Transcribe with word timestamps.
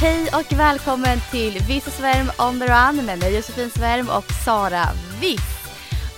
Hej 0.00 0.28
och 0.32 0.58
välkommen 0.58 1.18
till 1.30 1.58
Viss 1.68 1.86
och 1.86 1.92
Svärm 1.92 2.26
on 2.48 2.60
the 2.60 2.66
run 2.66 3.06
med 3.06 3.18
mig 3.18 3.36
Josefin 3.36 3.70
Svärm 3.70 4.08
och 4.08 4.32
Sara 4.44 4.84
Viss. 5.20 5.66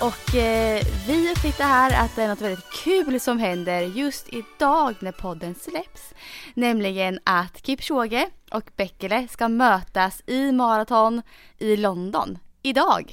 Och 0.00 0.34
eh, 0.34 0.82
vi 1.06 1.32
upptäckte 1.32 1.64
här 1.64 2.04
att 2.04 2.16
det 2.16 2.22
är 2.22 2.28
något 2.28 2.40
väldigt 2.40 2.70
kul 2.84 3.20
som 3.20 3.38
händer 3.38 3.80
just 3.80 4.28
idag 4.28 4.94
när 5.00 5.12
podden 5.12 5.54
släpps. 5.54 6.14
Nämligen 6.54 7.18
att 7.24 7.66
Kipchoge 7.66 8.30
och 8.50 8.70
Bekele 8.76 9.28
ska 9.28 9.48
mötas 9.48 10.22
i 10.26 10.52
maraton 10.52 11.22
i 11.58 11.76
London 11.76 12.38
idag. 12.62 13.12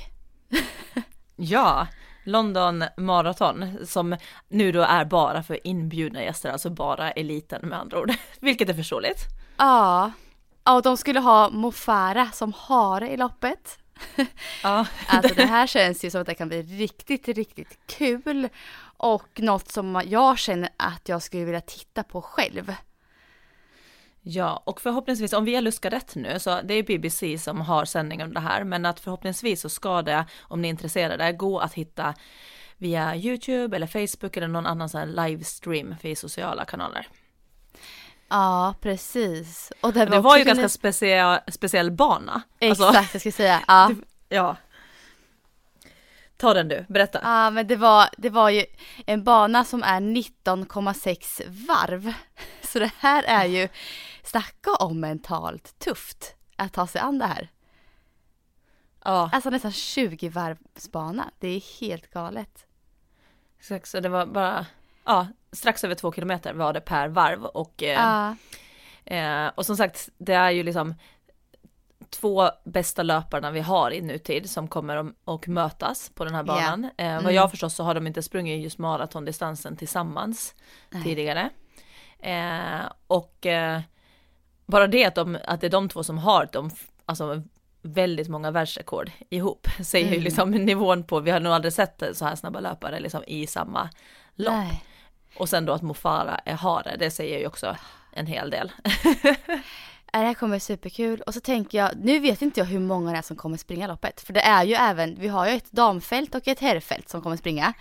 Ja, 1.35 1.87
London 2.23 2.83
Marathon 2.97 3.77
som 3.85 4.17
nu 4.47 4.71
då 4.71 4.81
är 4.81 5.05
bara 5.05 5.43
för 5.43 5.67
inbjudna 5.67 6.23
gäster, 6.23 6.49
alltså 6.49 6.69
bara 6.69 7.11
eliten 7.11 7.69
med 7.69 7.79
andra 7.79 7.99
ord. 7.99 8.11
Vilket 8.39 8.69
är 8.69 8.73
förståeligt. 8.73 9.19
Ja, 9.57 10.11
ja 10.65 10.75
och 10.75 10.81
de 10.81 10.97
skulle 10.97 11.19
ha 11.19 11.49
Mofara 11.49 12.31
som 12.31 12.53
hare 12.53 13.11
i 13.11 13.17
loppet. 13.17 13.79
Ja. 14.63 14.85
Alltså 15.07 15.35
det 15.35 15.45
här 15.45 15.67
känns 15.67 16.05
ju 16.05 16.09
som 16.09 16.21
att 16.21 16.27
det 16.27 16.35
kan 16.35 16.47
bli 16.47 16.61
riktigt, 16.61 17.27
riktigt 17.27 17.79
kul. 17.85 18.49
Och 18.97 19.39
något 19.39 19.71
som 19.71 20.01
jag 20.05 20.39
känner 20.39 20.69
att 20.77 21.09
jag 21.09 21.21
skulle 21.21 21.45
vilja 21.45 21.61
titta 21.61 22.03
på 22.03 22.21
själv. 22.21 22.73
Ja, 24.21 24.63
och 24.65 24.81
förhoppningsvis 24.81 25.33
om 25.33 25.45
vi 25.45 25.55
har 25.55 25.61
luskat 25.61 25.93
rätt 25.93 26.15
nu, 26.15 26.39
så 26.39 26.61
det 26.61 26.73
är 26.73 26.83
BBC 26.83 27.37
som 27.37 27.61
har 27.61 27.85
sändning 27.85 28.23
om 28.23 28.33
det 28.33 28.39
här, 28.39 28.63
men 28.63 28.85
att 28.85 28.99
förhoppningsvis 28.99 29.61
så 29.61 29.69
ska 29.69 30.01
det, 30.01 30.25
om 30.41 30.61
ni 30.61 30.67
är 30.67 30.69
intresserade, 30.69 31.31
gå 31.31 31.59
att 31.59 31.73
hitta 31.73 32.13
via 32.77 33.15
YouTube 33.15 33.75
eller 33.75 33.87
Facebook 33.87 34.37
eller 34.37 34.47
någon 34.47 34.65
annan 34.65 34.89
sån 34.89 34.99
här 34.99 35.27
livestream 35.27 35.95
för 36.01 36.15
sociala 36.15 36.65
kanaler. 36.65 37.07
Ja, 38.29 38.75
precis. 38.81 39.71
Och 39.81 39.93
det 39.93 39.99
var, 39.99 40.05
Det 40.05 40.19
var 40.19 40.37
ju 40.37 40.43
ganska 40.43 40.69
speciell, 40.69 41.39
speciell 41.47 41.91
bana. 41.91 42.41
Exakt, 42.59 42.97
Alltså, 42.97 43.13
jag 43.13 43.21
ska 43.21 43.31
säga. 43.31 43.63
Ja. 43.67 43.91
ja. 44.29 44.55
Ta 46.37 46.53
den 46.53 46.67
du, 46.67 46.85
berätta. 46.89 47.19
ja, 47.23 47.49
men 47.49 47.67
det 47.67 47.75
var, 47.75 48.09
det 48.17 48.29
var 48.29 48.49
ju 48.49 48.65
en 49.05 49.23
bana 49.23 49.63
som 49.63 49.83
är 49.83 49.99
19,6 49.99 51.41
varv. 51.67 52.13
Så 52.61 52.79
det 52.79 52.91
här 52.99 53.23
är 53.23 53.45
ju, 53.45 53.67
snacka 54.23 54.71
om 54.75 54.99
mentalt 54.99 55.79
tufft 55.79 56.35
att 56.55 56.73
ta 56.73 56.87
sig 56.87 57.01
an 57.01 57.19
det 57.19 57.25
här. 57.25 57.49
Ja, 59.03 59.29
Alltså 59.33 59.49
nästan 59.49 59.71
20 59.71 60.29
varvsbana. 60.29 61.31
Det 61.39 61.47
är 61.47 61.79
helt 61.81 62.13
galet. 62.13 62.65
exakt, 63.59 63.89
så 63.89 63.99
det 63.99 64.09
var 64.09 64.25
bara, 64.25 64.65
ja, 65.05 65.27
strax 65.51 65.83
över 65.83 65.95
två 65.95 66.11
kilometer 66.11 66.53
var 66.53 66.73
det 66.73 66.81
per 66.81 67.07
varv 67.07 67.45
och 67.45 67.83
eh, 67.83 67.99
Eh, 69.07 69.47
och 69.55 69.65
som 69.65 69.77
sagt, 69.77 70.09
det 70.17 70.33
är 70.33 70.49
ju 70.51 70.63
liksom 70.63 70.95
två 72.09 72.49
bästa 72.63 73.03
löparna 73.03 73.51
vi 73.51 73.59
har 73.59 73.91
i 73.91 74.01
nutid 74.01 74.49
som 74.49 74.67
kommer 74.67 74.95
att 74.97 75.05
och 75.25 75.47
mötas 75.47 76.11
på 76.15 76.25
den 76.25 76.35
här 76.35 76.43
banan. 76.43 76.83
Eh, 76.97 77.13
vad 77.13 77.19
Mm. 77.23 77.35
jag 77.35 77.51
förstår 77.51 77.69
så 77.69 77.83
har 77.83 77.93
de 77.93 78.07
inte 78.07 78.21
sprungit 78.23 78.63
just 78.63 78.77
maratondistansen 78.77 79.75
tillsammans 79.77 80.55
Nej. 80.89 81.03
tidigare. 81.03 81.49
Eh, 82.19 82.85
och 83.07 83.45
eh, 83.45 83.81
bara 84.65 84.87
det 84.87 85.05
att, 85.05 85.15
de, 85.15 85.37
att 85.45 85.61
det 85.61 85.67
är 85.67 85.71
de 85.71 85.89
två 85.89 86.03
som 86.03 86.17
har 86.17 86.49
de, 86.51 86.71
alltså 87.05 87.41
väldigt 87.81 88.27
många 88.29 88.51
världsrekord 88.51 89.11
ihop 89.29 89.67
säger 89.83 90.05
ju 90.07 90.11
Mm. 90.13 90.23
liksom 90.23 90.51
nivån 90.51 91.03
på, 91.03 91.19
vi 91.19 91.31
har 91.31 91.39
nog 91.39 91.53
aldrig 91.53 91.73
sett 91.73 92.03
så 92.13 92.25
här 92.25 92.35
snabba 92.35 92.59
löpare 92.59 92.99
liksom 92.99 93.23
i 93.27 93.47
samma 93.47 93.89
lopp. 94.35 94.53
nej. 94.53 94.83
Och 95.37 95.49
sen 95.49 95.65
då 95.65 95.73
att 95.73 95.81
Mofara 95.81 96.39
är 96.45 96.53
hare, 96.53 96.95
det 96.99 97.11
säger 97.11 97.39
ju 97.39 97.47
också 97.47 97.75
en 98.11 98.25
hel 98.25 98.49
del. 98.49 98.71
Det 100.11 100.19
här 100.21 100.33
kommer 100.33 100.55
bli 100.55 100.59
superkul. 100.59 101.21
Och 101.21 101.33
så 101.33 101.39
tänker 101.39 101.77
jag, 101.77 101.91
nu 101.97 102.19
vet 102.19 102.41
inte 102.41 102.59
jag 102.59 102.65
hur 102.65 102.79
många 102.79 103.11
det 103.11 103.17
är 103.17 103.21
som 103.21 103.35
kommer 103.35 103.57
springa 103.57 103.87
loppet. 103.87 104.21
För 104.21 104.33
det 104.33 104.41
är 104.41 104.63
ju 104.63 104.73
även, 104.73 105.15
vi 105.19 105.27
har 105.27 105.47
ju 105.47 105.53
ett 105.55 105.71
damfält 105.71 106.35
och 106.35 106.47
ett 106.47 106.59
herrfält 106.59 107.09
som 107.09 107.21
kommer 107.21 107.37
springa. 107.37 107.73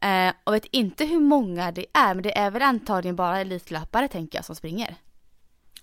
Eh, 0.00 0.32
och 0.44 0.54
vet 0.54 0.64
inte 0.64 1.04
hur 1.04 1.20
många 1.20 1.72
det 1.72 1.86
är, 1.94 2.14
men 2.14 2.22
det 2.22 2.38
är 2.38 2.50
väl 2.50 2.62
antagligen 2.62 3.16
bara 3.16 3.40
elitlöpare 3.40 4.08
tänker 4.08 4.38
jag 4.38 4.44
som 4.44 4.54
springer. 4.54 4.94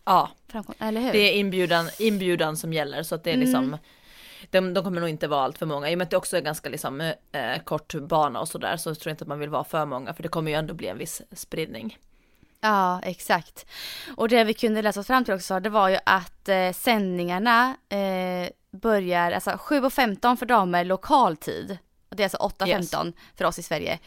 Ja, 0.06 0.30
Framkom 0.48 0.76
eller 0.80 1.02
hur? 1.02 1.12
Det 1.12 1.20
är 1.20 1.34
inbjudan, 1.34 1.90
inbjudan 2.00 2.58
som 2.58 2.74
gäller 2.74 3.04
så 3.04 3.16
att 3.16 3.24
det 3.24 3.32
är 3.32 3.38
liksom 3.38 3.78
de, 4.50 4.74
de 4.74 4.84
kommer 4.84 5.02
nog 5.02 5.10
inte 5.10 5.28
vara 5.28 5.44
allt 5.44 5.58
för 5.58 5.66
många. 5.66 5.90
I 5.90 5.94
och 5.94 5.98
med 5.98 6.06
att 6.06 6.12
det 6.12 6.18
också 6.18 6.38
är 6.38 6.42
ganska 6.42 6.70
liksom, 6.70 7.02
eh, 7.02 7.60
kort 7.64 7.94
bana 7.94 8.40
och 8.40 8.48
sådär 8.48 8.78
så 8.78 8.96
tror 8.96 9.10
jag 9.10 9.14
inte 9.14 9.24
att 9.24 9.28
man 9.28 9.40
vill 9.40 9.50
vara 9.50 9.64
för 9.64 9.86
många 9.86 10.14
för 10.14 10.24
det 10.24 10.30
kommer 10.30 10.52
ju 10.52 10.58
ändå 10.58 10.74
bli 10.74 10.88
en 10.88 10.98
viss 10.98 11.22
spridning. 11.32 11.98
Ja, 12.62 13.02
exakt. 13.04 13.66
Och 14.18 14.30
det 14.30 14.44
vi 14.44 14.54
kunde 14.54 14.82
läsa 14.82 15.00
oss 15.00 15.08
fram 15.08 15.26
till 15.26 15.34
också, 15.34 15.60
det 15.60 15.70
var 15.70 15.90
ju 15.90 15.98
att 16.06 16.50
eh, 16.50 16.72
sändningarna 16.72 17.76
eh, 17.90 18.50
börjar, 18.72 19.32
alltså 19.32 19.50
7.15 19.50 20.36
för 20.36 20.46
damer 20.46 20.84
lokal 20.84 21.38
tid. 21.38 21.78
Det 22.10 22.24
är 22.24 22.26
alltså 22.26 22.66
8.15 22.66 23.14
för 23.36 23.46
oss 23.46 23.60
i 23.60 23.64
Sverige. 23.64 24.00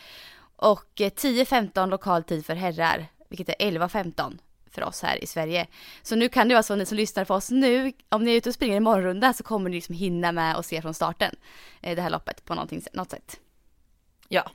Och 0.57 1.01
eh, 1.01 1.11
10.15 1.11 1.91
lokal 1.91 2.25
tid 2.25 2.47
för 2.47 2.55
herrar, 2.55 3.07
vilket 3.29 3.49
är 3.49 3.55
11.15 3.71 4.39
för 4.73 4.85
oss 4.85 5.03
här 5.03 5.25
i 5.25 5.27
Sverige. 5.27 5.67
Så 6.03 6.17
nu 6.17 6.29
kan 6.29 6.49
det 6.49 6.55
vara 6.55 6.63
så 6.63 6.75
ni 6.75 6.87
som 6.87 6.97
lyssnar 6.97 7.25
på 7.25 7.35
oss 7.35 7.51
nu, 7.51 7.93
om 8.09 8.25
ni 8.25 8.33
är 8.33 8.37
ute 8.37 8.49
och 8.49 8.55
springer 8.55 8.77
en 8.77 8.83
morgonrunda 8.83 9.33
så 9.33 9.43
kommer 9.43 9.71
ni 9.71 9.77
liksom 9.77 9.95
hinna 9.95 10.33
med 10.33 10.57
och 10.57 10.65
se 10.65 10.83
från 10.83 10.95
starten 10.95 11.37
eh, 11.81 11.97
det 11.97 12.03
här 12.03 12.11
loppet 12.11 12.45
på 12.45 12.55
något 12.55 13.11
sätt. 13.11 13.41
Ja. 14.29 14.51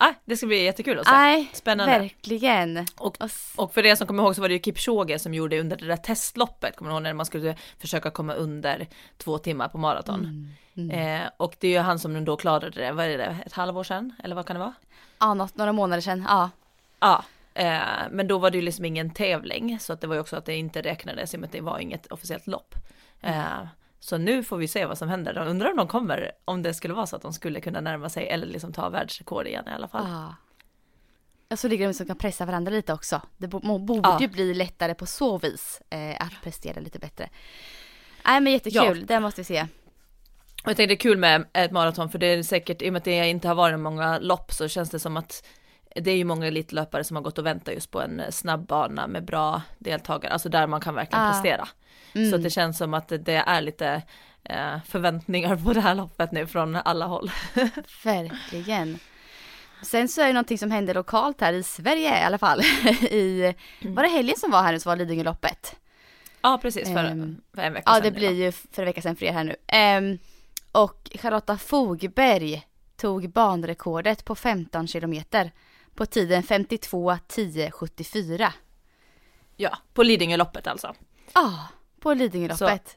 Ah, 0.00 0.14
det 0.24 0.36
ska 0.36 0.46
bli 0.46 0.64
jättekul 0.64 0.98
att 0.98 1.06
se. 1.06 1.12
Nej, 1.12 1.50
Spännande. 1.52 1.98
verkligen. 1.98 2.86
Och, 2.96 3.16
Och 3.56 3.74
för 3.74 3.86
er 3.86 3.94
som 3.94 4.06
kommer 4.06 4.22
ihåg 4.22 4.34
så 4.34 4.40
var 4.40 4.48
det 4.48 4.54
ju 4.54 4.60
Kipchoge 4.60 5.18
som 5.18 5.34
gjorde 5.34 5.60
under 5.60 5.76
det 5.76 5.86
där 5.86 5.96
testloppet, 5.96 6.76
kommer 6.76 6.90
ni 6.90 6.94
ihåg 6.94 7.02
när 7.02 7.12
man 7.12 7.26
skulle 7.26 7.56
försöka 7.78 8.10
komma 8.10 8.34
under 8.34 8.86
två 9.16 9.38
timmar 9.38 9.68
på 9.68 9.78
maraton. 9.78 10.54
Mm. 10.76 10.90
Eh, 10.90 11.30
och 11.36 11.56
det 11.58 11.68
är 11.68 11.72
ju 11.72 11.78
han 11.78 11.98
som 11.98 12.24
då 12.24 12.36
klarade 12.36 12.70
det, 12.70 12.92
vad 12.92 13.06
är 13.06 13.18
det, 13.18 13.36
ett 13.46 13.52
halvår 13.52 13.84
sedan? 13.84 14.12
Eller 14.24 14.36
vad 14.36 14.46
kan 14.46 14.54
det 14.54 14.60
vara? 14.60 14.74
Ja, 15.18 15.34
något, 15.34 15.56
några 15.56 15.72
månader 15.72 16.00
sedan, 16.00 16.24
ja. 16.28 16.50
Ja, 17.00 17.24
eh, 17.58 18.08
men 18.10 18.28
då 18.28 18.38
var 18.38 18.50
det 18.50 18.58
ju 18.58 18.62
liksom 18.62 18.84
ingen 18.84 19.10
tävling 19.10 19.78
så 19.80 19.92
att 19.92 20.00
det 20.00 20.06
var 20.06 20.14
ju 20.14 20.20
också 20.20 20.36
att 20.36 20.44
det 20.44 20.54
inte 20.56 20.82
räknades 20.82 21.34
i 21.34 21.36
och 21.36 21.40
med 21.40 21.46
att 21.46 21.52
det 21.52 21.60
var 21.60 21.78
inget 21.78 22.06
officiellt 22.06 22.46
lopp. 22.46 22.74
Eh, 23.20 23.44
så 24.00 24.18
nu 24.18 24.44
får 24.44 24.56
vi 24.56 24.68
se 24.68 24.86
vad 24.86 24.98
som 24.98 25.08
händer. 25.08 25.34
Jag 25.34 25.48
undrar 25.48 25.70
om 25.70 25.76
de 25.76 25.88
kommer, 25.88 26.32
om 26.44 26.62
det 26.62 26.74
skulle 26.74 26.94
vara 26.94 27.06
så 27.06 27.16
att 27.16 27.22
de 27.22 27.32
skulle 27.32 27.60
kunna 27.60 27.80
närma 27.80 28.08
sig 28.08 28.28
eller 28.28 28.46
liksom 28.46 28.72
ta 28.72 28.88
världsrekord 28.88 29.46
igen 29.46 29.64
i 29.68 29.70
alla 29.70 29.88
fall. 29.88 30.06
Ja. 30.08 30.34
Ja, 31.50 31.56
så 31.56 31.68
ligger 31.68 31.86
de 31.86 31.94
som 31.94 32.06
kan 32.06 32.18
pressa 32.18 32.46
varandra 32.46 32.72
lite 32.72 32.92
också. 32.92 33.22
Det 33.36 33.48
borde 33.48 33.94
Ja. 34.08 34.18
ju 34.20 34.28
bli 34.28 34.54
lättare 34.54 34.94
på 34.94 35.06
så 35.06 35.38
vis 35.38 35.82
eh, 35.90 36.16
att 36.20 36.32
prestera 36.42 36.80
lite 36.80 36.98
bättre. 36.98 37.28
Nej 38.26 38.40
men 38.40 38.52
jättekul, 38.52 39.06
det 39.06 39.20
måste 39.20 39.40
vi 39.40 39.44
se. 39.44 39.62
Och 40.64 40.70
jag 40.70 40.76
tänkte 40.76 40.86
det 40.86 40.92
är 40.94 40.96
kul 40.96 41.18
med 41.18 41.44
ett 41.52 41.70
maraton 41.70 42.10
för 42.10 42.18
det 42.18 42.26
är 42.26 42.42
säkert, 42.42 42.82
i 42.82 42.88
och 42.88 42.92
med 42.92 42.98
att 43.00 43.04
det 43.04 43.28
inte 43.28 43.48
har 43.48 43.54
varit 43.54 43.78
många 43.80 44.18
lopp 44.18 44.52
så 44.52 44.68
känns 44.68 44.90
det 44.90 44.98
som 44.98 45.16
att 45.16 45.46
det 46.00 46.10
är 46.10 46.16
ju 46.16 46.24
många 46.24 46.46
elitlöpare 46.46 47.04
som 47.04 47.16
har 47.16 47.22
gått 47.22 47.38
och 47.38 47.46
väntat 47.46 47.74
just 47.74 47.90
på 47.90 48.00
en 48.00 48.22
snabb 48.30 48.66
bana 48.66 49.06
med 49.06 49.24
bra 49.24 49.62
deltagare, 49.78 50.32
alltså 50.32 50.48
där 50.48 50.66
man 50.66 50.80
kan 50.80 50.94
verkligen 50.94 51.24
Ah. 51.24 51.32
prestera. 51.32 51.68
Mm. 52.14 52.30
Så 52.30 52.36
det 52.36 52.50
känns 52.50 52.78
som 52.78 52.94
att 52.94 53.08
det 53.08 53.34
är 53.46 53.60
lite 53.60 54.02
eh, 54.44 54.76
förväntningar 54.86 55.56
på 55.56 55.72
det 55.72 55.80
här 55.80 55.94
loppet 55.94 56.32
nu 56.32 56.46
från 56.46 56.76
alla 56.76 57.06
håll. 57.06 57.30
Verkligen. 58.04 58.98
Sen 59.82 60.08
så 60.08 60.20
är 60.20 60.26
det 60.26 60.32
någonting 60.32 60.58
som 60.58 60.70
händer 60.70 60.94
lokalt 60.94 61.40
här 61.40 61.52
i 61.52 61.62
Sverige 61.62 62.20
i 62.20 62.24
alla 62.24 62.38
fall. 62.38 62.60
I, 63.00 63.54
var 63.82 64.02
det 64.02 64.08
helgen 64.08 64.36
som 64.38 64.50
var 64.50 64.62
här 64.62 64.72
nu 64.72 64.80
så 64.80 64.88
var 64.88 64.96
Lidingöloppet? 64.96 65.76
Ja 66.42 66.58
precis, 66.62 66.88
för, 66.88 67.04
Ehm, 67.04 67.40
för 67.54 67.62
en 67.62 67.72
vecka 67.72 67.82
Ja 67.86 67.94
sedan. 67.94 68.02
det 68.02 68.10
blir 68.10 68.30
ju 68.32 68.52
för 68.52 68.82
en 68.82 68.86
vecka 68.86 69.02
sedan 69.02 69.16
för 69.16 69.26
er 69.26 69.32
här 69.32 69.44
nu. 69.44 69.56
Ehm, 69.66 70.18
och 70.72 71.10
Charlotta 71.14 71.58
Fogberg 71.58 72.62
tog 72.96 73.30
banrekordet 73.30 74.24
på 74.24 74.34
15 74.34 74.86
kilometer 74.88 75.52
på 75.98 76.06
tiden 76.06 76.42
52 76.42 77.18
10 77.26 77.70
74. 77.70 78.52
Ja, 79.56 79.78
på 79.94 80.02
Lidingöloppet 80.02 80.66
alltså. 80.66 80.94
Ja, 81.34 81.68
på 82.00 82.14
Lidingöloppet. 82.14 82.96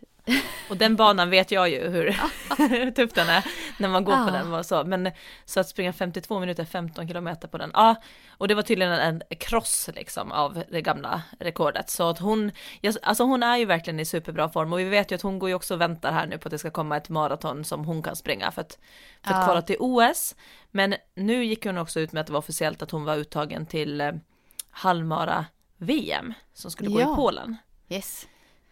Och 0.70 0.78
den 0.78 0.96
banan 0.96 1.30
vet 1.30 1.52
jag 1.52 1.70
ju 1.70 1.90
hur, 1.90 2.16
hur 2.70 2.92
tuff 2.92 3.14
den 3.14 3.30
är 3.30 3.46
när 3.78 3.90
man 3.90 4.04
går 4.04 4.16
Ja. 4.16 4.26
på 4.26 4.32
den 4.32 4.54
och 4.54 4.66
så. 4.66 4.84
Men 4.84 5.12
så 5.46 5.60
att 5.60 5.68
springa 5.70 5.94
52 5.94 6.40
minuter 6.40 6.66
15 6.66 7.08
kilometer 7.08 7.48
på 7.48 7.58
den, 7.58 7.72
ja. 7.74 7.96
Och 8.42 8.48
det 8.48 8.56
var 8.56 8.62
tydligen 8.64 8.94
en 8.94 9.22
kross 9.40 9.90
liksom 9.96 10.32
av 10.32 10.64
det 10.72 10.82
gamla 10.82 11.22
rekordet. 11.40 11.90
Så 11.90 12.10
att 12.10 12.20
hon, 12.20 12.52
alltså 13.02 13.24
hon 13.24 13.44
är 13.44 13.58
ju 13.58 13.66
verkligen 13.66 14.00
i 14.00 14.06
superbra 14.06 14.50
form 14.50 14.74
och 14.74 14.80
vi 14.80 14.84
vet 14.84 15.12
ju 15.12 15.16
att 15.16 15.22
hon 15.22 15.40
går 15.40 15.50
ju 15.50 15.56
också 15.56 15.74
och 15.74 15.82
väntar 15.82 16.12
här 16.12 16.28
nu 16.28 16.38
på 16.38 16.48
att 16.48 16.52
det 16.52 16.58
ska 16.60 16.72
komma 16.72 16.98
ett 16.98 17.10
maraton 17.10 17.66
som 17.66 17.86
hon 17.86 18.04
kan 18.04 18.16
springa 18.16 18.52
för 18.52 18.62
att, 18.62 18.80
för 19.24 19.32
att 19.34 19.38
Ja. 19.40 19.44
kvala 19.44 19.62
till 19.62 19.76
OS. 19.80 20.36
Men 20.72 20.96
nu 21.16 21.46
gick 21.46 21.66
hon 21.66 21.78
också 21.78 22.00
ut 22.00 22.12
med 22.12 22.22
att 22.22 22.28
det 22.28 22.34
var 22.34 22.40
officiellt 22.40 22.82
att 22.82 22.92
hon 22.92 23.04
var 23.06 23.16
uttagen 23.16 23.66
till 23.66 24.02
eh, 24.02 24.12
halvmara 24.70 25.46
VM 25.78 26.34
som 26.54 26.72
skulle 26.72 26.90
gå 26.90 27.02
Ja. 27.02 27.14
i 27.14 27.16
Polen. 27.16 27.58
Yes. 27.90 28.28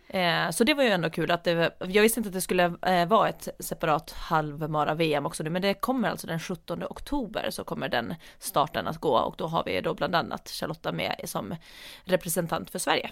Eh, 0.10 0.50
så 0.50 0.64
det 0.64 0.74
var 0.74 0.84
ju 0.84 0.90
ändå 0.90 1.10
kul 1.10 1.32
att 1.32 1.44
det, 1.44 1.72
jag 1.80 2.02
visste 2.02 2.20
inte 2.20 2.28
att 2.28 2.34
det 2.34 2.42
skulle 2.42 2.74
eh, 2.82 3.06
vara 3.08 3.30
ett 3.30 3.48
separat 3.60 4.12
halvmara 4.12 4.94
VM 4.94 5.26
också 5.26 5.44
nu, 5.44 5.50
men 5.50 5.62
det 5.62 5.74
kommer 5.74 6.10
alltså 6.10 6.28
den 6.28 6.40
17 6.40 6.84
oktober 6.84 7.50
så 7.50 7.64
kommer 7.64 7.90
den 7.90 8.16
starten 8.40 8.88
att 8.88 8.98
gå 8.98 9.18
och 9.18 9.36
då 9.38 9.48
har 9.48 9.64
vi 9.64 9.82
då 9.82 9.94
bland 9.94 10.16
annat 10.16 10.50
Charlotta 10.50 10.92
med 10.92 11.22
som 11.24 11.56
representant 12.04 12.70
för 12.70 12.80
Sverige. 12.80 13.12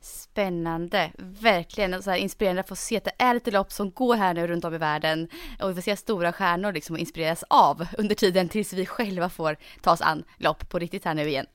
Spännande, 0.00 1.10
verkligen 1.18 2.02
så 2.02 2.10
här 2.10 2.18
inspirerande 2.18 2.60
att 2.60 2.68
få 2.68 2.76
se 2.76 2.96
att 2.96 3.04
det 3.04 3.12
är 3.18 3.34
ett 3.34 3.52
lopp 3.52 3.72
som 3.72 3.90
går 3.90 4.16
här 4.16 4.34
nu 4.34 4.46
runt 4.46 4.64
om 4.64 4.74
i 4.74 4.78
världen 4.78 5.28
och 5.60 5.70
vi 5.70 5.74
får 5.74 5.82
se 5.82 5.96
stora 5.96 6.32
stjärnor 6.32 6.72
liksom 6.72 6.94
och 6.94 7.00
inspireras 7.00 7.44
av 7.50 7.86
under 7.98 8.14
tiden 8.14 8.48
tills 8.48 8.72
vi 8.72 8.86
själva 8.86 9.28
får 9.28 9.56
ta 9.82 9.92
oss 9.92 10.00
an 10.00 10.24
lopp 10.36 10.68
på 10.68 10.78
riktigt 10.78 11.04
här 11.04 11.14
nu 11.14 11.28
igen. 11.28 11.46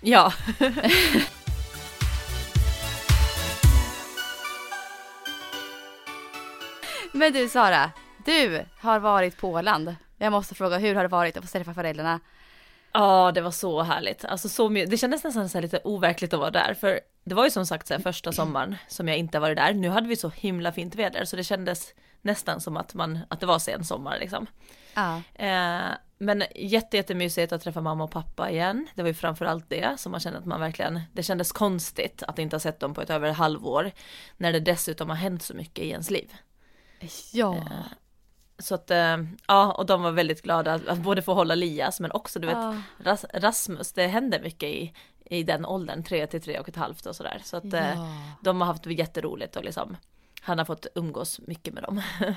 Ja, 0.00 0.32
Men 7.16 7.32
du 7.32 7.48
Sara, 7.48 7.90
du 8.24 8.64
har 8.78 8.98
varit 8.98 9.36
på 9.36 9.48
Åland. 9.48 9.96
Jag 10.18 10.32
måste 10.32 10.54
fråga, 10.54 10.78
hur 10.78 10.94
har 10.94 11.02
det 11.02 11.08
varit 11.08 11.36
att 11.36 11.44
få 11.44 11.58
träffa 11.58 11.74
föräldrarna? 11.74 12.20
ja 12.92 13.32
det 13.34 13.40
var 13.40 13.50
så 13.50 13.82
härligt. 13.82 14.24
Alltså 14.24 14.48
så 14.48 14.68
my- 14.68 14.86
det 14.86 14.96
kändes 14.96 15.24
nästan 15.24 15.48
så 15.48 15.60
lite 15.60 15.80
overkligt 15.84 16.32
att 16.32 16.40
vara 16.40 16.50
där, 16.50 16.74
för 16.74 17.00
det 17.24 17.34
var 17.34 17.44
ju 17.44 17.50
som 17.50 17.66
sagt 17.66 17.86
så 17.86 17.94
här 17.94 18.00
första 18.00 18.32
sommaren 18.32 18.76
som 18.88 19.08
jag 19.08 19.16
inte 19.16 19.38
varit 19.38 19.56
där. 19.56 19.74
Nu 19.74 19.88
hade 19.88 20.08
vi 20.08 20.16
så 20.16 20.28
himla 20.28 20.72
fint 20.72 20.94
väder 20.94 21.24
så 21.24 21.36
det 21.36 21.44
kändes 21.44 21.94
nästan 22.22 22.60
som 22.60 22.76
att, 22.76 22.94
man, 22.94 23.18
att 23.28 23.40
det 23.40 23.46
var 23.46 23.58
sen 23.58 23.84
sommar 23.84 24.18
liksom. 24.18 24.46
Ja, 24.94 25.22
Eh, 25.34 25.90
men 26.18 26.44
jätte, 26.54 26.96
jättemysigt 26.96 27.52
att 27.52 27.62
träffa 27.62 27.80
mamma 27.80 28.04
och 28.04 28.10
pappa 28.10 28.50
igen. 28.50 28.88
Det 28.94 29.02
var 29.02 29.08
ju 29.08 29.14
framförallt 29.14 29.70
det 29.70 30.00
som 30.00 30.12
man 30.12 30.20
kände 30.20 30.38
att 30.38 30.44
man 30.46 30.60
verkligen, 30.60 31.00
det 31.12 31.22
kändes 31.22 31.52
konstigt 31.52 32.22
att 32.22 32.38
inte 32.38 32.56
ha 32.56 32.60
sett 32.60 32.80
dem 32.80 32.94
på 32.94 33.00
ett 33.02 33.10
över 33.10 33.30
halvår. 33.30 33.90
När 34.36 34.52
det 34.52 34.60
dessutom 34.60 35.08
har 35.08 35.16
hänt 35.16 35.42
så 35.42 35.54
mycket 35.54 35.84
i 35.84 35.90
ens 35.90 36.10
liv. 36.10 36.32
Ja, 37.32 37.64
Så 38.58 38.74
att, 38.74 38.90
eh, 38.90 39.16
ja, 39.46 39.72
och 39.72 39.86
de 39.86 40.02
var 40.02 40.10
väldigt 40.12 40.42
glada 40.42 40.74
att, 40.74 40.98
både 40.98 41.22
få 41.22 41.34
hålla 41.34 41.54
Lias 41.54 42.00
men 42.00 42.12
också 42.12 42.38
du 42.38 42.46
vet 42.46 42.56
Ja. 42.56 43.16
Rasmus, 43.34 43.92
det 43.92 44.06
händer 44.06 44.40
mycket 44.40 44.68
i, 44.68 44.94
i 45.24 45.42
den 45.42 45.64
åldern, 45.66 46.02
tre 46.02 46.26
till 46.26 46.42
tre 46.42 46.58
och 46.58 46.68
ett 46.68 46.76
halvt 46.76 47.06
och 47.06 47.16
sådär. 47.16 47.40
Så 47.44 47.56
att 47.56 47.72
eh, 47.72 47.88
Ja. 47.94 48.08
de 48.40 48.60
har 48.60 48.66
haft 48.66 48.86
jätteroligt 48.86 49.56
och 49.56 49.64
liksom 49.64 49.96
han 50.40 50.58
har 50.58 50.64
fått 50.64 50.86
umgås 50.94 51.40
mycket 51.46 51.74
med 51.74 51.82
dem. 51.82 52.02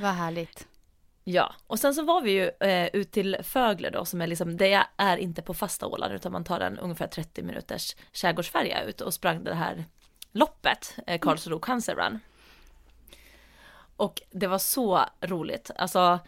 vad 0.00 0.10
härligt. 0.10 0.66
Ja, 1.24 1.54
och 1.66 1.78
sen 1.78 1.94
så 1.94 2.02
var 2.04 2.22
vi 2.22 2.30
ju 2.32 2.68
eh, 2.68 2.88
ut 2.92 3.12
till 3.12 3.36
Fögle 3.42 3.90
då 3.90 4.04
som 4.04 4.20
är 4.20 4.26
liksom, 4.26 4.56
det 4.56 4.84
är 4.96 5.16
inte 5.16 5.42
på 5.42 5.54
fasta 5.54 5.86
Åland 5.86 6.12
utan 6.14 6.32
man 6.32 6.44
tar 6.44 6.60
en 6.60 6.78
ungefär 6.78 7.06
30 7.06 7.42
minuters 7.42 7.96
skärgårdsfärja 8.12 8.82
ut 8.82 9.00
och 9.00 9.14
sprang 9.14 9.44
det 9.44 9.54
här 9.54 9.84
loppet, 10.32 10.96
eh, 11.06 11.18
Karlsro 11.20 11.58
Cancer 11.58 11.94
Run. 11.94 12.20
Och 14.02 14.22
det 14.30 14.46
var 14.46 14.58
så 14.58 15.04
roligt, 15.20 15.70
alltså 15.76 16.18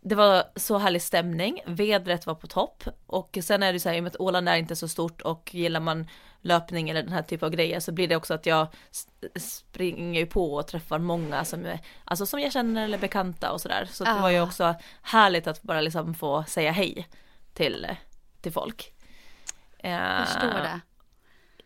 det 0.00 0.14
var 0.14 0.44
så 0.56 0.78
härlig 0.78 1.02
stämning, 1.02 1.60
vädret 1.66 2.26
var 2.26 2.34
på 2.34 2.46
topp 2.46 2.84
och 3.06 3.38
sen 3.42 3.62
är 3.62 3.72
det 3.72 3.80
så 3.80 3.88
här, 3.88 3.96
i 3.96 4.00
och 4.00 4.02
med 4.02 4.10
att 4.10 4.20
Åland 4.20 4.48
är 4.48 4.56
inte 4.56 4.76
så 4.76 4.88
stort 4.88 5.22
och 5.22 5.54
gillar 5.54 5.80
man 5.80 6.08
löpning 6.40 6.90
eller 6.90 7.02
den 7.02 7.12
här 7.12 7.22
typen 7.22 7.46
av 7.46 7.52
grejer 7.52 7.80
så 7.80 7.92
blir 7.92 8.08
det 8.08 8.16
också 8.16 8.34
att 8.34 8.46
jag 8.46 8.66
springer 9.36 10.26
på 10.26 10.54
och 10.54 10.66
träffar 10.66 10.98
många 10.98 11.44
som, 11.44 11.64
är, 11.66 11.80
alltså 12.04 12.26
som 12.26 12.40
jag 12.40 12.52
känner 12.52 12.84
eller 12.84 12.98
bekanta 12.98 13.52
och 13.52 13.60
sådär. 13.60 13.88
Så 13.90 14.04
det 14.04 14.20
var 14.20 14.30
ju 14.30 14.38
Ah. 14.38 14.42
också 14.42 14.74
härligt 15.02 15.46
att 15.46 15.62
bara 15.62 15.80
liksom 15.80 16.14
få 16.14 16.44
säga 16.48 16.72
hej 16.72 17.08
till, 17.52 17.86
till 18.40 18.52
folk. 18.52 18.92
Jag 19.82 20.26
förstår 20.28 20.48
Eh, 20.48 20.62
det. 20.62 20.80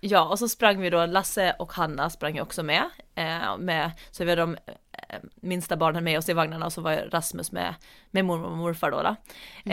Ja, 0.00 0.28
och 0.28 0.38
så 0.38 0.48
sprang 0.48 0.80
vi 0.80 0.90
då, 0.90 1.06
Lasse 1.06 1.56
och 1.58 1.72
Hanna 1.72 2.10
sprang 2.10 2.34
ju 2.34 2.40
också 2.40 2.62
med. 2.62 2.84
Eh, 3.14 3.56
med 3.58 3.90
så 4.10 4.24
vi 4.24 4.30
hade 4.30 4.42
de 4.42 4.56
eh, 4.92 5.18
minsta 5.34 5.76
barnen 5.76 6.04
med 6.04 6.18
oss 6.18 6.28
i 6.28 6.32
vagnarna 6.32 6.66
och 6.66 6.72
så 6.72 6.80
var 6.80 7.08
Rasmus 7.10 7.52
med, 7.52 7.74
med 8.10 8.24
mormor 8.24 8.50
och 8.50 8.56
morfar 8.56 8.90
då. 8.90 9.02
då. 9.02 9.16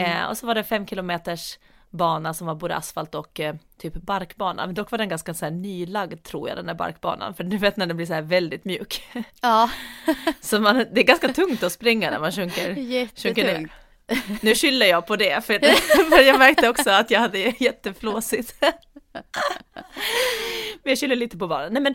Eh, 0.00 0.24
och 0.24 0.38
så 0.38 0.46
var 0.46 0.54
det 0.54 0.64
fem 0.64 0.86
kilometers 0.86 1.58
bana 1.90 2.34
som 2.34 2.46
var 2.46 2.54
både 2.54 2.76
asfalt 2.76 3.14
och 3.14 3.40
eh, 3.40 3.54
typ 3.78 3.94
barkbana. 3.94 4.66
Men 4.66 4.74
dock 4.74 4.90
var 4.90 4.98
den 4.98 5.08
ganska 5.08 5.34
så 5.34 5.44
här 5.44 5.52
nylagd 5.52 6.22
tror 6.22 6.48
jag 6.48 6.58
den 6.58 6.66
där 6.66 6.74
barkbanan. 6.74 7.34
För 7.34 7.44
du 7.44 7.58
vet 7.58 7.76
när 7.76 7.86
den 7.86 7.96
blir 7.96 8.06
så 8.06 8.14
här 8.14 8.22
väldigt 8.22 8.64
mjuk. 8.64 9.02
Ja, 9.40 9.70
så 10.40 10.60
man, 10.60 10.76
det 10.76 11.00
är 11.00 11.04
ganska 11.04 11.28
tungt 11.28 11.62
att 11.62 11.72
springa 11.72 12.10
när 12.10 12.18
man 12.18 12.32
sjunker. 12.32 12.74
sjunker 13.22 13.44
ner. 13.44 13.70
Nu 14.40 14.54
skyller 14.54 14.86
jag 14.86 15.06
på 15.06 15.16
det, 15.16 15.44
för, 15.44 15.58
för 16.10 16.22
jag 16.22 16.38
märkte 16.38 16.68
också 16.68 16.90
att 16.90 17.10
jag 17.10 17.20
hade 17.20 17.38
jätteflåsigt. 17.38 18.54
Men 20.82 20.90
jag 20.90 20.98
skyller 20.98 21.16
lite 21.16 21.38
på 21.38 21.46
banan. 21.46 21.72
Nej 21.72 21.82
men, 21.82 21.94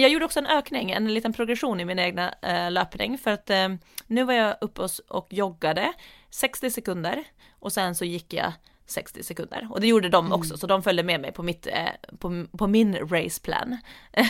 jag 0.00 0.10
gjorde 0.10 0.24
också 0.24 0.38
en 0.38 0.46
ökning, 0.46 0.90
en 0.90 1.14
liten 1.14 1.32
progression 1.32 1.80
i 1.80 1.84
min 1.84 1.98
egna 1.98 2.34
eh, 2.42 2.70
löpning, 2.70 3.18
för 3.18 3.30
att 3.30 3.50
eh, 3.50 3.68
nu 4.06 4.24
var 4.24 4.34
jag 4.34 4.56
uppe 4.60 4.82
och, 4.82 4.90
och 5.08 5.26
joggade 5.30 5.92
60 6.30 6.70
sekunder 6.70 7.24
och 7.58 7.72
sen 7.72 7.94
så 7.94 8.04
gick 8.04 8.32
jag 8.32 8.52
60 8.86 9.22
sekunder. 9.22 9.68
Och 9.70 9.80
det 9.80 9.86
gjorde 9.86 10.08
de 10.08 10.32
också, 10.32 10.56
så 10.56 10.66
de 10.66 10.82
följde 10.82 11.02
med 11.02 11.20
mig 11.20 11.32
på, 11.32 11.42
mitt, 11.42 11.66
eh, 11.66 12.16
på, 12.18 12.46
på 12.58 12.66
min 12.66 12.96
raceplan. 12.96 13.76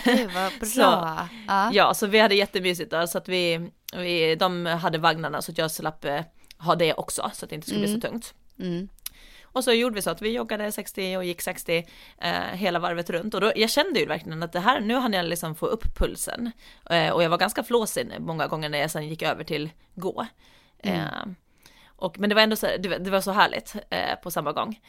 Gud 0.04 0.30
vad 0.34 0.52
bra. 0.60 0.66
Så, 0.66 0.80
ja. 1.48 1.70
Ja, 1.72 1.94
så 1.94 2.06
vi 2.06 2.19
hade 2.19 2.34
jättemysigt 2.34 2.90
där, 2.90 3.06
så 3.06 3.19
att 3.19 3.28
vi, 3.28 3.70
vi, 3.96 4.34
de 4.34 4.66
hade 4.66 4.98
vagnarna 4.98 5.42
så 5.42 5.52
att 5.52 5.58
jag 5.58 5.70
slapp 5.70 6.04
eh, 6.04 6.20
ha 6.64 6.74
det 6.74 6.94
också, 6.94 7.30
så 7.34 7.44
att 7.44 7.48
det 7.50 7.54
inte 7.54 7.66
skulle 7.66 7.80
bli 7.80 7.94
så 7.94 8.00
tungt. 8.08 8.34
Mm. 8.58 8.88
Och 9.42 9.64
så 9.64 9.72
gjorde 9.72 9.94
vi 9.94 10.02
så 10.02 10.10
att 10.10 10.22
vi 10.22 10.30
joggade 10.32 10.72
60 10.72 11.16
och 11.16 11.24
gick 11.24 11.40
60 11.40 11.86
eh, 12.18 12.32
hela 12.32 12.78
varvet 12.78 13.10
runt 13.10 13.34
och 13.34 13.40
då, 13.40 13.52
jag 13.56 13.70
kände 13.70 14.00
ju 14.00 14.06
verkligen 14.06 14.42
att 14.42 14.52
det 14.52 14.60
här, 14.60 14.80
nu 14.80 14.94
hann 14.94 15.12
jag 15.12 15.26
liksom 15.26 15.54
få 15.54 15.66
upp 15.66 15.94
pulsen. 15.98 16.52
Eh, 16.90 17.10
och 17.10 17.22
jag 17.22 17.30
var 17.30 17.38
ganska 17.38 17.62
flåsig 17.62 18.08
många 18.18 18.46
gånger 18.46 18.68
när 18.68 18.78
jag 18.78 18.90
sen 18.90 19.08
gick 19.08 19.22
över 19.22 19.44
till 19.44 19.70
gå. 19.94 20.26
Eh, 20.78 21.04
och, 21.86 22.18
men 22.18 22.28
det 22.28 22.34
var 22.34 22.42
ändå 22.42 22.56
så, 22.56 22.66
det, 22.78 22.88
var- 22.88 22.98
det 22.98 23.10
var 23.10 23.20
så 23.20 23.32
härligt 23.32 23.74
eh, 23.90 24.14
på 24.22 24.31
samma 24.31 24.52
gång. 24.52 24.81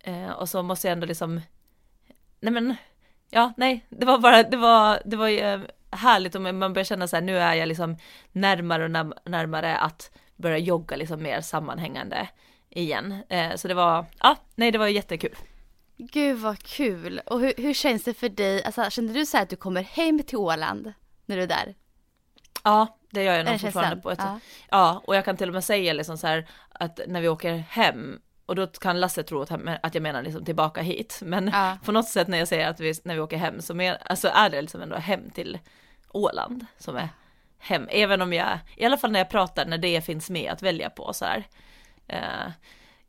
Eh, 0.00 0.30
och 0.30 0.48
så 0.48 0.62
måste 0.62 0.86
jag 0.88 0.92
ändå 0.92 1.06
liksom, 1.06 1.40
nej 2.40 2.52
men, 2.52 2.76
ja 3.30 3.52
nej, 3.56 3.86
det 3.88 4.06
var 4.06 4.18
bara, 4.18 4.42
det 4.42 4.56
var, 4.56 5.02
det 5.04 5.16
var 5.16 5.28
eh, 5.28 5.60
härligt 5.90 6.34
och 6.34 6.40
man 6.42 6.72
börjar 6.72 6.84
känna 6.84 7.08
så 7.08 7.16
här, 7.16 7.22
nu 7.22 7.38
är 7.38 7.54
jag 7.54 7.68
liksom 7.68 7.96
närmare 8.32 8.84
och 8.84 8.90
närmare 9.30 9.76
att 9.76 10.10
börja 10.36 10.58
jogga 10.58 10.96
liksom 10.96 11.22
mer 11.22 11.40
sammanhängande 11.40 12.28
igen. 12.70 13.22
Eh, 13.28 13.54
så 13.56 13.68
det 13.68 13.74
var, 13.74 14.06
ja, 14.20 14.36
nej 14.54 14.70
det 14.70 14.78
var 14.78 14.86
jättekul. 14.86 15.34
Gud 15.96 16.38
vad 16.38 16.58
kul. 16.62 17.20
Och 17.26 17.40
hur, 17.40 17.54
hur 17.56 17.74
känns 17.74 18.04
det 18.04 18.14
för 18.14 18.28
dig? 18.28 18.64
Alltså, 18.64 18.90
känner 18.90 19.14
du 19.14 19.26
så 19.26 19.36
här 19.36 19.44
att 19.44 19.50
du 19.50 19.56
kommer 19.56 19.82
hem 19.82 20.22
till 20.22 20.38
Åland 20.38 20.92
när 21.26 21.36
du 21.36 21.42
är 21.42 21.46
där? 21.46 21.74
Ja, 22.64 22.98
det 23.10 23.22
gör 23.22 23.34
jag 23.34 23.46
nog 23.46 23.60
fortfarande 23.60 24.02
på 24.02 24.10
ett 24.10 24.18
Ja. 24.22 24.40
Ja, 24.70 25.02
och 25.06 25.16
jag 25.16 25.24
kan 25.24 25.36
till 25.36 25.48
och 25.48 25.54
med 25.54 25.64
säga 25.64 25.92
liksom 25.92 26.18
så 26.18 26.26
här 26.26 26.48
att 26.70 27.00
när 27.06 27.20
vi 27.20 27.28
åker 27.28 27.54
hem 27.54 28.20
och 28.46 28.56
då 28.56 28.66
kan 28.66 29.00
Lasse 29.00 29.22
tro 29.22 29.42
att, 29.42 29.50
att 29.82 29.94
jag 29.94 30.02
menar 30.02 30.22
liksom 30.22 30.44
tillbaka 30.44 30.82
hit. 30.82 31.20
Men 31.24 31.50
Ja. 31.52 31.78
på 31.84 31.92
något 31.92 32.08
sätt 32.08 32.28
när 32.28 32.38
jag 32.38 32.48
säger 32.48 32.68
att 32.68 32.80
vi, 32.80 32.94
när 33.04 33.14
vi 33.14 33.20
åker 33.20 33.36
hem 33.36 33.62
så 33.62 33.74
men, 33.74 33.96
alltså 34.00 34.28
är 34.28 34.50
det 34.50 34.60
liksom 34.60 34.80
ändå 34.80 34.96
hem 34.96 35.30
till 35.30 35.58
Åland 36.08 36.66
som 36.78 36.96
är 36.96 37.08
hem. 37.66 37.88
Även 37.90 38.22
om 38.22 38.32
jag, 38.32 38.58
i 38.76 38.84
alla 38.84 38.96
fall 38.96 39.12
när 39.12 39.20
jag 39.20 39.28
pratar, 39.28 39.66
när 39.66 39.78
det 39.78 40.04
finns 40.04 40.30
med 40.30 40.52
att 40.52 40.62
välja 40.62 40.90
på 40.90 41.12
så 41.12 41.24
här. 41.24 41.44
Eh, 42.08 42.52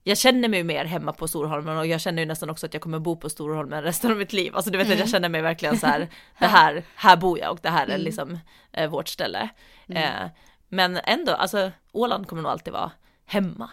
jag 0.03 0.17
känner 0.17 0.49
mig 0.49 0.63
mer 0.63 0.85
hemma 0.85 1.13
på 1.13 1.27
Storholmen 1.27 1.77
och 1.77 1.87
jag 1.87 2.01
känner 2.01 2.21
ju 2.21 2.25
nästan 2.25 2.49
också 2.49 2.65
att 2.65 2.73
jag 2.73 2.83
kommer 2.83 2.99
bo 2.99 3.15
på 3.17 3.29
Storholmen 3.29 3.83
resten 3.83 4.11
av 4.11 4.17
mitt 4.17 4.33
liv. 4.33 4.55
Alltså 4.55 4.71
du 4.71 4.77
vet 4.77 4.91
att 4.91 4.99
jag 4.99 5.09
känner 5.09 5.29
mig 5.29 5.41
verkligen 5.41 5.77
så 5.77 5.87
här, 5.87 5.99
det 6.39 6.45
här, 6.45 6.83
här 6.95 7.17
bor 7.17 7.39
jag 7.39 7.51
och 7.51 7.59
det 7.61 7.69
här 7.69 7.87
är 7.87 7.97
liksom 7.97 8.39
eh, 8.71 8.89
vårt 8.89 9.07
ställe. 9.07 9.49
Eh, 9.87 10.27
men 10.69 10.97
ändå, 11.03 11.31
alltså 11.31 11.71
Åland 11.91 12.27
kommer 12.27 12.41
nog 12.41 12.51
alltid 12.51 12.73
vara 12.73 12.91
hemma 13.25 13.69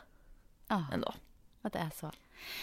Ja, 0.69 0.85
ändå. 0.93 1.15
att 1.63 1.73
det 1.73 1.79
är 1.79 1.91
så. 2.01 2.11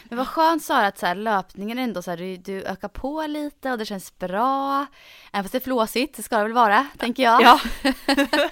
Men 0.04 0.18
vad 0.18 0.28
skönt 0.28 0.64
Sara 0.64 0.88
att 0.88 0.98
så 0.98 1.06
här, 1.06 1.16
löpningen 1.16 1.78
ändå 1.78 2.02
så 2.02 2.12
här, 2.12 2.18
du, 2.18 2.38
du 2.38 2.64
ökar 2.64 2.88
på 2.88 3.22
lite 3.28 3.72
och 3.72 3.78
det 3.78 3.86
känns 3.86 4.18
bra. 4.18 4.86
Även 5.34 5.44
fast 5.44 5.52
det 5.52 5.58
är 5.58 5.60
flåsigt, 5.60 6.16
det 6.18 6.24
ska 6.24 6.38
det 6.38 6.44
väl 6.44 6.54
vara, 6.54 6.88
tänker 6.98 7.24
jag. 7.24 7.42
Ja, 7.42 7.60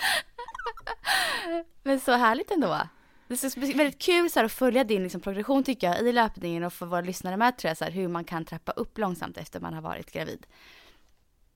Men 1.84 2.00
så 2.00 2.12
härligt 2.12 2.52
ändå. 2.52 2.80
Det 3.28 3.44
är 3.44 3.78
väldigt 3.78 4.02
kul 4.02 4.30
så 4.32 4.40
här, 4.40 4.46
att 4.46 4.52
följa 4.52 4.84
din 4.84 5.04
liksom, 5.04 5.22
progression 5.22 5.64
tycker 5.64 5.88
jag 5.88 6.02
i 6.02 6.12
löpningen 6.12 6.64
och 6.64 6.74
för 6.74 6.86
våra 6.86 7.02
lyssnare 7.02 7.38
med 7.38 7.58
tror 7.58 7.70
jag, 7.70 7.78
så 7.78 7.84
här, 7.84 7.92
hur 7.92 8.08
man 8.08 8.24
kan 8.24 8.46
trappa 8.46 8.72
upp 8.72 8.98
långsamt 8.98 9.38
efter 9.38 9.60
man 9.60 9.74
har 9.74 9.82
varit 9.82 10.12
gravid. 10.12 10.46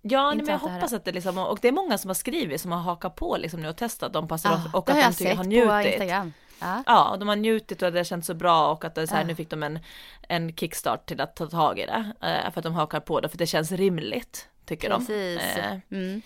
Ja, 0.02 0.36
men 0.36 0.46
jag 0.48 0.58
hoppas 0.58 0.92
höra. 0.92 0.98
att 0.98 1.06
det 1.06 1.12
liksom, 1.12 1.38
och 1.38 1.60
det 1.62 1.68
är 1.68 1.72
många 1.72 1.98
som 1.98 2.10
har 2.10 2.16
skrivit 2.16 2.62
som 2.62 2.72
har 2.72 2.80
hakat 2.80 3.16
på 3.16 3.38
liksom 3.38 3.62
nu 3.62 3.70
och 3.70 3.78
testat 3.78 4.14
de 4.14 4.28
passen 4.28 4.52
Ja, 4.52 4.78
och 4.80 4.86
det 4.86 4.92
att 4.92 4.98
de 4.98 5.02
jag 5.04 5.18
tycker- 5.18 5.30
sett 5.30 5.38
har 5.38 5.44
på 5.44 5.50
njutit. 5.50 5.94
Instagram. 5.94 6.34
Ja. 6.64 6.84
Ja, 6.86 7.10
och 7.10 7.20
de 7.20 7.28
har 7.28 7.36
njutit 7.36 7.82
och 7.82 7.92
det 7.92 8.00
har 8.00 8.04
känts 8.04 8.28
så 8.28 8.34
bra 8.34 8.72
och 8.72 8.86
att 8.86 8.96
det 8.96 9.02
är 9.02 9.06
så 9.06 9.14
här, 9.16 9.22
Ja. 9.22 9.28
nu 9.28 9.36
fick 9.36 9.50
de 9.50 9.64
en, 9.64 9.80
en 10.30 10.56
kickstart 10.56 11.06
till 11.06 11.22
att 11.22 11.36
ta 11.36 11.48
tag 11.48 11.80
i 11.80 11.86
det. 11.86 12.14
eh, 12.22 12.52
För 12.52 12.60
att 12.60 12.64
de 12.64 12.74
hakar 12.74 13.00
på 13.00 13.20
det, 13.20 13.30
för 13.30 13.38
det 13.38 13.48
känns 13.48 13.72
rimligt, 13.72 14.48
tycker 14.66 14.90
Precis. 14.90 15.42
de. 15.56 15.62
Eh, 15.62 15.78
Mm. 15.90 16.22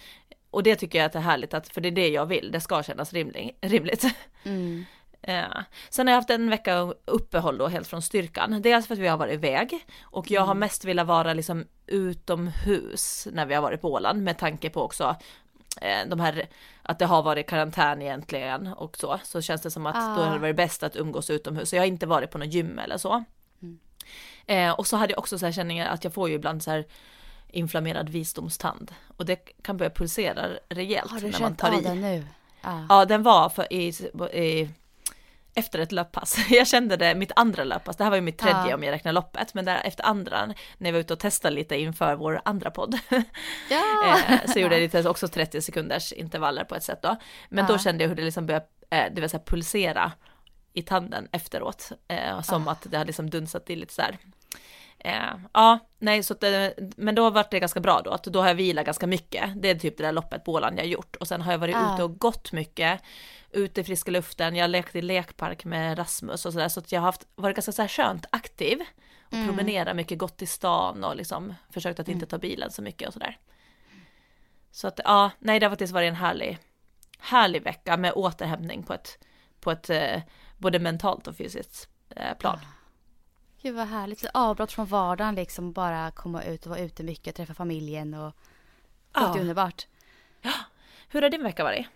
Och 0.51 0.63
det 0.63 0.75
tycker 0.75 1.00
jag 1.00 1.06
att 1.06 1.13
det 1.13 1.20
är 1.20 1.24
härligt, 1.24 1.53
att, 1.53 1.67
för 1.70 1.82
det 1.82 1.89
är 1.89 1.91
det 1.91 2.10
jag 2.10 2.25
vill, 2.25 2.50
det 2.51 2.60
ska 2.62 2.84
kännas 2.84 3.13
rimlig, 3.13 3.58
rimligt. 3.62 4.03
Mm. 4.44 4.86
Ja. 5.22 5.63
Sen 5.89 6.08
har 6.08 6.12
jag 6.12 6.17
haft 6.17 6.29
en 6.29 6.50
vecka 6.50 6.94
uppehåll 7.06 7.58
då 7.58 7.67
helt 7.67 7.88
från 7.88 8.01
styrkan. 8.01 8.62
Dels 8.62 8.88
för 8.88 8.94
att 8.94 9.00
vi 9.00 9.08
har 9.08 9.17
varit 9.17 9.34
iväg 9.34 9.86
och 10.01 10.32
jag 10.32 10.41
har 10.41 10.51
Mm. 10.51 10.60
mest 10.60 10.86
velat 10.86 11.08
vara 11.08 11.34
liksom 11.34 11.65
utomhus 12.32 13.27
när 13.32 13.46
vi 13.46 13.53
har 13.56 13.62
varit 13.62 13.82
på 13.82 13.91
Åland 13.94 14.24
med 14.24 14.38
tanke 14.38 14.70
på 14.70 14.82
också 14.82 15.15
eh, 15.82 16.08
de 16.08 16.20
här 16.20 16.48
att 16.88 17.00
det 17.00 17.06
har 17.06 17.24
varit 17.24 17.48
karantän 17.48 18.01
egentligen 18.01 18.67
och 18.67 18.98
så 18.98 19.20
så 19.24 19.41
känns 19.41 19.62
det 19.62 19.72
som 19.72 19.86
att 19.86 19.96
då 19.96 20.22
Ah. 20.22 20.24
hade 20.25 20.34
det 20.36 20.39
varit 20.39 20.56
bäst 20.56 20.84
att 20.84 20.96
umgås 20.96 21.29
utomhus. 21.29 21.70
Så 21.70 21.75
jag 21.75 21.82
har 21.82 21.88
inte 21.88 22.06
varit 22.06 22.32
på 22.32 22.38
något 22.38 22.53
gym 22.53 22.79
eller 22.79 22.98
så. 22.98 23.24
Mm. 23.62 23.79
Eh, 24.46 24.72
och 24.79 24.88
så 24.88 24.98
hade 24.98 25.13
jag 25.13 25.20
också 25.20 25.39
så 25.39 25.46
här 25.46 25.53
känningar 25.53 25.88
att 25.89 26.03
jag 26.03 26.13
får 26.13 26.29
ju 26.29 26.36
ibland 26.36 26.63
så 26.63 26.72
här 26.72 26.86
inflammerad 27.48 28.10
visdomstand 28.10 28.94
och 29.17 29.25
det 29.25 29.36
kan 29.36 29.77
börja 29.77 29.89
pulsera 29.89 30.48
rejält 30.70 31.12
Har 31.12 31.20
du 31.20 31.24
när 31.25 31.32
man 31.32 31.39
känt 31.39 31.60
tar 31.60 31.67
av 31.74 31.79
i. 31.79 31.84
den 31.84 32.01
nu? 32.01 32.24
Ja. 32.62 32.86
Ja, 32.89 33.06
den 33.06 33.24
var 33.24 33.50
för 33.50 33.74
i, 33.74 33.88
i 34.34 34.70
efter 35.58 35.80
ett 35.80 35.92
löppass. 35.92 36.38
Jag 36.50 36.68
kände 36.68 36.98
det, 36.98 37.16
mitt 37.16 37.32
andra 37.36 37.64
löppass, 37.64 37.96
det 37.98 38.04
här 38.04 38.12
var 38.12 38.18
ju 38.18 38.22
mitt 38.22 38.38
tredje 38.38 38.68
Ja. 38.70 38.76
om 38.76 38.84
jag 38.84 38.92
räknar 38.92 39.12
loppet, 39.14 39.54
men 39.54 39.66
där 39.66 39.82
efter 39.84 40.04
andra, 40.06 40.46
när 40.78 40.90
jag 40.90 40.94
var 40.94 41.00
ute 41.00 41.14
och 41.14 41.20
testade 41.20 41.56
lite 41.56 41.76
inför 41.78 42.16
vår 42.16 42.42
andra 42.46 42.72
podd, 42.72 42.98
Ja. 43.70 44.18
eh, 44.30 44.52
så 44.54 44.60
gjorde 44.60 44.76
jag 44.76 44.82
lite 44.82 45.10
också 45.10 45.28
30 45.28 45.62
sekunders 45.62 46.12
intervaller 46.12 46.64
på 46.64 46.76
ett 46.76 46.84
sätt 46.84 47.02
då. 47.02 47.16
Men 47.50 47.66
då 47.66 47.74
Ja. 47.74 47.78
kände 47.78 48.04
jag 48.04 48.10
hur 48.10 48.16
det 48.16 48.24
liksom 48.24 48.46
började, 48.46 48.66
det 48.90 49.22
vill 49.22 49.30
säga 49.30 49.44
pulsera 49.46 50.12
i 50.74 50.82
tanden 50.82 51.28
efteråt, 51.32 51.92
eh, 52.08 52.42
som 52.42 52.68
Ah. 52.68 52.72
att 52.72 52.88
det 52.92 52.98
hade 52.98 53.08
liksom 53.08 53.30
dunsat 53.30 53.70
i 53.70 53.76
lite 53.76 53.94
så 53.94 54.02
här. 54.02 54.18
Eh, 55.00 55.40
ja, 55.54 55.80
nej, 56.00 56.24
så 56.24 56.34
det, 56.34 56.74
men 56.98 57.16
då 57.16 57.30
var 57.30 57.46
det 57.52 57.60
ganska 57.60 57.80
bra 57.80 58.02
då, 58.06 58.12
att 58.12 58.24
då 58.24 58.42
har 58.42 58.48
jag 58.48 58.56
vilat 58.56 58.86
ganska 58.86 59.08
mycket. 59.08 59.50
Det 59.62 59.70
är 59.70 59.76
typ 59.76 59.98
det 59.98 60.04
där 60.04 60.12
loppet 60.12 60.44
på 60.44 60.52
Åland 60.54 60.78
jag 60.80 60.84
har 60.84 60.90
gjort. 60.90 61.16
Och 61.16 61.28
sen 61.28 61.42
har 61.42 61.52
jag 61.52 61.60
varit 61.60 61.76
Ah. 61.76 61.94
ute 61.94 62.04
och 62.04 62.20
gått 62.20 62.52
mycket, 62.52 63.02
ute 63.58 63.82
i 63.82 63.84
friska 63.84 64.12
luften, 64.12 64.56
jag 64.56 64.64
har 64.64 64.68
lekt 64.68 64.96
i 64.96 65.02
lekpark 65.02 65.66
med 65.66 65.98
Rasmus 65.98 66.46
och 66.46 66.54
sådär, 66.54 66.70
så 66.70 66.80
att 66.80 66.92
jag 66.92 67.02
har 67.02 67.06
haft, 67.06 67.28
varit 67.36 67.56
ganska 67.56 67.72
så 67.72 67.82
här 67.82 67.90
skönt 67.90 68.26
aktiv. 68.30 68.80
Och 69.22 69.34
Mm. 69.34 69.48
promenerat 69.48 69.96
mycket, 69.96 70.18
gått 70.18 70.42
i 70.42 70.46
stan 70.46 71.04
och 71.04 71.16
liksom 71.16 71.54
försökt 71.70 72.00
att 72.00 72.08
inte 72.08 72.26
ta 72.26 72.38
bilen 72.38 72.72
så 72.72 72.82
mycket 72.82 73.08
och 73.08 73.14
sådär. 73.14 73.38
Så 74.72 74.88
att 74.88 75.00
ja, 75.04 75.32
nej 75.40 75.60
det 75.60 75.66
har 75.66 75.72
faktiskt 75.72 75.94
varit 75.94 76.08
en 76.10 76.16
härlig, 76.16 76.58
härlig 77.20 77.64
vecka 77.64 77.98
med 77.98 78.14
återhämtning 78.14 78.84
på 78.84 78.94
ett, 78.94 79.18
på 79.60 79.72
ett 79.72 79.90
eh, 79.90 80.22
både 80.58 80.80
mentalt 80.80 81.28
och 81.28 81.36
fysiskt 81.36 81.90
eh, 82.10 82.38
plan. 82.38 82.60
Gud 83.62 83.76
vad 83.76 83.88
härligt. 83.88 84.20
Så 84.20 84.28
avbrott 84.34 84.72
från 84.72 84.86
vardagen 84.86 85.36
liksom. 85.36 85.72
Bara 85.74 86.12
komma 86.12 86.44
ut 86.44 86.66
och 86.66 86.70
vara 86.70 86.80
ute 86.80 87.04
mycket, 87.04 87.36
träffa 87.36 87.54
familjen 87.54 88.14
och 88.14 88.36
Ja. 89.14 89.36
Underbart. 89.40 89.88
Hur 91.10 91.22
har 91.22 91.30
din 91.30 91.44
vecka 91.44 91.64
varit? 91.64 91.88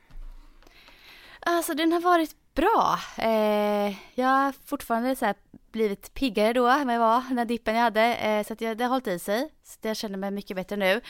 Alltså 1.46 1.74
den 1.74 1.92
har 1.92 2.00
varit 2.00 2.36
bra. 2.54 3.00
Eh, 3.18 3.96
jag 4.16 4.28
har 4.28 4.54
fortfarande 4.66 5.16
så 5.16 5.26
här 5.26 5.36
blivit 5.72 6.14
piggare 6.14 6.54
då 6.54 6.68
än 6.68 6.88
vad 6.88 6.96
jag 6.96 7.00
var 7.00 7.24
den 7.36 7.48
dippen 7.48 7.76
jag 7.76 7.84
hade. 7.84 8.16
Eh, 8.16 8.46
så 8.46 8.54
att 8.54 8.62
jag, 8.62 8.78
det 8.78 8.84
har 8.84 8.90
hållit 8.90 9.08
i 9.08 9.20
sig. 9.20 9.50
Så 9.64 9.78
jag 9.82 9.98
känner 9.98 10.18
mig 10.18 10.32
mycket 10.32 10.56
bättre 10.56 10.76
nu. 10.76 11.02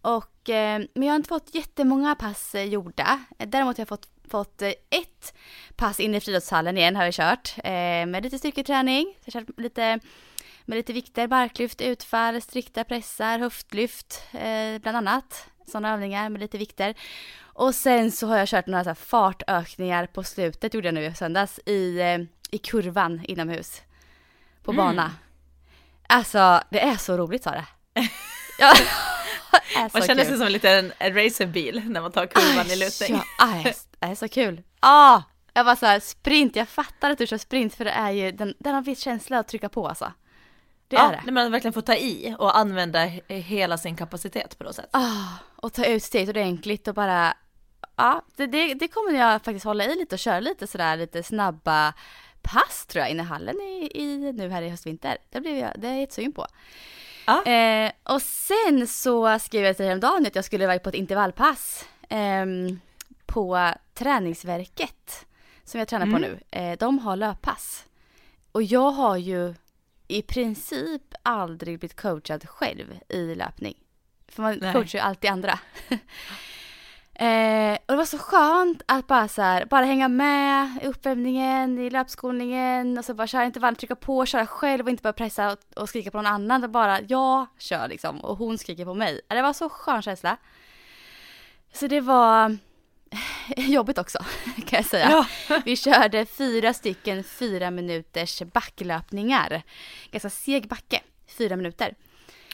Och, 0.00 0.50
eh, 0.50 0.82
men 0.94 1.02
jag 1.02 1.12
har 1.12 1.16
inte 1.16 1.28
fått 1.28 1.54
jättemånga 1.54 2.14
pass 2.14 2.54
eh, 2.54 2.64
gjorda. 2.64 3.20
Däremot 3.38 3.76
har 3.76 3.80
jag 3.80 3.88
fått, 3.88 4.08
fått 4.30 4.62
eh, 4.62 4.68
ett 4.68 5.34
pass 5.76 6.00
inne 6.00 6.16
i 6.16 6.20
friidrottshallen 6.20 6.78
igen 6.78 6.96
har 6.96 7.04
vi 7.06 7.12
kört. 7.12 7.54
Eh, 7.58 8.06
med 8.06 8.22
lite 8.22 8.38
styrketräning. 8.38 9.14
Så 9.20 9.30
jag 9.30 9.40
har 9.40 9.46
kört 9.46 9.60
lite 9.60 10.00
med 10.64 10.76
lite 10.76 10.92
vikter, 10.92 11.26
barklyft, 11.26 11.80
utfall, 11.80 12.42
strikta 12.42 12.84
pressar, 12.84 13.38
höftlyft 13.38 14.22
eh, 14.32 14.78
bland 14.82 14.96
annat. 14.96 15.46
Sådana 15.66 15.92
övningar 15.92 16.28
med 16.28 16.40
lite 16.40 16.58
vikter. 16.58 16.94
Och 17.54 17.74
sen 17.74 18.12
så 18.12 18.26
har 18.26 18.36
jag 18.38 18.48
kört 18.48 18.66
några 18.66 18.84
så 18.84 18.90
här 18.90 18.94
fartökningar 18.94 20.06
på 20.06 20.22
slutet, 20.24 20.74
gjorde 20.74 20.86
jag 20.88 20.94
nu 20.94 21.04
i 21.04 21.14
söndags, 21.14 21.60
i, 21.66 22.00
eh, 22.00 22.18
i 22.50 22.58
kurvan 22.58 23.24
inomhus. 23.24 23.82
På 24.64 24.70
Mm. 24.72 24.84
bana. 24.86 25.10
Alltså, 26.06 26.60
det 26.70 26.80
är 26.80 26.96
så 26.96 27.16
roligt. 27.16 27.46
Ja, 28.58 28.72
det 29.52 29.78
är 29.80 29.88
så 29.88 29.98
Man 29.98 30.06
känner 30.06 30.22
kul. 30.22 30.28
sig 30.30 30.36
som 30.38 30.46
en 30.46 30.52
liten 30.52 30.92
racerbil 31.00 31.82
när 31.86 32.00
man 32.00 32.12
tar 32.12 32.26
kurvan 32.26 32.66
i 32.66 32.76
lutning. 32.76 33.12
Ja, 33.18 33.24
aj, 33.38 33.74
det 33.98 34.06
är 34.06 34.14
så 34.14 34.28
kul. 34.28 34.62
Ah, 34.80 35.22
jag 35.54 35.64
var 35.64 35.76
så 35.76 35.86
här, 35.86 36.00
sprint, 36.00 36.56
jag 36.56 36.68
fattar 36.68 37.10
att 37.10 37.18
du 37.18 37.26
kör 37.26 37.38
sprint 37.38 37.74
för 37.74 37.84
det 37.84 37.90
är 37.90 38.10
ju, 38.10 38.32
den, 38.32 38.54
den 38.58 38.74
har 38.74 38.82
viss 38.82 39.00
känsla 39.00 39.38
att 39.38 39.48
trycka 39.48 39.68
på 39.68 39.88
alltså. 39.88 40.12
Det 40.88 40.96
ja, 40.96 41.12
är 41.12 41.20
det. 41.26 41.32
man 41.32 41.52
verkligen 41.52 41.72
får 41.72 41.80
ta 41.80 41.94
i 41.94 42.36
och 42.38 42.58
använda 42.58 42.98
he- 43.06 43.34
hela 43.40 43.78
sin 43.78 43.96
kapacitet 43.96 44.58
på 44.58 44.64
något 44.64 44.74
sätt. 44.76 44.88
Ah, 44.92 45.24
och 45.56 45.72
ta 45.72 45.84
ut 45.84 46.02
steget 46.02 46.28
ordentligt 46.28 46.88
och 46.88 46.94
bara, 46.94 47.34
ja, 47.96 48.22
det, 48.36 48.46
det, 48.46 48.74
det 48.74 48.88
kommer 48.88 49.18
jag 49.18 49.42
faktiskt 49.42 49.64
hålla 49.64 49.84
i 49.84 49.96
lite 49.96 50.14
och 50.14 50.18
köra 50.18 50.40
lite 50.40 50.66
sådär 50.66 50.96
lite 50.96 51.22
snabba 51.22 51.94
pass 52.42 52.86
tror 52.86 53.00
jag 53.00 53.10
inne 53.10 53.22
i 53.22 53.26
hallen 53.26 53.60
i, 53.60 53.90
i 53.94 54.32
nu 54.32 54.48
här 54.50 54.62
i 54.62 54.68
höstvinter. 54.68 55.16
Det 55.30 55.40
blev 55.40 55.56
jag, 55.56 55.72
det 55.78 55.86
är 55.88 55.92
jag 55.92 56.00
jättesugen 56.00 56.32
på. 56.32 56.46
Ja. 57.26 57.44
Eh, 57.44 57.92
och 58.02 58.22
sen 58.22 58.86
så 58.88 59.38
skrev 59.38 59.64
jag 59.64 59.76
till 59.76 59.82
dig 59.82 59.88
häromdagen 59.88 60.26
att 60.26 60.34
jag 60.34 60.44
skulle 60.44 60.64
iväg 60.64 60.82
på 60.82 60.88
ett 60.88 60.94
intervallpass 60.94 61.84
ehm, 62.08 62.80
på 63.26 63.70
träningsverket 63.94 65.26
som 65.64 65.78
jag 65.78 65.88
tränar 65.88 66.06
på 66.06 66.16
Mm. 66.16 66.22
nu. 66.22 66.40
Eh, 66.50 66.78
de 66.78 66.98
har 66.98 67.16
löppass. 67.16 67.84
Och 68.52 68.62
jag 68.62 68.90
har 68.90 69.16
ju 69.16 69.54
i 70.08 70.22
princip 70.22 71.14
aldrig 71.22 71.78
blivit 71.78 72.00
coachad 72.00 72.48
själv 72.48 72.98
i 73.08 73.34
löpning. 73.34 73.74
För 74.28 74.42
man 74.42 74.58
Nej. 74.60 74.72
coachar 74.72 74.98
ju 74.98 75.02
alltid 75.02 75.30
andra. 75.30 75.58
eh, 77.14 77.78
och 77.86 77.92
det 77.92 77.96
var 77.96 78.04
så 78.04 78.18
skönt 78.18 78.82
att 78.86 79.06
bara 79.06 79.28
så 79.28 79.42
här, 79.42 79.64
bara 79.64 79.84
hänga 79.84 80.08
med 80.08 80.78
i 80.82 80.86
uppvärmningen, 80.86 81.78
i 81.78 81.90
löpskolningen 81.90 82.98
och 82.98 83.04
så 83.04 83.14
bara 83.14 83.26
köra 83.26 83.44
intervall, 83.44 83.76
trycka 83.76 83.96
på, 83.96 84.26
köra 84.26 84.46
själv 84.46 84.84
och 84.84 84.90
inte 84.90 85.02
bara 85.02 85.12
pressa 85.12 85.52
och, 85.52 85.58
och 85.76 85.88
skrika 85.88 86.10
på 86.10 86.16
någon 86.16 86.26
annan. 86.26 86.60
Det 86.60 86.68
bara 86.68 87.00
jag 87.00 87.46
kör 87.58 87.88
liksom 87.88 88.20
och 88.20 88.36
hon 88.36 88.58
skriker 88.58 88.84
på 88.84 88.94
mig. 88.94 89.20
Det 89.28 89.42
var 89.42 89.52
så 89.52 89.68
skön 89.68 90.02
känsla. 90.02 90.36
Så 91.72 91.86
det 91.86 92.00
var 92.00 92.56
jobbigt 93.56 93.98
också 93.98 94.18
kan 94.66 94.76
jag 94.76 94.84
säga. 94.86 95.10
Ja. 95.10 95.26
Vi 95.64 95.76
körde 95.76 96.26
fyra 96.26 96.74
stycken 96.74 97.24
fyra 97.24 97.70
minuters 97.70 98.42
backlöpningar. 98.42 99.62
Ganska 100.10 100.30
seg 100.30 100.68
backe, 100.68 101.00
fyra 101.26 101.56
minuter. 101.56 101.94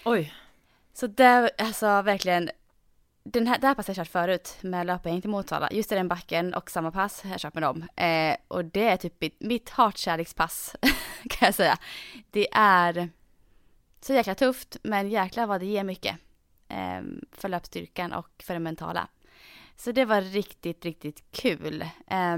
Oj. 0.04 0.34
Så 0.94 1.06
det, 1.06 1.50
alltså 1.58 2.02
verkligen, 2.02 2.50
den 3.22 3.46
här, 3.46 3.58
det 3.58 3.66
här 3.66 3.74
passet 3.74 3.96
har 3.96 4.00
jag 4.00 4.06
kört 4.06 4.12
förut 4.12 4.56
med 4.60 4.86
löpning 4.86 5.20
till 5.20 5.30
Motala. 5.30 5.68
Just 5.72 5.92
i 5.92 5.94
den 5.94 6.08
backen 6.08 6.54
och 6.54 6.70
samma 6.70 6.90
pass 6.90 7.22
har 7.22 7.30
jag 7.30 7.40
kört 7.40 7.54
med 7.54 7.62
dem. 7.62 7.88
Eh, 7.96 8.36
och 8.48 8.64
det 8.64 8.88
är 8.88 8.96
typ 8.96 9.20
mitt, 9.20 9.40
mitt 9.40 9.70
hatkärlekspass 9.70 10.76
kan 11.28 11.46
jag 11.46 11.54
säga. 11.54 11.78
Det 12.30 12.48
är 12.52 13.10
så 14.00 14.12
jäkla 14.12 14.34
tufft 14.34 14.76
men 14.82 15.10
jäklar 15.10 15.46
vad 15.46 15.60
det 15.60 15.66
ger 15.66 15.84
mycket. 15.84 16.16
Eh, 16.68 17.02
för 17.32 17.48
löpstyrkan 17.48 18.12
och 18.12 18.28
för 18.42 18.54
det 18.54 18.60
mentala. 18.60 19.08
Så 19.76 19.92
det 19.92 20.04
var 20.04 20.20
riktigt, 20.20 20.84
riktigt 20.84 21.24
kul. 21.30 21.82
Eh, 22.06 22.36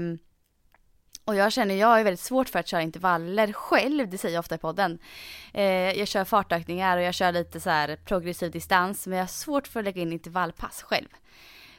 och 1.25 1.35
jag 1.35 1.51
känner, 1.51 1.75
jag 1.75 1.99
är 1.99 2.03
väldigt 2.03 2.19
svårt 2.19 2.49
för 2.49 2.59
att 2.59 2.67
köra 2.67 2.81
intervaller 2.81 3.53
själv, 3.53 4.09
det 4.09 4.17
säger 4.17 4.33
jag 4.35 4.39
ofta 4.39 4.55
i 4.55 4.57
podden. 4.57 4.99
Eh, 5.53 5.63
jag 5.99 6.07
kör 6.07 6.25
fartökningar 6.25 6.97
och 6.97 7.03
jag 7.03 7.13
kör 7.13 7.31
lite 7.31 7.59
så 7.59 7.69
här 7.69 7.95
progressiv 8.05 8.51
distans, 8.51 9.07
men 9.07 9.17
jag 9.17 9.23
har 9.23 9.27
svårt 9.29 9.67
för 9.67 9.79
att 9.79 9.83
lägga 9.85 10.01
in 10.01 10.13
intervallpass 10.13 10.81
själv. 10.81 11.07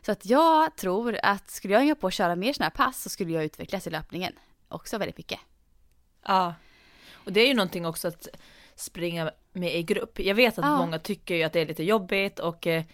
Så 0.02 0.12
att 0.12 0.26
jag 0.26 0.76
tror 0.76 1.18
att 1.22 1.50
skulle 1.50 1.74
jag 1.74 1.80
hänga 1.80 1.94
på 1.94 2.06
att 2.06 2.14
köra 2.14 2.36
mer 2.36 2.52
sådana 2.52 2.72
här 2.76 2.86
pass 2.86 3.02
så 3.02 3.08
skulle 3.08 3.32
jag 3.32 3.44
utvecklas 3.44 3.86
i 3.86 3.90
löpningen 3.90 4.32
också 4.68 4.98
väldigt 4.98 5.18
mycket. 5.18 5.40
Ja. 6.26 6.54
Och 7.12 7.32
det 7.32 7.40
är 7.40 7.46
ju 7.46 7.54
någonting 7.54 7.86
också 7.86 8.08
att 8.08 8.28
springa 8.74 9.30
med 9.52 9.74
i 9.74 9.82
grupp. 9.82 10.18
Jag 10.18 10.34
vet 10.34 10.58
att 10.58 10.64
Ja. 10.64 10.78
många 10.78 10.98
tycker 10.98 11.34
ju 11.34 11.42
att 11.42 11.52
det 11.52 11.60
är 11.60 11.66
lite 11.66 11.84
jobbigt 11.84 12.38
och 12.38 12.66
eh, 12.66 12.84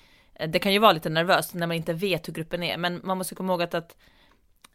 det 0.48 0.58
kan 0.58 0.72
ju 0.72 0.78
vara 0.78 0.92
lite 0.92 1.08
nervöst 1.08 1.54
när 1.54 1.66
man 1.66 1.76
inte 1.76 1.92
vet 1.92 2.28
hur 2.28 2.32
gruppen 2.32 2.62
är. 2.62 2.76
Men 2.76 3.00
man 3.04 3.18
måste 3.18 3.34
komma 3.34 3.52
ihåg 3.52 3.62
att, 3.62 3.74
att 3.74 3.96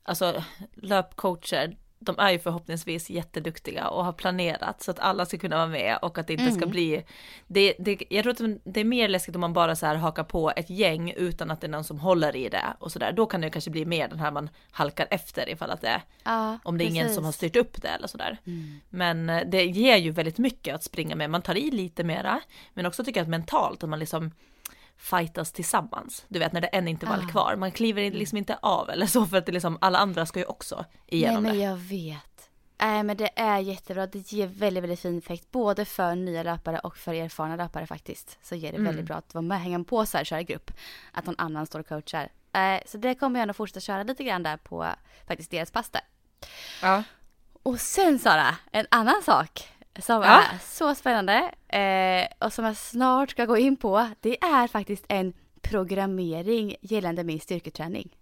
alltså 0.06 0.44
löpcoacher, 0.90 1.78
de 2.00 2.20
är 2.20 2.32
ju 2.32 2.40
förhoppningsvis 2.40 3.10
jätteduktiga 3.10 3.88
och 3.88 4.06
har 4.06 4.14
planerat 4.14 4.82
så 4.84 4.92
att 4.92 5.00
alla 5.00 5.26
ska 5.26 5.38
kunna 5.38 5.56
vara 5.56 5.68
med 5.68 5.98
och 6.02 6.18
att 6.18 6.28
det 6.28 6.34
inte 6.34 6.52
ska 6.52 6.58
Mm. 6.62 6.70
bli 6.70 7.04
det, 7.48 7.74
det, 7.80 8.04
Jag 8.10 8.24
tror 8.24 8.34
att 8.34 8.60
det 8.64 8.80
är 8.80 8.84
mer 8.86 9.08
läskigt 9.08 9.36
om 9.36 9.42
man 9.42 9.54
bara 9.54 9.76
så 9.76 9.86
här 9.86 9.96
hakar 9.96 10.24
på 10.24 10.52
ett 10.56 10.70
gäng 10.70 11.12
utan 11.18 11.52
att 11.52 11.62
det 11.62 11.68
är 11.68 11.72
någon 11.72 11.84
som 11.84 12.00
håller 12.00 12.36
i 12.36 12.50
det 12.50 12.64
och 12.80 12.92
sådär. 12.92 13.12
Då 13.12 13.26
kan 13.26 13.42
det 13.42 13.50
kanske 13.50 13.72
bli 13.72 13.86
mer 13.86 14.08
den 14.08 14.20
här 14.20 14.32
man 14.32 14.50
halkar 14.72 15.08
efter 15.10 15.50
ifall 15.50 15.72
att 15.72 15.82
det 15.82 16.02
Ja, 16.24 16.58
om 16.64 16.78
det 16.78 16.84
är 16.84 16.88
ingen 16.88 17.04
precis. 17.04 17.16
som 17.16 17.26
har 17.26 17.32
styrt 17.32 17.56
upp 17.56 17.82
det 17.82 17.88
eller 17.88 18.08
sådär. 18.08 18.38
Mm. 18.46 18.80
Men 18.90 19.30
eh, 19.30 19.42
det 19.48 19.66
ger 19.66 19.98
ju 19.98 20.12
väldigt 20.12 20.38
mycket 20.38 20.76
att 20.76 20.84
springa 20.84 21.16
med. 21.16 21.30
Man 21.30 21.42
tar 21.42 21.56
i 21.58 21.72
lite 21.72 22.04
mera, 22.04 22.42
men 22.74 22.86
också 22.86 23.04
tycker 23.04 23.20
jag 23.20 23.24
att 23.26 23.30
mentalt 23.30 23.84
att 23.84 23.90
man 23.90 24.00
liksom 24.00 24.32
fightas 24.98 25.52
tillsammans. 25.52 26.26
Du 26.28 26.40
vet 26.40 26.54
när 26.54 26.62
det 26.62 26.68
är 26.76 26.78
en 26.78 26.88
intervall 26.88 27.22
Ah. 27.28 27.32
kvar, 27.32 27.56
man 27.56 27.72
kliver 27.72 28.12
liksom 28.12 28.38
inte 28.38 28.58
av 28.62 28.90
eller 28.90 29.06
så 29.06 29.26
för 29.26 29.38
att 29.38 29.46
det 29.46 29.52
liksom, 29.52 29.78
alla 29.82 29.98
andra 29.98 30.26
ska 30.26 30.40
ju 30.40 30.46
också 30.46 30.86
igenom 31.08 31.44
Nej 31.44 31.52
men 31.52 31.60
det. 31.60 31.66
jag 31.66 31.78
vet. 31.78 32.50
Nej 32.82 33.04
men 33.04 33.18
det 33.18 33.30
är 33.40 33.60
jättebra. 33.60 34.08
Det 34.08 34.32
ger 34.32 34.48
väldigt, 34.48 34.84
väldigt 34.84 35.00
fin 35.00 35.18
effekt. 35.18 35.52
Både 35.52 35.86
för 35.86 36.16
nya 36.16 36.44
löpare 36.44 36.80
och 36.80 36.98
för 36.98 37.14
erfarna 37.14 37.56
löpare 37.56 37.88
faktiskt. 37.88 38.38
Så 38.42 38.56
ger 38.56 38.72
det 38.72 38.78
Mm. 38.78 38.86
väldigt 38.86 39.06
bra 39.06 39.16
att 39.16 39.34
vara 39.34 39.42
med, 39.42 39.62
hänga 39.62 39.84
på 39.84 40.06
så 40.06 40.18
här, 40.18 40.24
köra 40.26 40.42
i 40.42 40.44
grupp. 40.44 40.72
Att 41.12 41.26
någon 41.26 41.36
annan 41.38 41.66
står 41.66 41.80
och 41.80 41.88
coachar. 41.88 42.30
Eh, 42.54 42.80
så 42.86 42.98
det 42.98 43.16
kommer 43.16 43.40
jag 43.40 43.48
nog 43.48 43.56
fortsätta 43.56 43.80
köra 43.80 44.04
lite 44.04 44.24
grann 44.24 44.44
där 44.44 44.58
på 44.58 44.88
faktiskt 45.28 45.52
deras 45.52 45.72
pass 45.72 45.90
där. 45.90 46.02
Ja. 46.82 47.04
Och 47.64 47.80
sen 47.80 48.20
Sara, 48.20 48.56
en 48.72 48.86
annan 48.92 49.22
sak 49.26 49.70
som 50.00 50.22
Ja. 50.22 50.42
är 50.42 50.58
så 50.62 50.96
spännande 50.96 51.52
eh, 51.68 52.46
och 52.46 52.54
som 52.54 52.66
jag 52.66 52.78
snart 52.78 53.30
ska 53.32 53.46
gå 53.46 53.58
in 53.58 53.78
på. 53.78 54.10
Det 54.20 54.44
är 54.44 54.68
faktiskt 54.68 55.06
en 55.10 55.34
programmering 55.62 56.76
gällande 56.82 57.24
min 57.24 57.40
styrketräning. 57.40 58.18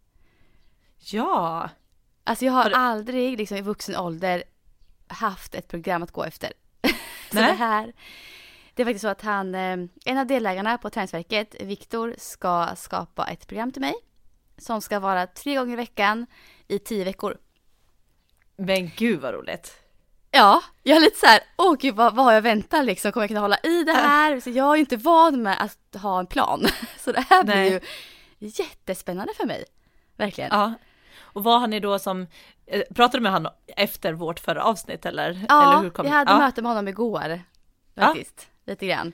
ja, 0.98 1.70
Alltså 2.26 2.46
jag 2.46 2.54
har 2.54 2.64
Har 2.64 2.70
du- 2.70 2.76
aldrig 2.76 3.38
liksom 3.38 3.58
i 3.58 3.62
vuxen 3.62 3.96
ålder 3.96 4.44
haft 5.08 5.56
ett 5.56 5.68
program 5.68 6.04
att 6.04 6.12
gå 6.12 6.24
efter. 6.24 6.54
så 7.32 7.36
Nej. 7.40 7.48
det 7.48 7.54
här, 7.58 7.94
det 8.74 8.82
är 8.82 8.86
faktiskt 8.86 9.02
så 9.02 9.08
att 9.08 9.22
han, 9.22 9.56
eh, 9.56 9.78
en 10.06 10.18
av 10.18 10.28
delägarna 10.28 10.78
på 10.78 10.90
Träningsverket, 10.90 11.56
Viktor, 11.62 12.16
ska 12.18 12.70
skapa 12.76 13.26
ett 13.28 13.48
program 13.48 13.72
till 13.72 13.82
mig. 13.82 13.94
Som 14.58 14.82
ska 14.82 15.00
vara 15.00 15.28
tre 15.28 15.56
gånger 15.56 15.74
i 15.74 15.76
veckan 15.76 16.26
i 16.68 16.80
tio 16.80 17.04
veckor. 17.04 17.38
men 18.56 18.92
gud 18.98 19.22
vad 19.22 19.34
roligt. 19.34 19.80
Ja, 20.36 20.64
jag 20.84 20.98
är 20.98 21.02
lite 21.02 21.20
så 21.20 21.26
här, 21.26 21.40
åh 21.58 21.76
gud 21.80 21.96
vad, 21.96 22.16
vad 22.16 22.26
har 22.26 22.34
jag 22.34 22.42
väntat 22.42 22.86
liksom, 22.86 23.12
kommer 23.12 23.24
jag 23.24 23.30
kunna 23.30 23.40
hålla 23.40 23.58
i 23.64 23.84
det 23.84 23.94
här? 23.94 24.40
Så 24.40 24.50
jag 24.50 24.72
är 24.72 24.76
ju 24.76 24.80
inte 24.80 24.98
van 24.98 25.42
med 25.42 25.62
att 25.62 26.02
ha 26.02 26.20
en 26.20 26.28
plan. 26.28 26.68
Så 27.00 27.12
det 27.12 27.26
här 27.30 27.44
blir 27.44 27.56
Nej. 27.56 27.82
ju 28.40 28.48
jättespännande 28.48 29.34
för 29.34 29.46
mig. 29.46 29.66
Verkligen. 30.18 30.50
Ja. 30.54 30.74
Och 31.20 31.44
vad 31.44 31.60
har 31.60 31.68
ni 31.68 31.80
då 31.80 32.00
som, 32.00 32.28
eh, 32.66 32.82
pratade 32.96 33.18
du 33.18 33.22
med 33.22 33.32
han 33.32 33.48
efter 33.68 34.14
vårt 34.14 34.40
förra 34.40 34.64
avsnitt 34.64 35.06
eller? 35.06 35.46
Ja, 35.50 35.74
eller 35.74 35.84
hur 35.84 35.90
kom 35.90 36.06
jag 36.06 36.14
hade 36.14 36.32
ja. 36.32 36.38
möte 36.38 36.62
med 36.62 36.72
honom 36.72 36.88
igår. 36.88 37.42
Faktiskt, 37.96 38.48
lite 38.66 38.88
grann. 38.88 39.14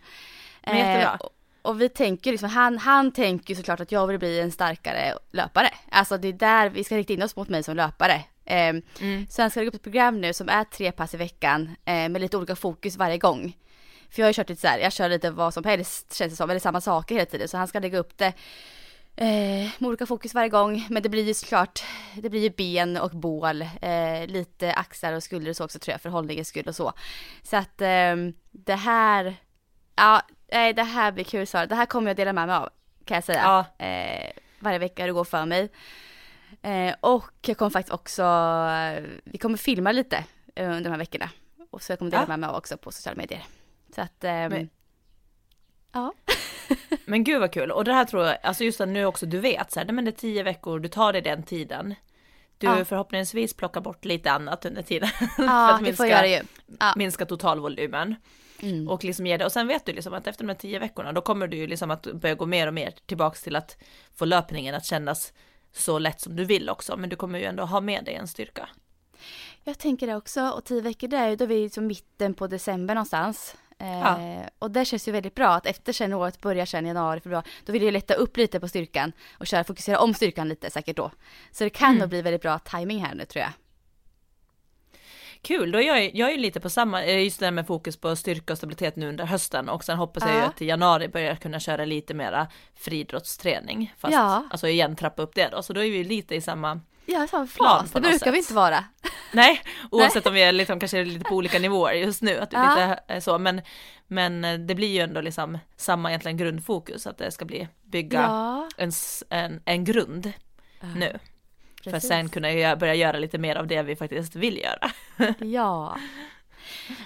Men 0.66 0.78
jättebra. 0.78 1.18
och, 1.20 1.30
och 1.62 1.82
vi 1.82 1.90
tänker 1.90 2.32
liksom, 2.32 2.50
han, 2.50 2.78
han 2.78 3.12
tänker 3.12 3.56
såklart 3.56 3.80
att 3.80 3.92
jag 3.92 4.08
vill 4.08 4.20
bli 4.20 4.40
en 4.40 4.52
starkare 4.52 5.14
löpare. 5.32 5.70
Alltså 5.92 6.18
det 6.18 6.28
är 6.28 6.34
där 6.34 6.70
vi 6.70 6.84
ska 6.84 6.98
rikta 6.98 7.14
in 7.14 7.24
oss 7.24 7.36
mot 7.36 7.50
mig 7.50 7.64
som 7.64 7.76
löpare. 7.76 8.24
Eh, 8.50 8.75
Mm. 9.01 9.27
Så 9.29 9.41
han 9.41 9.51
ska 9.51 9.60
lägga 9.60 9.70
upp 9.70 9.75
ett 9.75 9.84
program 9.84 10.22
nu 10.22 10.34
som 10.34 10.50
är 10.50 10.63
tre 10.63 10.91
pass 10.91 11.13
i 11.13 11.18
veckan 11.18 11.75
eh, 11.86 12.10
med 12.10 12.22
lite 12.22 12.38
olika 12.38 12.56
fokus 12.56 12.98
varje 12.98 13.18
gång. 13.18 13.58
För 14.10 14.22
jag 14.22 14.25
har 14.25 14.29
ju 14.29 14.34
kört 14.34 14.50
lite 14.50 14.62
så 14.62 14.68
här, 14.68 14.79
jag 14.79 14.94
kör 14.94 15.10
lite 15.10 15.32
vad 15.32 15.53
som 15.53 15.63
helst 15.63 16.13
känns 16.15 16.34
det 16.34 16.38
som, 16.38 16.50
eller 16.50 16.60
samma 16.60 16.82
saker 16.82 17.15
hela 17.15 17.25
tiden. 17.25 17.48
Så 17.48 17.58
han 17.58 17.68
ska 17.68 17.79
lägga 17.79 17.98
upp 18.00 18.18
det 18.18 18.34
eh, 19.15 19.70
med 19.77 19.88
olika 19.88 20.06
fokus 20.06 20.34
varje 20.34 20.50
gång. 20.50 20.86
Men 20.89 21.03
det 21.03 21.10
blir 21.10 21.24
ju 21.24 21.34
såklart, 21.34 21.84
det 22.15 22.29
blir 22.29 22.41
ju 22.41 22.50
ben 22.50 22.98
och 22.98 23.12
bål, 23.12 23.62
eh, 23.62 24.27
lite 24.27 24.74
axlar 24.74 25.13
och 25.13 25.24
skulder 25.24 25.50
och 25.50 25.56
så 25.56 25.65
också 25.65 25.79
tror 25.79 25.94
jag 25.94 26.01
för 26.01 26.10
hållningens 26.10 26.48
skull 26.48 26.68
och 26.68 26.75
så. 26.75 26.94
Så 27.44 27.58
att 27.58 27.82
eh, 27.82 28.15
det 28.51 28.75
här, 28.75 29.36
ja, 29.96 30.22
nej, 30.51 30.74
det 30.74 30.84
här 30.84 31.12
blir 31.12 31.24
kul 31.24 31.48
Sara. 31.48 31.65
Det 31.65 31.75
här 31.75 31.86
kommer 31.86 32.10
jag 32.10 32.18
dela 32.18 32.34
med 32.34 32.48
mig 32.48 32.56
av 32.56 32.70
kan 33.06 33.15
jag 33.15 33.24
säga. 33.24 33.65
Ja. 33.79 33.86
Eh, 33.86 34.32
varje 34.60 34.79
vecka 34.79 35.01
hur 35.03 35.08
det 35.08 35.13
går 35.13 35.24
för 35.24 35.46
mig. 35.46 35.70
Eh, 36.62 36.96
och 37.01 37.32
jag 37.48 37.58
kommer 37.58 37.70
faktiskt 37.70 37.94
också, 37.94 38.24
vi 39.24 39.38
kommer 39.38 39.58
filma 39.58 39.91
lite 39.91 40.24
eh, 40.56 40.65
under 40.70 40.84
de 40.84 40.89
här 40.89 40.98
veckorna. 40.98 41.29
Och 41.72 41.82
så 41.84 41.91
jag 41.91 42.00
kommer 42.00 42.12
dela 42.12 42.24
Ja. 42.24 42.27
med 42.27 42.39
mig 42.39 42.50
av 42.50 42.56
också 42.56 42.77
på 42.77 42.91
sociala 42.91 43.18
medier. 43.18 43.44
Så 43.96 44.01
att, 44.01 44.24
ehm, 44.24 44.51
Men- 44.51 44.70
ja. 45.94 46.13
Men 47.06 47.24
gud 47.24 47.39
vad 47.39 47.53
kul, 47.53 47.72
och 47.72 47.84
det 47.84 47.94
här 47.94 48.06
tror 48.06 48.25
jag, 48.25 48.38
alltså 48.44 48.63
just 48.63 48.82
att 48.82 48.88
nu 48.88 49.06
också 49.06 49.25
du 49.25 49.39
vet 49.39 49.72
så 49.72 49.79
här, 49.79 49.91
men 49.91 50.06
det 50.06 50.12
är 50.12 50.15
tio 50.15 50.44
veckor, 50.44 50.79
du 50.79 50.89
tar 50.89 51.13
dig 51.13 51.22
den 51.22 51.44
tiden. 51.44 51.96
Du 52.58 52.68
Ja. 52.68 52.86
förhoppningsvis 52.86 53.53
plockar 53.53 53.82
bort 53.82 54.06
lite 54.06 54.32
annat 54.32 54.65
under 54.65 54.82
tiden. 54.82 55.10
Ja, 55.38 55.74
att 55.74 55.79
det 55.86 55.94
får 55.94 56.03
minska- 56.03 56.08
jag 56.08 56.27
göra 56.27 56.27
ju. 56.41 56.44
Ja. 56.79 56.94
minska 56.96 57.25
totalvolymen. 57.25 58.15
Mm. 58.62 58.88
Och 58.89 59.03
liksom 59.03 59.28
ge 59.28 59.38
det, 59.38 59.45
och 59.45 59.52
sen 59.52 59.67
vet 59.67 59.86
du 59.86 59.93
liksom 59.93 60.13
att 60.13 60.28
efter 60.28 60.43
de 60.43 60.50
här 60.50 60.56
tio 60.60 60.80
veckorna 60.80 61.12
då 61.12 61.21
kommer 61.21 61.47
du 61.47 61.58
ju 61.58 61.67
liksom 61.67 61.91
att 61.91 62.04
börja 62.13 62.36
gå 62.36 62.45
mer 62.45 62.67
och 62.67 62.74
mer 62.74 62.93
tillbaks 63.06 63.43
till 63.43 63.56
att 63.56 63.78
få 64.15 64.26
löpningen 64.26 64.76
att 64.76 64.86
kännas 64.86 65.34
så 65.73 65.99
lätt 65.99 66.21
som 66.21 66.36
du 66.36 66.45
vill 66.45 66.69
också, 66.69 66.97
men 66.97 67.10
du 67.10 67.15
kommer 67.15 67.39
ju 67.39 67.45
ändå 67.45 67.63
ha 67.65 67.82
med 67.82 68.05
dig 68.05 68.15
en 68.15 68.27
styrka. 68.27 68.69
Jag 69.63 69.77
tänker 69.79 70.08
det 70.08 70.15
också. 70.15 70.49
Och 70.49 70.65
tio 70.65 70.82
veckor 70.82 71.08
det 71.08 71.17
är 71.17 71.29
ju, 71.29 71.36
då 71.36 71.43
är 71.43 71.47
vi 71.47 71.63
liksom 71.63 71.88
mitten 71.88 72.34
på 72.34 72.47
december 72.47 72.95
någonstans. 72.95 73.55
Eh, 73.79 73.99
Ja. 73.99 74.43
Och 74.60 74.71
det 74.71 74.86
känns 74.86 75.08
ju 75.08 75.12
väldigt 75.12 75.36
bra 75.36 75.49
att 75.49 75.65
efter 75.65 75.93
sen 75.93 76.13
året 76.13 76.41
börjar 76.41 76.65
sen 76.65 76.86
januari, 76.86 77.19
februari, 77.19 77.45
då 77.65 77.73
vill 77.73 77.84
jag 77.84 77.91
lätta 77.93 78.13
upp 78.13 78.38
lite 78.38 78.60
på 78.60 78.67
styrkan 78.67 79.12
och 79.38 79.47
köra, 79.47 79.63
fokusera 79.63 79.99
om 79.99 80.13
styrkan 80.13 80.49
lite 80.49 80.69
säkert 80.71 80.97
då. 80.97 81.12
Så 81.51 81.63
det 81.63 81.69
kan 81.69 81.88
Mm. 81.89 81.99
nog 81.99 82.10
bli 82.10 82.21
väldigt 82.21 82.41
bra 82.41 82.60
timing 82.60 83.05
här 83.05 83.15
nu 83.15 83.25
tror 83.25 83.41
jag. 83.41 83.51
Kul, 85.41 85.71
då 85.71 85.80
är 85.82 85.84
jag, 85.88 86.15
jag 86.15 86.32
är 86.34 86.38
lite 86.38 86.60
på 86.60 86.69
samma, 86.69 87.04
eh, 87.04 87.23
just 87.23 87.39
det 87.39 87.45
här 87.45 87.52
med 87.52 87.67
fokus 87.67 87.97
på 87.97 88.15
styrka 88.15 88.54
och 88.54 88.58
stabilitet 88.58 88.95
nu 88.95 89.10
under 89.10 89.25
hösten 89.25 89.69
och 89.69 89.84
sen 89.84 89.97
hoppas 89.97 90.23
jag 90.23 90.34
ju 90.34 90.39
Ja. 90.39 90.45
att 90.45 90.62
i 90.62 90.65
januari 90.65 91.08
börjar 91.08 91.36
kunna 91.36 91.60
köra 91.60 91.86
lite 91.86 92.13
mera 92.13 92.47
friidrottsträning. 92.75 93.93
Fast 93.97 94.13
Ja. 94.13 94.43
alltså 94.52 94.67
igen 94.67 94.95
trappa 94.95 95.21
upp 95.21 95.36
det 95.36 95.47
då, 95.52 95.62
så 95.63 95.73
då 95.73 95.84
är 95.84 95.91
vi 95.91 96.04
lite 96.04 96.36
i 96.36 96.41
samma, 96.41 96.80
Ja, 97.06 97.28
samma 97.28 97.47
Plan 97.47 97.80
fas. 97.80 97.91
Det 97.91 98.02
brukar 98.02 98.32
vi 98.32 98.38
sätt. 98.38 98.49
inte 98.49 98.54
vara. 98.54 98.84
nej, 99.34 99.62
oavsett 99.91 100.28
om 100.28 100.34
vi 100.34 100.41
är 100.43 100.52
liksom 100.52 100.80
kanske 100.80 101.06
lite 101.06 101.25
på 101.25 101.36
olika 101.36 101.60
nivåer 101.60 101.93
just 101.93 102.21
nu, 102.21 102.38
att 102.39 102.54
Ja. 102.54 102.69
lite 102.75 102.99
eh, 103.13 103.19
så, 103.19 103.38
men, 103.39 103.62
men 104.08 104.45
eh, 104.45 104.54
det 104.60 104.75
blir 104.75 104.88
ju 104.88 104.99
ändå 104.99 105.21
liksom 105.21 105.58
samma 105.78 106.10
egentligen 106.10 106.38
grundfokus, 106.38 107.08
att 107.08 107.17
det 107.17 107.32
ska 107.32 107.45
bli 107.45 107.67
bygga 107.86 108.21
Ja. 108.21 108.69
en, 108.78 108.91
en, 109.30 109.62
en 109.65 109.84
grund 109.84 110.32
nu, 110.95 111.19
för 111.84 111.92
precis. 111.92 112.08
sen 112.08 112.30
kunna 112.30 112.76
börja 112.76 112.96
göra 112.96 113.20
lite 113.20 113.38
mer 113.38 113.56
av 113.56 113.68
det 113.68 113.82
vi 113.84 113.96
faktiskt 113.96 114.36
vill 114.36 114.58
göra. 114.58 114.92
Ja. 115.39 115.98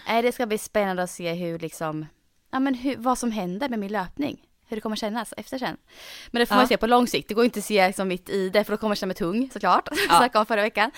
Nej, 0.08 0.22
det 0.22 0.32
ska 0.32 0.46
bli 0.46 0.58
spännande 0.58 1.04
att 1.04 1.10
se 1.10 1.34
hur 1.34 1.60
liksom, 1.60 2.06
ja 2.52 2.60
men 2.60 2.74
hur, 2.74 2.96
vad 2.98 3.18
som 3.18 3.32
händer 3.32 3.70
med 3.70 3.80
min 3.80 3.92
löpning. 3.92 4.42
Hur 4.68 4.78
det 4.78 4.82
kommer 4.82 4.96
kännas 4.96 5.34
efter 5.38 5.58
sen. 5.58 5.78
Men 6.32 6.40
det 6.40 6.46
får 6.46 6.56
man 6.56 6.62
Ja. 6.62 6.64
ju 6.64 6.68
se 6.68 6.78
på 6.78 6.88
lång 6.88 7.08
sikt. 7.08 7.28
Det 7.28 7.34
går 7.34 7.46
inte 7.46 7.60
att 7.60 7.66
se 7.66 7.88
liksom 7.88 8.08
mitt 8.08 8.30
i 8.30 8.50
det 8.50 8.64
för 8.64 8.74
då 8.74 8.78
kommer 8.78 8.92
jag 8.92 8.98
känna 8.98 9.08
mig 9.08 9.16
tung 9.16 9.50
såklart. 9.54 9.90
Ja. 10.10 10.14
sagt 10.20 10.36
om 10.36 10.46
förra 10.46 10.62
veckan. 10.62 10.92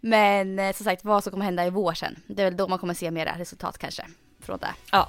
Men 0.00 0.58
eh, 0.58 0.72
som 0.74 0.84
sagt 0.84 1.04
vad 1.04 1.24
som 1.24 1.30
kommer 1.30 1.44
hända 1.44 1.66
i 1.66 1.70
vår 1.70 1.94
sen. 1.94 2.16
Det 2.26 2.42
är 2.42 2.44
väl 2.44 2.56
då 2.56 2.68
man 2.68 2.78
kommer 2.78 2.94
se 2.94 3.10
mera 3.10 3.38
resultat 3.38 3.78
kanske. 3.78 4.02
Från 4.40 4.58
det. 4.58 4.74
Ja, 4.92 5.08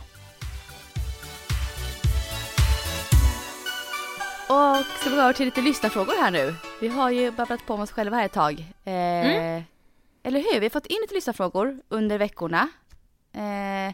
Och 4.49 4.85
ska 4.99 5.09
vi 5.09 5.15
gå 5.15 5.21
över 5.21 5.33
till 5.33 5.45
lite 5.45 5.61
lyssnarfrågor 5.61 6.21
här 6.21 6.31
nu. 6.31 6.55
Vi 6.81 6.87
har 6.87 7.09
ju 7.09 7.31
babblat 7.31 7.65
på 7.65 7.77
med 7.77 7.83
oss 7.83 7.91
själva 7.91 8.17
här 8.17 8.25
ett 8.25 8.31
tag. 8.31 8.59
Eh, 8.83 9.63
Eller 10.23 10.39
hur? 10.39 10.59
Vi 10.59 10.65
har 10.65 10.69
fått 10.69 10.85
in 10.85 10.97
lite 11.01 11.13
lyssnarfrågor 11.13 11.81
under 11.89 12.17
veckorna. 12.17 12.69
Eh, 13.33 13.93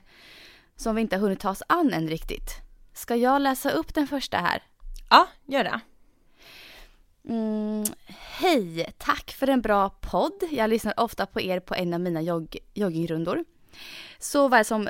som 0.76 0.96
vi 0.96 1.02
inte 1.02 1.15
har 1.15 1.22
hunnit 1.22 1.39
ta 1.39 1.50
oss 1.50 1.63
an 1.68 1.94
än 1.94 2.08
riktigt. 2.08 2.50
Ska 2.94 3.15
jag 3.15 3.41
läsa 3.41 3.72
upp 3.72 3.94
den 3.94 4.08
första 4.08 4.38
här? 4.38 4.63
ja 5.10 5.28
gör 5.46 5.63
det. 5.63 5.80
Mm, 7.30 7.86
hej, 8.39 8.94
tack 8.98 9.32
för 9.32 9.48
en 9.48 9.62
bra 9.62 9.89
podd. 9.89 10.44
Jag 10.52 10.70
lyssnar 10.70 11.00
ofta 11.00 11.26
på 11.26 11.41
er 11.41 11.60
på 11.60 11.76
en 11.76 11.94
av 11.94 12.00
mina 12.00 12.22
jogg, 12.22 12.58
joggingrundor. 12.74 13.46
Så 14.20 14.48
vad 14.48 14.68
som, 14.68 14.89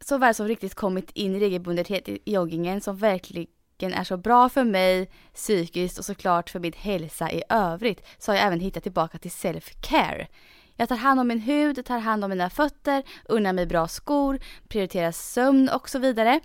så 0.00 0.18
vad 0.18 0.36
som 0.36 0.48
riktigt 0.48 0.74
kommit 0.74 1.10
in 1.10 1.34
i 1.36 1.40
regelbundenhet 1.40 2.08
i 2.08 2.18
joggingen 2.24 2.80
som 2.80 2.96
verkligen 3.78 4.00
är 4.00 4.04
så 4.04 4.16
bra 4.16 4.48
för 4.48 4.64
mig 4.64 5.10
psykiskt 5.34 5.98
och 5.98 6.04
såklart 6.04 6.50
för 6.50 6.60
min 6.60 6.72
hälsa 6.76 7.30
i 7.30 7.42
övrigt 7.48 8.06
så 8.18 8.32
har 8.32 8.36
jag 8.36 8.46
även 8.46 8.60
hittat 8.60 8.82
tillbaka 8.82 9.18
till 9.18 9.30
self-care. 9.30 10.26
Jag 10.76 10.88
tar 10.88 10.96
hand 10.96 11.20
om 11.20 11.28
min 11.28 11.40
hud, 11.40 11.84
tar 11.84 11.98
hand 11.98 12.24
om 12.24 12.30
mina 12.30 12.50
fötter, 12.50 13.02
unnar 13.28 13.52
mig 13.52 13.66
bra 13.66 13.88
skor, 13.88 14.38
prioriterar 14.68 15.12
sömn 15.12 15.68
och 15.68 15.88
så 15.88 15.98
vidare. 15.98 16.40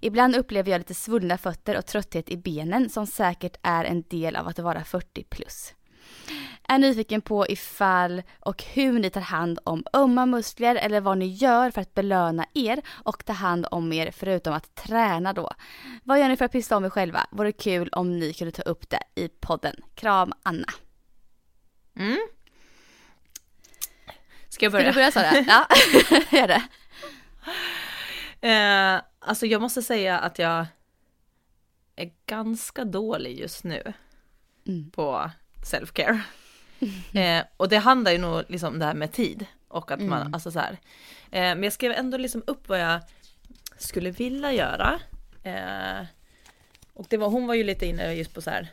Ibland 0.00 0.36
upplever 0.36 0.70
jag 0.70 0.78
lite 0.78 0.94
svullna 0.94 1.38
fötter 1.38 1.78
och 1.78 1.86
trötthet 1.86 2.30
i 2.30 2.36
benen 2.36 2.90
som 2.90 3.06
säkert 3.06 3.56
är 3.62 3.84
en 3.84 4.02
del 4.02 4.36
av 4.36 4.48
att 4.48 4.58
vara 4.58 4.84
40 4.84 5.24
plus. 5.24 5.74
Är 6.68 6.78
nyfiken 6.78 7.20
på 7.20 7.46
ifall 7.48 8.22
och 8.40 8.62
hur 8.62 8.98
ni 8.98 9.10
tar 9.10 9.20
hand 9.20 9.58
om 9.64 9.84
ömma 9.92 10.26
muskler 10.26 10.76
eller 10.76 11.00
vad 11.00 11.18
ni 11.18 11.26
gör 11.26 11.70
för 11.70 11.80
att 11.80 11.94
belöna 11.94 12.46
er 12.54 12.82
och 12.88 13.24
ta 13.24 13.32
hand 13.32 13.66
om 13.70 13.92
er 13.92 14.10
förutom 14.10 14.54
att 14.54 14.74
träna 14.74 15.32
då. 15.32 15.50
Vad 16.04 16.18
gör 16.20 16.28
ni 16.28 16.36
för 16.36 16.44
att 16.44 16.52
pyssla 16.52 16.76
om 16.76 16.84
er 16.84 16.90
själva? 16.90 17.26
Vore 17.30 17.52
kul 17.52 17.88
om 17.92 18.18
ni 18.18 18.32
kunde 18.32 18.52
ta 18.52 18.62
upp 18.62 18.90
det 18.90 19.02
i 19.14 19.28
podden. 19.28 19.74
Kram 19.94 20.32
Anna. 20.42 20.68
Mm. 21.96 22.18
Ska 24.48 24.64
jag 24.64 24.72
börja? 24.72 24.88
du 24.88 24.94
börja 24.94 25.10
Sara? 25.10 25.44
Ja, 25.46 25.66
gör 26.38 26.46
det. 26.48 26.62
Eh, 28.48 29.00
alltså 29.18 29.46
jag 29.46 29.60
måste 29.62 29.82
säga 29.82 30.18
att 30.18 30.38
jag 30.38 30.66
är 31.96 32.10
ganska 32.26 32.84
dålig 32.84 33.38
just 33.40 33.64
nu 33.64 33.92
Mm. 34.66 34.90
på 34.90 35.30
self-care. 35.72 36.20
Eh, 37.14 37.44
och 37.56 37.68
det 37.68 37.78
handlar 37.78 38.12
ju 38.12 38.18
nog 38.18 38.42
liksom 38.48 38.68
om 38.72 38.78
det 38.78 38.84
här 38.84 38.94
med 38.94 39.12
tid 39.12 39.46
och 39.68 39.90
att 39.90 40.00
man, 40.00 40.20
Mm. 40.20 40.34
alltså 40.34 40.50
så 40.50 40.58
här. 40.60 40.72
Eh, 41.30 41.40
men 41.40 41.62
jag 41.62 41.72
skrev 41.72 41.92
ändå 41.92 42.16
liksom 42.18 42.42
upp 42.46 42.68
vad 42.68 42.80
jag 42.80 43.00
skulle 43.78 44.10
vilja 44.10 44.52
göra. 44.52 45.00
Eh, 45.42 46.06
och 46.94 47.06
det 47.08 47.16
var, 47.16 47.28
hon 47.28 47.46
var 47.46 47.54
ju 47.54 47.64
lite 47.64 47.86
inne 47.86 48.12
just 48.14 48.34
på 48.34 48.40
så 48.42 48.50
här 48.50 48.68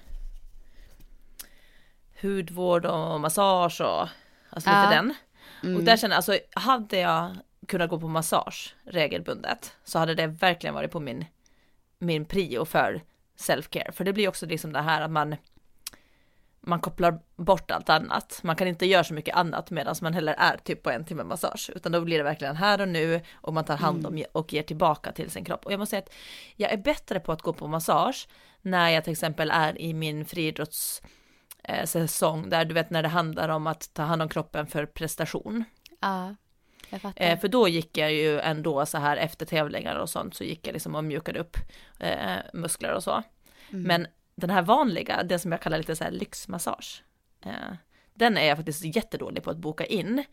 hudvård 2.22 2.86
och 2.86 3.22
massage 3.22 3.82
och 3.82 4.08
alltså 4.50 4.70
lite 4.70 4.82
Ja. 4.84 4.90
den. 4.90 5.14
Mm. 5.64 5.76
Och 5.78 5.84
där 5.84 5.98
känner 5.98 6.14
jag, 6.14 6.18
alltså 6.18 6.38
hade 6.54 6.98
jag 6.98 7.36
kunnat 7.68 7.90
gå 7.90 8.00
på 8.00 8.08
massage 8.08 8.76
regelbundet 8.84 9.74
så 9.84 10.00
hade 10.00 10.16
det 10.16 10.28
verkligen 10.28 10.74
varit 10.74 10.92
på 10.92 11.00
min, 11.00 11.26
min 12.00 12.26
prio 12.26 12.66
för 12.66 13.02
self-care. 13.40 13.92
För 13.92 14.04
det 14.04 14.14
blir 14.14 14.28
också 14.28 14.46
liksom 14.46 14.74
det 14.74 14.82
här 14.82 15.02
att 15.02 15.12
man 15.12 15.36
man 16.66 16.80
kopplar 16.80 17.20
bort 17.36 17.72
allt 17.72 17.90
annat. 17.90 18.40
Man 18.44 18.56
kan 18.56 18.68
inte 18.68 18.86
göra 18.86 19.04
så 19.04 19.14
mycket 19.14 19.36
annat 19.36 19.72
medan 19.72 19.96
man 20.02 20.14
heller 20.14 20.34
är 20.38 20.58
typ 20.58 20.84
på 20.84 20.90
en 20.90 21.06
timme 21.06 21.24
massage. 21.24 21.72
Utan 21.76 21.92
då 21.92 22.02
blir 22.02 22.18
det 22.18 22.24
verkligen 22.24 22.56
här 22.56 22.82
och 22.82 22.88
nu 22.88 23.22
och 23.34 23.54
man 23.54 23.66
tar 23.66 23.78
hand 23.78 24.06
om 24.06 24.24
och 24.32 24.54
ger 24.54 24.64
tillbaka 24.64 25.12
till 25.12 25.32
sin 25.32 25.46
kropp. 25.46 25.66
Och 25.66 25.74
jag 25.74 25.80
måste 25.80 25.90
säga 25.90 26.02
att 26.02 26.14
jag 26.56 26.72
är 26.72 26.78
bättre 26.78 27.20
på 27.20 27.32
att 27.32 27.42
gå 27.42 27.54
på 27.54 27.68
massage 27.68 28.28
när 28.62 28.90
jag 28.90 29.04
till 29.04 29.14
exempel 29.14 29.52
är 29.52 29.82
i 29.82 29.94
min 29.94 30.26
friidrotts 30.26 31.02
eh, 31.64 31.86
där 32.48 32.66
du 32.66 32.74
vet 32.74 32.90
när 32.90 33.04
det 33.04 33.10
handlar 33.10 33.50
om 33.50 33.68
att 33.68 33.94
ta 33.94 34.04
hand 34.04 34.22
om 34.22 34.30
kroppen 34.30 34.68
för 34.68 34.86
prestation. 34.86 35.64
Ja, 36.00 36.36
jag 36.90 37.02
fattar. 37.02 37.26
Eh, 37.26 37.40
för 37.40 37.48
då 37.48 37.68
gick 37.68 37.98
jag 37.98 38.14
ju 38.14 38.40
ändå 38.40 38.86
så 38.86 38.98
här 38.98 39.18
efter 39.18 39.46
tävlingar 39.46 39.96
och 39.96 40.10
sånt 40.10 40.36
så 40.36 40.44
gick 40.44 40.68
jag 40.68 40.74
liksom 40.74 40.96
och 40.96 41.04
mjukade 41.04 41.40
upp 41.40 41.58
eh, 42.00 42.38
muskler 42.54 42.94
och 42.94 43.04
så. 43.04 43.24
Mm. 43.70 43.84
Men 43.84 44.08
den 44.36 44.50
här 44.50 44.62
vanliga, 44.62 45.24
den 45.24 45.40
som 45.40 45.52
jag 45.52 45.62
kallar 45.62 45.78
lite 45.78 45.96
så 45.96 46.04
här 46.04 46.12
lyxmassage, 46.12 47.04
eh, 47.46 47.52
den 48.14 48.38
är 48.38 48.46
jag 48.48 48.58
faktiskt 48.58 48.96
jättedålig 48.96 49.44
på 49.44 49.50
att 49.50 49.58
boka 49.58 49.86
in. 49.86 50.24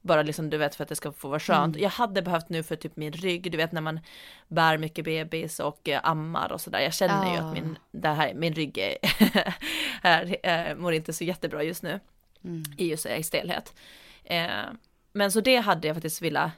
Bara 0.00 0.22
liksom 0.22 0.50
du 0.50 0.56
vet 0.58 0.74
för 0.74 0.82
att 0.82 0.88
det 0.88 0.96
ska 0.96 1.12
få 1.12 1.28
vara 1.28 1.40
skönt. 1.40 1.76
Mm. 1.76 1.82
Jag 1.82 1.90
hade 1.90 2.22
behövt 2.22 2.48
nu 2.48 2.62
för 2.62 2.76
typ 2.76 2.96
min 2.96 3.12
rygg, 3.12 3.50
du 3.52 3.56
vet 3.56 3.72
när 3.72 3.80
man 3.80 4.00
bär 4.48 4.78
mycket 4.78 5.04
bebis 5.04 5.60
och 5.60 5.88
eh, 5.88 6.00
ammar 6.04 6.52
och 6.52 6.60
sådär. 6.60 6.80
Jag 6.80 6.94
känner 6.94 7.30
ju 7.30 7.36
Ja. 7.36 7.42
att 7.48 7.54
min, 7.54 7.78
det 7.90 8.08
här, 8.08 8.34
min 8.34 8.54
rygg 8.54 8.78
är, 8.78 8.96
är, 10.02 10.36
eh, 10.70 10.76
mår 10.76 10.92
inte 10.92 11.12
så 11.12 11.24
jättebra 11.24 11.62
just 11.62 11.82
nu 11.82 12.00
Mm. 12.44 12.62
i 12.76 12.90
just 12.90 13.06
i 13.06 13.22
stelhet. 13.22 13.74
Men 15.12 15.32
så 15.32 15.40
det 15.40 15.56
hade 15.56 15.86
jag 15.86 15.96
faktiskt 15.96 16.22
velat, 16.22 16.50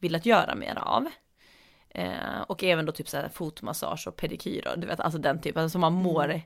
velat 0.00 0.26
göra 0.26 0.54
mer 0.54 0.78
av. 0.78 1.06
Eh, 1.94 2.40
och 2.46 2.64
även 2.64 2.86
då 2.86 2.92
typ 2.92 3.08
så 3.08 3.16
här 3.16 3.28
fotmassage 3.28 4.06
och 4.08 4.16
pedikyr 4.16 4.68
och 4.68 4.78
du 4.78 4.86
vet 4.86 5.00
alltså 5.00 5.18
den 5.18 5.40
typen, 5.40 5.62
alltså 5.62 5.78
man 5.78 5.92
mår, 5.92 6.40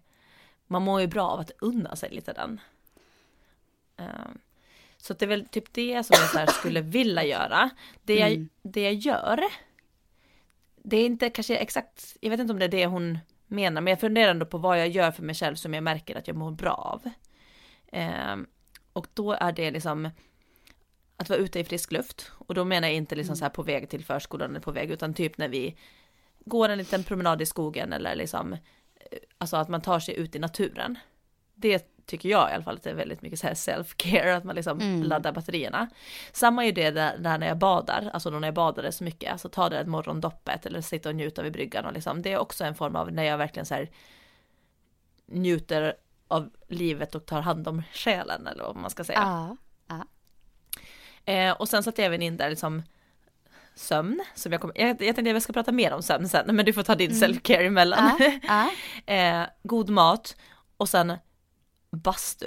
man 0.66 0.82
mår 0.82 1.00
ju 1.00 1.06
bra 1.06 1.28
av 1.28 1.40
att 1.40 1.50
unna 1.60 1.96
sig 1.96 2.10
lite 2.10 2.32
den. 2.32 2.60
Eh, 3.96 4.06
så 4.96 5.14
det 5.14 5.24
är 5.24 5.28
väl 5.28 5.48
typ 5.48 5.72
det 5.72 6.06
som 6.06 6.16
jag 6.34 6.48
så 6.48 6.54
skulle 6.54 6.80
vilja 6.96 7.24
göra. 7.24 7.70
Det 8.02 8.14
jag, 8.14 8.32
Mm. 8.32 8.48
det 8.62 8.82
jag 8.82 8.94
gör, 8.94 9.40
det 10.82 10.96
är 10.96 11.06
inte 11.06 11.30
kanske 11.30 11.56
exakt, 11.56 12.16
jag 12.20 12.30
vet 12.30 12.40
inte 12.40 12.52
om 12.52 12.58
det 12.58 12.64
är 12.64 12.68
det 12.68 12.86
hon 12.86 13.18
menar, 13.46 13.80
men 13.80 13.90
jag 13.90 14.00
funderar 14.00 14.30
ändå 14.30 14.46
på 14.46 14.58
vad 14.58 14.80
jag 14.80 14.88
gör 14.88 15.10
för 15.10 15.22
mig 15.22 15.34
själv 15.34 15.54
som 15.54 15.74
jag 15.74 15.82
märker 15.82 16.16
att 16.16 16.26
jag 16.28 16.36
mår 16.36 16.50
bra 16.50 16.72
av. 16.72 17.10
Eh, 17.86 18.36
och 18.92 19.06
då 19.14 19.32
är 19.32 19.52
det 19.52 19.70
liksom 19.70 20.10
att 21.16 21.28
vara 21.28 21.38
ute 21.38 21.60
i 21.60 21.64
frisk 21.64 21.92
luft. 21.92 22.30
Och 22.34 22.54
då 22.54 22.64
menar 22.64 22.88
jag 22.88 22.94
inte 22.96 23.14
liksom 23.14 23.36
så 23.36 23.44
här 23.44 23.50
på 23.50 23.62
väg 23.62 23.90
till 23.90 24.04
förskolan 24.04 24.50
eller 24.50 24.60
på 24.60 24.72
väg, 24.72 24.90
utan 24.90 25.14
typ 25.14 25.38
när 25.38 25.48
vi 25.48 25.76
går 26.44 26.68
en 26.68 26.78
liten 26.78 27.04
promenad 27.04 27.42
i 27.42 27.46
skogen 27.46 27.92
eller 27.92 28.14
liksom, 28.16 28.52
eh, 28.52 28.58
alltså 29.38 29.56
att 29.56 29.68
man 29.68 29.80
tar 29.80 30.00
sig 30.00 30.16
ut 30.16 30.36
i 30.36 30.38
naturen. 30.38 30.98
Det 31.54 31.86
tycker 32.06 32.28
jag 32.28 32.50
i 32.50 32.52
alla 32.54 32.64
fall 32.64 32.74
att 32.76 32.82
det 32.82 32.90
är 32.90 32.94
väldigt 32.94 33.22
mycket 33.22 33.38
så 33.38 33.46
här 33.46 33.54
self-care, 33.54 34.36
att 34.36 34.44
man 34.44 34.54
liksom 34.56 34.80
Mm. 34.80 35.02
laddar 35.02 35.32
batterierna. 35.32 35.88
Samma 36.32 36.62
är 36.62 36.66
ju 36.66 36.72
det 36.72 36.90
där, 36.90 37.18
där 37.18 37.38
när 37.38 37.46
jag 37.46 37.58
badar, 37.58 38.10
alltså 38.12 38.30
då 38.30 38.38
när 38.38 38.48
jag 38.48 38.54
badade 38.54 38.92
så 38.92 39.04
mycket, 39.04 39.32
alltså 39.32 39.48
ta 39.48 39.68
det 39.68 39.78
ett 39.78 39.86
morgondoppet 39.86 40.66
eller 40.66 40.80
sitta 40.80 41.08
och 41.08 41.14
njuta 41.14 41.42
vid 41.42 41.52
bryggan 41.52 41.84
och 41.84 41.92
liksom, 41.92 42.22
det 42.22 42.32
är 42.32 42.38
också 42.38 42.64
en 42.64 42.74
form 42.74 42.96
av 42.96 43.12
när 43.12 43.22
jag 43.22 43.38
verkligen 43.38 43.66
så 43.66 43.74
här 43.74 43.90
njuter 45.26 45.94
av 46.28 46.50
livet 46.68 47.14
och 47.14 47.26
tar 47.26 47.40
hand 47.40 47.68
om 47.68 47.82
själen 47.92 48.46
eller 48.46 48.64
vad 48.64 48.76
man 48.76 48.90
ska 48.90 49.04
säga. 49.04 49.18
Ja. 49.88 50.04
Eh, 51.26 51.52
och 51.52 51.68
sen 51.68 51.82
satte 51.82 52.02
jag 52.02 52.06
även 52.06 52.22
in 52.22 52.36
där 52.36 52.50
liksom 52.50 52.82
sömn, 53.74 54.20
som 54.34 54.52
jag, 54.52 54.60
kom, 54.60 54.72
jag, 54.74 54.88
jag 54.88 54.98
tänkte 54.98 55.20
att 55.20 55.26
jag 55.26 55.42
ska 55.42 55.52
prata 55.52 55.72
mer 55.72 55.92
om 55.92 56.02
sömn 56.02 56.28
sen, 56.28 56.56
men 56.56 56.64
du 56.66 56.72
får 56.72 56.82
ta 56.82 56.94
din 56.94 57.10
self-care 57.10 57.66
emellan. 57.66 58.16
Ja. 58.18 58.32
Ja. 59.06 59.14
eh, 59.14 59.46
god 59.62 59.88
mat 59.90 60.36
och 60.76 60.88
sen 60.88 61.12
bastu. 61.90 62.46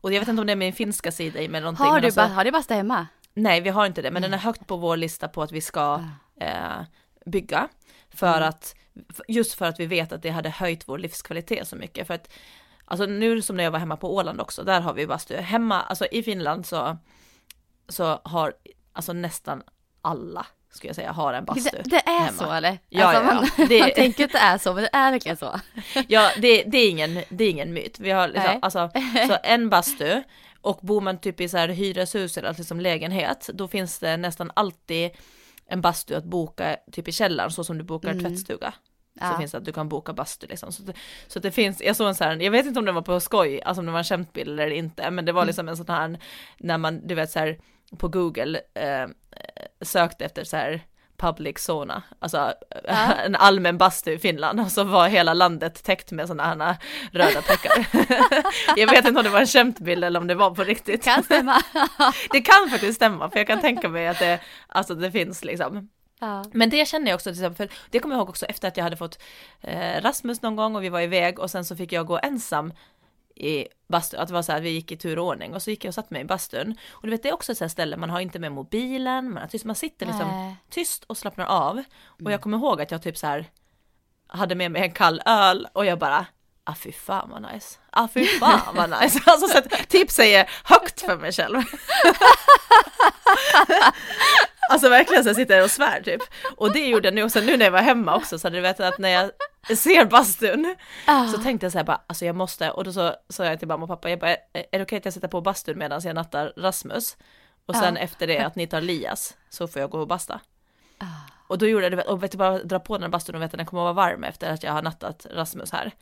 Och 0.00 0.12
jag 0.12 0.20
vet 0.20 0.28
inte 0.28 0.40
om 0.40 0.46
det 0.46 0.52
är 0.52 0.56
min 0.56 0.72
finska 0.72 1.12
sida 1.12 1.40
i 1.40 1.48
med 1.48 1.62
någonting. 1.62 1.86
Har, 1.86 2.00
du 2.00 2.06
alltså, 2.06 2.20
har 2.20 2.44
du 2.44 2.50
basta 2.50 2.74
hemma? 2.74 3.06
Nej, 3.34 3.60
vi 3.60 3.68
har 3.70 3.86
inte 3.86 4.02
det, 4.02 4.10
men 4.10 4.22
den 4.22 4.34
är 4.34 4.38
högt 4.38 4.66
på 4.66 4.76
vår 4.76 4.96
lista 4.96 5.28
på 5.28 5.42
att 5.42 5.52
vi 5.52 5.60
ska 5.60 6.04
eh, 6.40 6.82
bygga. 7.26 7.68
För 8.14 8.36
Mm. 8.36 8.48
att, 8.48 8.74
just 9.28 9.54
för 9.54 9.66
att 9.66 9.80
vi 9.80 9.86
vet 9.86 10.12
att 10.12 10.22
det 10.22 10.30
hade 10.30 10.48
höjt 10.50 10.88
vår 10.88 10.98
livskvalitet 10.98 11.68
så 11.68 11.76
mycket. 11.76 12.06
För 12.06 12.14
att, 12.14 12.32
alltså 12.84 13.06
nu 13.06 13.42
som 13.42 13.56
när 13.56 13.64
jag 13.64 13.70
var 13.70 13.78
hemma 13.78 13.96
på 13.96 14.14
Åland 14.14 14.40
också, 14.40 14.62
där 14.62 14.80
har 14.80 14.94
vi 14.94 15.06
bastu. 15.06 15.36
Hemma, 15.36 15.82
alltså 15.82 16.06
i 16.06 16.22
Finland 16.22 16.66
så, 16.66 16.98
så 17.88 18.20
har, 18.24 18.52
alltså 18.92 19.12
nästan 19.12 19.62
alla, 20.02 20.46
skulle 20.70 20.88
jag 20.88 20.96
säga, 20.96 21.12
har 21.12 21.32
en 21.32 21.44
bastu. 21.44 21.76
Det, 21.76 21.90
det 21.90 21.96
är 21.96 22.18
hemma. 22.20 22.38
så 22.38 22.52
eller? 22.52 22.78
Ja, 22.88 23.04
alltså, 23.06 23.22
ja, 23.22 23.34
man, 23.34 23.48
ja. 23.58 23.64
Det- 23.68 23.80
man 23.80 23.90
tänker 23.94 24.24
att 24.24 24.32
det 24.32 24.38
är 24.38 24.58
så, 24.58 24.74
men 24.74 24.82
det 24.82 24.90
är 24.92 25.10
verkligen 25.10 25.36
så. 25.36 25.60
Ja, 26.08 26.30
det, 26.38 26.62
det, 26.62 26.78
är 26.78 26.90
ingen, 26.90 27.22
det 27.28 27.44
är 27.44 27.50
ingen 27.50 27.72
myt. 27.72 28.00
Vi 28.00 28.10
har 28.10 28.28
liksom, 28.28 28.58
alltså, 28.62 28.90
så 29.28 29.36
en 29.42 29.70
bastu 29.70 30.22
och 30.60 30.78
bor 30.82 31.00
man 31.00 31.18
typ 31.20 31.40
i 31.40 31.48
så 31.48 31.56
här 31.58 31.68
hyreshus 31.68 32.38
eller 32.38 32.54
liksom 32.58 32.80
lägenhet, 32.80 33.50
då 33.54 33.68
finns 33.68 33.98
det 33.98 34.16
nästan 34.16 34.50
alltid 34.54 35.10
en 35.66 35.80
bastu 35.80 36.14
att 36.14 36.24
boka 36.24 36.76
typ 36.92 37.08
i 37.08 37.12
källaren 37.12 37.50
så 37.50 37.64
som 37.64 37.78
du 37.78 37.84
bokar 37.84 38.10
Mm. 38.10 38.24
tvättstuga. 38.24 38.74
Så 39.18 39.24
Ja. 39.24 39.38
finns 39.38 39.52
det 39.52 39.58
att 39.58 39.64
du 39.64 39.72
kan 39.72 39.88
boka 39.88 40.12
bastu 40.12 40.46
liksom. 40.46 40.72
Så, 40.72 40.82
det- 40.82 40.92
så 41.26 41.38
det 41.38 41.50
finns, 41.50 41.80
jag 41.80 41.96
såg 41.96 42.08
en 42.08 42.14
sån 42.14 42.26
här, 42.26 42.36
jag 42.36 42.50
vet 42.50 42.66
inte 42.66 42.78
om 42.78 42.84
det 42.86 42.92
var 42.92 43.02
på 43.02 43.20
skoj, 43.20 43.62
alltså 43.62 43.80
om 43.80 43.86
det 43.86 43.92
var 43.92 43.98
en 43.98 44.04
skämtbild 44.04 44.60
eller 44.60 44.70
inte, 44.76 45.10
men 45.10 45.24
det 45.24 45.32
var 45.32 45.42
Mm. 45.42 45.46
liksom 45.46 45.68
en 45.68 45.76
sån 45.76 45.88
här, 45.88 46.18
när 46.58 46.78
man, 46.78 47.06
du 47.06 47.14
vet 47.14 47.30
så 47.30 47.38
här, 47.38 47.58
på 47.98 48.08
Google 48.08 48.60
eh, 48.74 49.08
sökte 49.80 50.24
efter 50.24 50.44
så 50.44 50.56
här 50.56 50.82
public 51.22 51.58
sauna, 51.58 52.02
alltså 52.18 52.52
Ja. 52.84 53.12
en 53.24 53.36
allmän 53.36 53.78
bastu 53.78 54.12
i 54.12 54.18
Finland 54.18 54.60
och 54.60 54.70
så 54.70 54.84
var 54.84 55.08
hela 55.08 55.34
landet 55.34 55.84
täckt 55.84 56.10
med 56.10 56.28
sådana 56.28 56.64
här 56.64 56.76
röda 57.12 57.42
prickar. 57.42 57.86
jag 58.76 58.90
vet 58.90 59.04
inte 59.04 59.18
om 59.20 59.24
det 59.24 59.30
var 59.30 59.40
en 59.40 59.46
skämtbild 59.46 60.04
eller 60.04 60.20
om 60.20 60.26
det 60.26 60.34
var 60.34 60.50
på 60.50 60.64
riktigt. 60.64 61.04
Kan 61.04 61.22
stämma. 61.22 61.62
Det 62.30 62.40
kan 62.40 62.70
faktiskt 62.70 62.96
stämma 62.96 63.30
för 63.30 63.38
jag 63.38 63.46
kan 63.46 63.60
tänka 63.60 63.88
mig 63.88 64.08
att 64.08 64.18
det, 64.18 64.40
alltså 64.66 64.94
det 64.94 65.10
finns 65.10 65.44
liksom. 65.44 65.88
ja. 66.20 66.44
Men 66.52 66.70
det 66.70 66.88
känner 66.88 67.10
jag 67.10 67.14
också 67.14 67.30
till 67.30 67.44
exempel, 67.44 67.70
det 67.90 67.98
kommer 67.98 68.14
jag 68.14 68.20
ihåg 68.20 68.28
också 68.28 68.46
efter 68.46 68.68
att 68.68 68.76
jag 68.76 68.84
hade 68.84 68.96
fått 68.96 69.22
eh, 69.60 70.00
Rasmus 70.02 70.42
någon 70.42 70.56
gång 70.56 70.76
och 70.76 70.84
vi 70.84 70.88
var 70.88 71.00
iväg 71.00 71.38
och 71.38 71.50
sen 71.50 71.64
så 71.64 71.76
fick 71.76 71.92
jag 71.92 72.06
gå 72.06 72.18
ensam 72.22 72.72
i 73.42 73.68
bastun, 73.88 74.20
att 74.20 74.28
det 74.28 74.34
var 74.34 74.42
så 74.42 74.52
här, 74.52 74.60
vi 74.60 74.70
gick 74.70 74.92
i 74.92 74.96
tur 74.96 75.18
och 75.18 75.26
ordning 75.26 75.54
och 75.54 75.62
så 75.62 75.70
gick 75.70 75.84
jag 75.84 75.90
och 75.90 75.94
satt 75.94 76.10
mig 76.10 76.22
i 76.22 76.24
bastun. 76.24 76.78
Och 76.90 77.02
du 77.02 77.10
vet 77.10 77.22
det 77.22 77.28
är 77.28 77.34
också 77.34 77.52
ett 77.52 77.58
sånt 77.58 77.72
ställe, 77.72 77.96
man 77.96 78.10
har 78.10 78.20
inte 78.20 78.38
med 78.38 78.52
mobilen, 78.52 79.32
man, 79.32 79.48
tyst, 79.48 79.64
man 79.64 79.76
sitter 79.76 80.06
liksom 80.06 80.28
Nej. 80.28 80.56
tyst 80.70 81.04
och 81.04 81.16
slappnar 81.16 81.46
av. 81.46 81.82
Och 82.04 82.32
jag 82.32 82.40
kommer 82.40 82.58
ihåg 82.58 82.82
att 82.82 82.90
jag 82.90 83.02
typ 83.02 83.18
så 83.18 83.26
här 83.26 83.46
hade 84.26 84.54
med 84.54 84.70
mig 84.70 84.82
en 84.82 84.92
kall 84.92 85.22
öl 85.26 85.68
och 85.72 85.86
jag 85.86 85.98
bara 85.98 86.26
Ah 86.64 86.74
fy 86.74 86.92
fan 86.92 87.30
vad 87.30 87.52
nice, 87.52 87.78
ah 87.90 88.08
fy 88.14 88.24
fan 88.24 88.74
vad 88.74 88.90
nice. 88.90 89.20
Alltså 89.26 89.48
så 89.48 89.58
att 89.58 89.88
typ 89.88 90.10
säger 90.10 90.50
högt 90.64 91.00
för 91.00 91.16
mig 91.16 91.32
själv. 91.32 91.62
alltså 94.70 94.88
verkligen 94.88 95.22
så 95.24 95.28
jag 95.28 95.36
sitter 95.36 95.64
och 95.64 95.70
svär 95.70 96.00
typ. 96.02 96.20
Och 96.56 96.72
det 96.72 96.86
gjorde 96.88 97.06
jag 97.08 97.14
nu, 97.14 97.22
och 97.22 97.32
sen 97.32 97.46
nu 97.46 97.56
när 97.56 97.64
jag 97.64 97.72
var 97.72 97.82
hemma 97.82 98.16
också 98.16 98.38
så 98.38 98.46
hade 98.46 98.56
du 98.56 98.60
vet 98.60 98.80
att 98.80 98.98
när 98.98 99.08
jag 99.08 99.30
ser 99.78 100.04
bastun 100.04 100.76
Ah. 101.06 101.28
så 101.28 101.38
tänkte 101.38 101.64
jag 101.66 101.72
så 101.72 101.78
här 101.78 101.84
bara, 101.84 102.00
alltså 102.06 102.24
jag 102.24 102.36
måste, 102.36 102.70
och 102.70 102.84
då 102.84 102.92
så 102.92 103.14
sa 103.28 103.44
jag 103.44 103.58
till 103.58 103.68
mamma 103.68 103.82
och 103.82 103.88
pappa, 103.88 104.10
jag 104.10 104.18
bara, 104.18 104.30
är 104.52 104.64
det 104.70 104.82
okej 104.82 104.98
att 104.98 105.04
jag 105.04 105.14
sätter 105.14 105.28
på 105.28 105.40
bastun 105.40 105.78
medan 105.78 106.00
jag 106.04 106.14
nattar 106.14 106.52
Rasmus? 106.56 107.16
Och 107.66 107.76
sen 107.76 107.94
Ja. 107.96 108.00
efter 108.00 108.26
det 108.26 108.38
att 108.38 108.56
ni 108.56 108.66
tar 108.66 108.80
Lias 108.80 109.36
så 109.50 109.68
får 109.68 109.80
jag 109.80 109.90
gå 109.90 109.98
och 110.00 110.06
basta. 110.08 110.40
Ah. 110.98 111.04
Och 111.48 111.58
då 111.58 111.66
gjorde 111.66 111.84
jag 111.88 111.92
det, 111.98 112.02
och 112.02 112.22
vet 112.22 112.32
du 112.32 112.38
bara 112.38 112.58
dra 112.58 112.78
på 112.80 112.94
den 112.94 113.02
här 113.02 113.10
bastun 113.10 113.34
och 113.34 113.42
vet 113.42 113.54
att 113.54 113.58
den 113.58 113.66
kommer 113.66 113.82
att 113.90 113.96
vara 113.96 114.06
varm 114.08 114.24
efter 114.24 114.50
att 114.52 114.62
jag 114.62 114.72
har 114.72 114.82
nattat 114.82 115.26
Rasmus 115.30 115.72
här. 115.72 115.92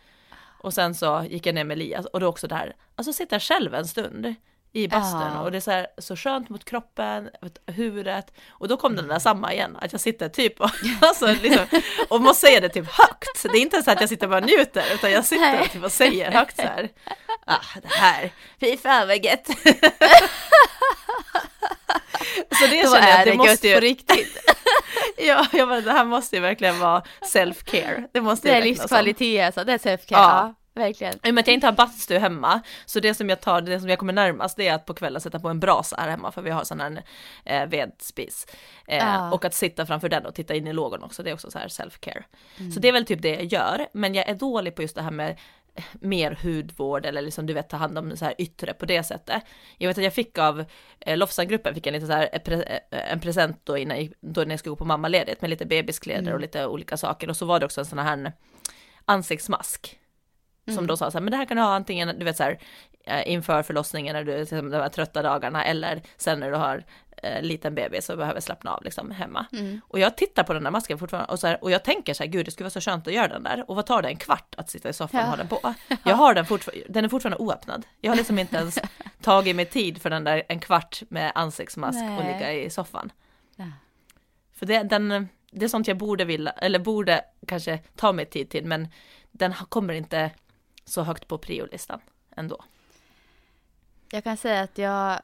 Och 0.63 0.75
sen 0.75 0.95
så 0.95 1.25
gick 1.31 1.47
jag 1.47 1.55
ner 1.55 1.65
med 1.65 1.75
Elias 1.75 2.07
och 2.07 2.21
då 2.21 2.27
också 2.27 2.47
där, 2.49 2.77
alltså 2.97 3.13
sitta 3.13 3.41
själv 3.41 3.75
en 3.75 3.87
stund 3.87 4.35
i 4.73 4.89
bastun 4.89 5.21
Ja. 5.35 5.41
och 5.41 5.51
det 5.53 5.59
är 5.59 5.61
så, 5.61 5.71
här, 5.71 5.87
så 5.99 6.17
skönt 6.17 6.49
mot 6.49 6.65
kroppen, 6.65 7.31
huvudet 7.67 8.33
och 8.51 8.69
då 8.69 8.77
kom 8.77 8.97
den 8.97 9.09
där 9.09 9.19
samma 9.19 9.53
igen, 9.53 9.77
att 9.81 9.93
jag 9.93 10.01
sitter 10.01 10.29
typ 10.29 10.61
och, 10.61 10.71
alltså, 11.01 11.27
liksom, 11.27 11.67
och 12.09 12.21
måste 12.21 12.47
säga 12.47 12.61
det 12.61 12.69
typ 12.69 12.91
högt. 12.91 13.43
Det 13.43 13.59
är 13.59 13.63
inte 13.63 13.83
så 13.83 13.91
att 13.91 14.01
jag 14.01 14.09
sitter 14.09 14.27
och 14.27 14.31
bara 14.31 14.41
njuter 14.41 14.85
utan 14.95 15.11
jag 15.13 15.25
sitter 15.25 15.61
och 15.61 15.71
typ 15.71 15.85
och 15.85 15.93
säger 15.93 16.31
högt 16.33 16.57
så 16.57 16.63
här. 16.63 16.89
Ah, 17.47 17.59
det 17.83 17.89
här, 17.89 18.31
fy 18.61 18.77
fan 18.77 19.09
vad 19.09 19.25
gött. 19.25 19.47
Så 22.59 22.67
det 22.67 22.83
Då 22.83 22.95
känner 22.95 23.09
jag 23.09 23.09
är 23.09 23.19
att 23.19 23.25
det 23.25 23.31
det 23.31 23.37
måste 23.37 23.69
ju, 23.69 23.75
på 23.75 23.81
riktigt. 23.81 24.39
ja, 25.19 25.47
jag 25.53 25.69
bara, 25.69 25.81
det 25.81 25.93
här 25.93 26.05
måste 26.05 26.37
ju 26.37 26.43
verkligen 26.43 26.79
vara 26.79 27.03
self-care. 27.33 28.09
Det 28.13 28.21
måste 28.21 28.49
Det 28.49 28.53
ju 28.53 28.59
är 28.59 28.63
räknas 28.63 28.77
som. 28.89 29.05
livskvalitet 29.05 29.47
alltså, 29.47 29.65
det 29.65 29.73
är 29.73 29.79
self-care. 29.79 30.07
Ja. 30.11 30.55
Verkligen. 30.81 31.15
I 31.27 31.31
och 31.31 31.35
med 31.35 31.43
att 31.43 31.47
jag 31.47 31.55
inte 31.55 31.67
har 31.67 31.73
bastu 31.73 32.19
hemma, 32.19 32.61
så 32.87 33.01
det 33.01 33.15
som 33.15 33.29
jag 33.29 33.41
tar, 33.41 33.61
det 33.61 33.81
som 33.81 33.89
jag 33.89 33.99
kommer 33.99 34.13
närmast 34.13 34.57
det 34.57 34.69
är 34.69 34.75
att 34.75 34.87
på 34.87 34.95
kvällen 34.95 35.21
sätta 35.21 35.39
på 35.41 35.49
en 35.49 35.61
brasa 35.61 35.97
här 35.99 36.09
hemma 36.09 36.33
för 36.33 36.43
vi 36.43 36.51
har 36.51 36.65
sån 36.65 36.81
här 36.81 37.03
eh, 37.45 37.67
vedspis. 37.67 38.47
Eh, 38.87 39.21
Ah. 39.23 39.33
Och 39.33 39.45
att 39.45 39.55
sitta 39.55 39.87
framför 39.87 40.09
den 40.09 40.27
och 40.27 40.35
titta 40.35 40.55
in 40.55 40.67
i 40.67 40.73
lågorna 40.73 41.07
också, 41.07 41.23
det 41.23 41.31
är 41.31 41.35
också 41.35 41.51
så 41.51 41.59
här 41.59 41.69
self-care. 41.69 42.23
Så 42.75 42.81
det 42.81 42.89
är 42.89 42.93
väl 42.93 43.05
typ 43.07 43.23
det 43.23 43.29
jag 43.35 43.45
gör, 43.45 43.87
men 43.93 44.15
jag 44.15 44.29
är 44.29 44.35
dålig 44.35 44.75
på 44.75 44.83
just 44.83 44.95
det 44.95 45.03
här 45.03 45.11
med 45.11 45.31
eh, 45.75 45.85
mer 46.01 46.39
hudvård 46.43 47.07
eller 47.07 47.23
liksom 47.23 47.47
du 47.47 47.53
vet 47.53 47.69
ta 47.69 47.77
hand 47.77 47.99
om 47.99 48.17
så 48.17 48.25
här 48.25 48.35
yttre 48.39 48.75
på 48.75 48.87
det 48.87 49.03
sättet. 49.03 49.43
Jag 49.79 49.89
vet 49.89 49.99
att 49.99 50.05
jag 50.05 50.15
fick 50.15 50.39
av 50.39 50.65
eh, 51.01 51.17
Lofsan-gruppen 51.17 51.75
fick 51.75 51.87
en 51.87 51.93
lite 51.93 52.07
så 52.07 52.13
här 52.13 52.29
eh, 52.33 52.59
eh, 52.61 53.13
en 53.13 53.21
present 53.21 53.61
då 53.65 53.79
innan 53.79 53.97
jag- 53.99 54.13
då 54.21 54.41
när 54.41 54.51
jag 54.51 54.59
skulle 54.59 54.71
gå 54.71 54.77
på 54.77 54.85
mammaledigt 54.85 55.41
med 55.41 55.51
lite 55.51 55.67
bebiskläder 55.67 56.33
och 56.35 56.41
lite 56.41 56.67
olika 56.67 56.97
saker 56.97 57.31
och 57.31 57.37
så 57.37 57.47
var 57.47 57.61
det 57.61 57.67
också 57.67 57.81
en 57.81 57.85
sån 57.87 57.99
här 57.99 58.33
ansiktsmask 59.05 60.00
som 60.71 60.87
då 60.87 60.97
sa 60.97 61.11
så 61.11 61.19
här, 61.19 61.23
men 61.25 61.31
det 61.31 61.37
här 61.37 61.45
kan 61.45 61.57
du 61.57 61.63
ha 61.63 61.75
antingen, 61.75 62.19
du 62.19 62.25
vet 62.25 62.37
så 62.37 62.43
här, 62.43 62.59
eh, 63.05 63.33
inför 63.33 63.63
förlossningen 63.63 64.17
när 64.17 64.25
du, 64.25 64.39
liksom, 64.39 64.71
de 64.71 64.77
här 64.77 64.89
trötta 64.89 65.23
dagarna, 65.23 65.65
eller 65.65 66.03
sen 66.17 66.41
när 66.41 66.51
du 66.51 66.57
har 66.57 66.85
eh, 67.23 67.43
liten 67.43 67.75
bebis 67.75 68.09
och 68.11 68.19
behöver 68.19 68.41
slappna 68.41 68.71
av 68.75 68.85
liksom 68.85 69.11
hemma. 69.11 69.47
Och 69.89 69.99
jag 69.99 70.17
tittar 70.17 70.43
på 70.43 70.53
den 70.53 70.65
där 70.65 70.71
masken 70.71 70.99
fortfarande 70.99 71.33
och, 71.33 71.39
så 71.39 71.47
här, 71.47 71.65
och 71.65 71.71
jag 71.71 71.85
tänker 71.85 72.15
så 72.15 72.23
här, 72.23 72.31
gud 72.31 72.47
det 72.47 72.51
skulle 72.51 72.65
vara 72.65 72.71
så 72.71 72.81
skönt 72.81 73.07
att 73.07 73.13
göra 73.15 73.29
den 73.29 73.43
där. 73.43 73.65
Och 73.71 73.77
vad 73.77 73.87
tar 73.87 74.03
det 74.03 74.09
en 74.09 74.17
kvart 74.17 74.55
att 74.57 74.71
sitta 74.71 74.89
i 74.89 74.93
soffan 74.93 75.21
och 75.21 75.27
Ja. 75.27 75.31
ha 75.31 75.37
den 75.37 75.49
på? 75.49 75.75
Jag 76.05 76.17
har 76.17 76.35
den 76.35 76.47
fortfarande, 76.47 76.85
den 76.89 77.05
är 77.05 77.09
fortfarande 77.09 77.39
oöppnad. 77.39 77.87
Jag 78.01 78.11
har 78.11 78.17
liksom 78.17 78.39
inte 78.39 78.57
ens 78.57 78.79
tagit 79.23 79.57
mig 79.57 79.67
tid 79.67 80.03
för 80.03 80.11
den 80.11 80.25
där 80.25 80.43
en 80.49 80.61
kvart 80.61 81.03
med 81.09 81.33
ansiktsmask 81.35 81.99
och 81.99 82.25
Nej. 82.25 82.33
ligga 82.35 82.53
i 82.53 82.71
soffan. 82.71 83.13
Ja. 83.57 83.65
För 84.53 84.67
det, 84.67 84.83
den, 84.83 85.29
det 85.51 85.65
är 85.65 85.69
sånt 85.69 85.89
jag 85.89 85.97
borde 85.97 86.25
vilja, 86.25 86.51
eller 86.53 86.79
borde 86.79 87.25
kanske 87.47 87.79
ta 87.97 88.13
mig 88.13 88.27
tid 88.27 88.51
till, 88.51 88.65
men 88.67 88.89
den 89.31 89.55
kommer 89.55 89.95
inte 89.95 90.31
så 90.91 91.03
högt 91.03 91.29
på 91.29 91.39
priolistan 91.39 92.01
ändå. 92.37 92.65
Jag 94.11 94.25
kan 94.25 94.37
säga 94.37 94.61
att 94.63 94.79
jag 94.79 95.21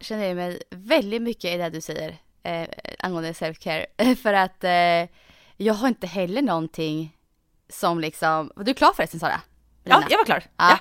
känner 0.00 0.34
mig 0.34 0.62
väldigt 0.70 1.22
mycket 1.22 1.54
i 1.54 1.56
det 1.56 1.70
du 1.70 1.80
säger 1.80 2.16
eh, 2.42 2.68
angående 2.98 3.32
self-care. 3.32 4.14
För 4.22 4.32
att 4.32 4.64
eh, 4.64 5.16
jag 5.56 5.74
har 5.74 5.88
inte 5.88 6.06
heller 6.06 6.42
någonting 6.42 7.16
som 7.68 8.00
liksom, 8.00 8.52
var 8.56 8.64
du 8.64 8.74
klar 8.74 8.92
förresten 8.96 9.20
Sara? 9.20 9.40
Ja, 9.84 9.96
Lina? 9.96 10.06
jag 10.10 10.18
var 10.18 10.24
klar. 10.24 10.42
Ja. 10.56 10.70
Ja. 10.70 10.78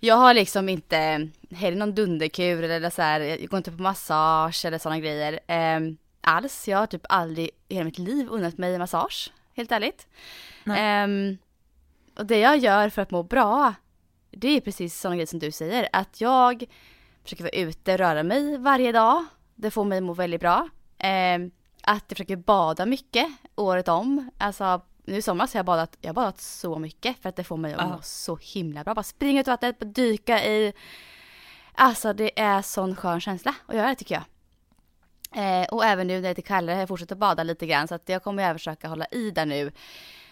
Jag 0.00 0.14
har 0.14 0.34
liksom 0.34 0.68
inte 0.68 1.28
heller 1.50 1.76
någon 1.76 1.94
dunderkur 1.94 2.62
eller 2.62 2.90
så 2.90 3.02
här, 3.02 3.20
jag 3.20 3.48
går 3.48 3.56
inte 3.56 3.72
på 3.72 3.82
massage 3.82 4.64
eller 4.64 4.78
sådana 4.78 5.00
grejer. 5.00 5.40
Eh, 5.46 5.80
alls, 6.20 6.68
jag 6.68 6.78
har 6.78 6.86
typ 6.86 7.06
aldrig 7.08 7.50
i 7.68 7.74
hela 7.74 7.84
mitt 7.84 7.98
liv 7.98 8.28
unnat 8.30 8.58
mig 8.58 8.78
massage, 8.78 9.32
helt 9.54 9.72
ärligt. 9.72 10.06
Nej. 10.64 11.38
Och 12.16 12.26
det 12.26 12.38
jag 12.38 12.58
gör 12.58 12.88
för 12.88 13.02
att 13.02 13.10
må 13.10 13.22
bra, 13.22 13.74
det 14.30 14.48
är 14.48 14.60
precis 14.60 15.00
sådana 15.00 15.16
grejer 15.16 15.26
som 15.26 15.38
du 15.38 15.50
säger. 15.50 15.88
Att 15.92 16.20
jag 16.20 16.64
försöker 17.22 17.44
vara 17.44 17.50
ute, 17.50 17.96
röra 17.96 18.22
mig 18.22 18.58
varje 18.58 18.92
dag. 18.92 19.24
Det 19.54 19.70
får 19.70 19.84
mig 19.84 19.98
att 19.98 20.04
må 20.04 20.14
väldigt 20.14 20.40
bra. 20.40 20.68
Ehm, 20.98 21.50
att 21.82 22.04
jag 22.08 22.16
försöker 22.16 22.36
bada 22.36 22.86
mycket 22.86 23.26
året 23.54 23.88
om. 23.88 24.30
Alltså 24.38 24.80
nu 25.04 25.16
i 25.16 25.22
somras 25.22 25.54
har 25.54 25.58
jag 25.58 25.66
badat, 25.66 25.96
jag 26.00 26.08
har 26.08 26.14
badat 26.14 26.40
så 26.40 26.78
mycket 26.78 27.22
för 27.22 27.28
att 27.28 27.36
det 27.36 27.44
får 27.44 27.56
mig 27.56 27.74
att 27.74 27.88
må 27.88 27.98
så 28.02 28.38
himla 28.42 28.84
bra. 28.84 28.94
Bara 28.94 29.02
springa 29.02 29.40
ut 29.40 29.48
i 29.48 29.50
vattnet, 29.50 29.94
dyka 29.94 30.44
i. 30.44 30.72
Alltså 31.74 32.12
det 32.12 32.40
är 32.40 32.62
sån 32.62 32.96
skön 32.96 33.20
känsla 33.20 33.54
att 33.66 33.76
göra 33.76 33.88
det 33.88 33.94
tycker 33.94 34.14
jag. 34.14 34.24
Eh, 35.36 35.66
och 35.68 35.84
även 35.84 36.06
nu 36.06 36.14
när 36.14 36.22
det 36.22 36.28
är 36.28 36.30
lite 36.30 36.42
kallare, 36.42 36.78
jag 36.78 36.88
fortsätter 36.88 37.16
bada 37.16 37.42
lite 37.42 37.66
grann 37.66 37.88
så 37.88 37.94
att 37.94 38.08
jag 38.08 38.22
kommer 38.22 38.42
även 38.42 38.58
försöka 38.58 38.88
hålla 38.88 39.06
i 39.06 39.30
där 39.30 39.46
nu 39.46 39.72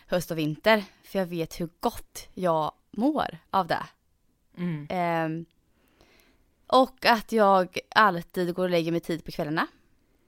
höst 0.07 0.31
och 0.31 0.39
vinter. 0.39 0.85
För 1.05 1.19
jag 1.19 1.27
vet 1.27 1.61
hur 1.61 1.69
gott 1.81 2.29
jag 2.35 2.73
mår 2.91 3.39
av 3.51 3.67
det. 3.67 3.87
Mm. 4.59 4.87
Ehm, 4.91 5.45
och 6.67 7.07
att 7.07 7.33
jag 7.33 7.79
alltid 7.91 8.55
går 8.55 8.65
och 8.65 8.71
lägger 8.71 8.93
mig 8.93 9.01
tid 9.01 9.25
på 9.25 9.31
kvällarna. 9.31 9.67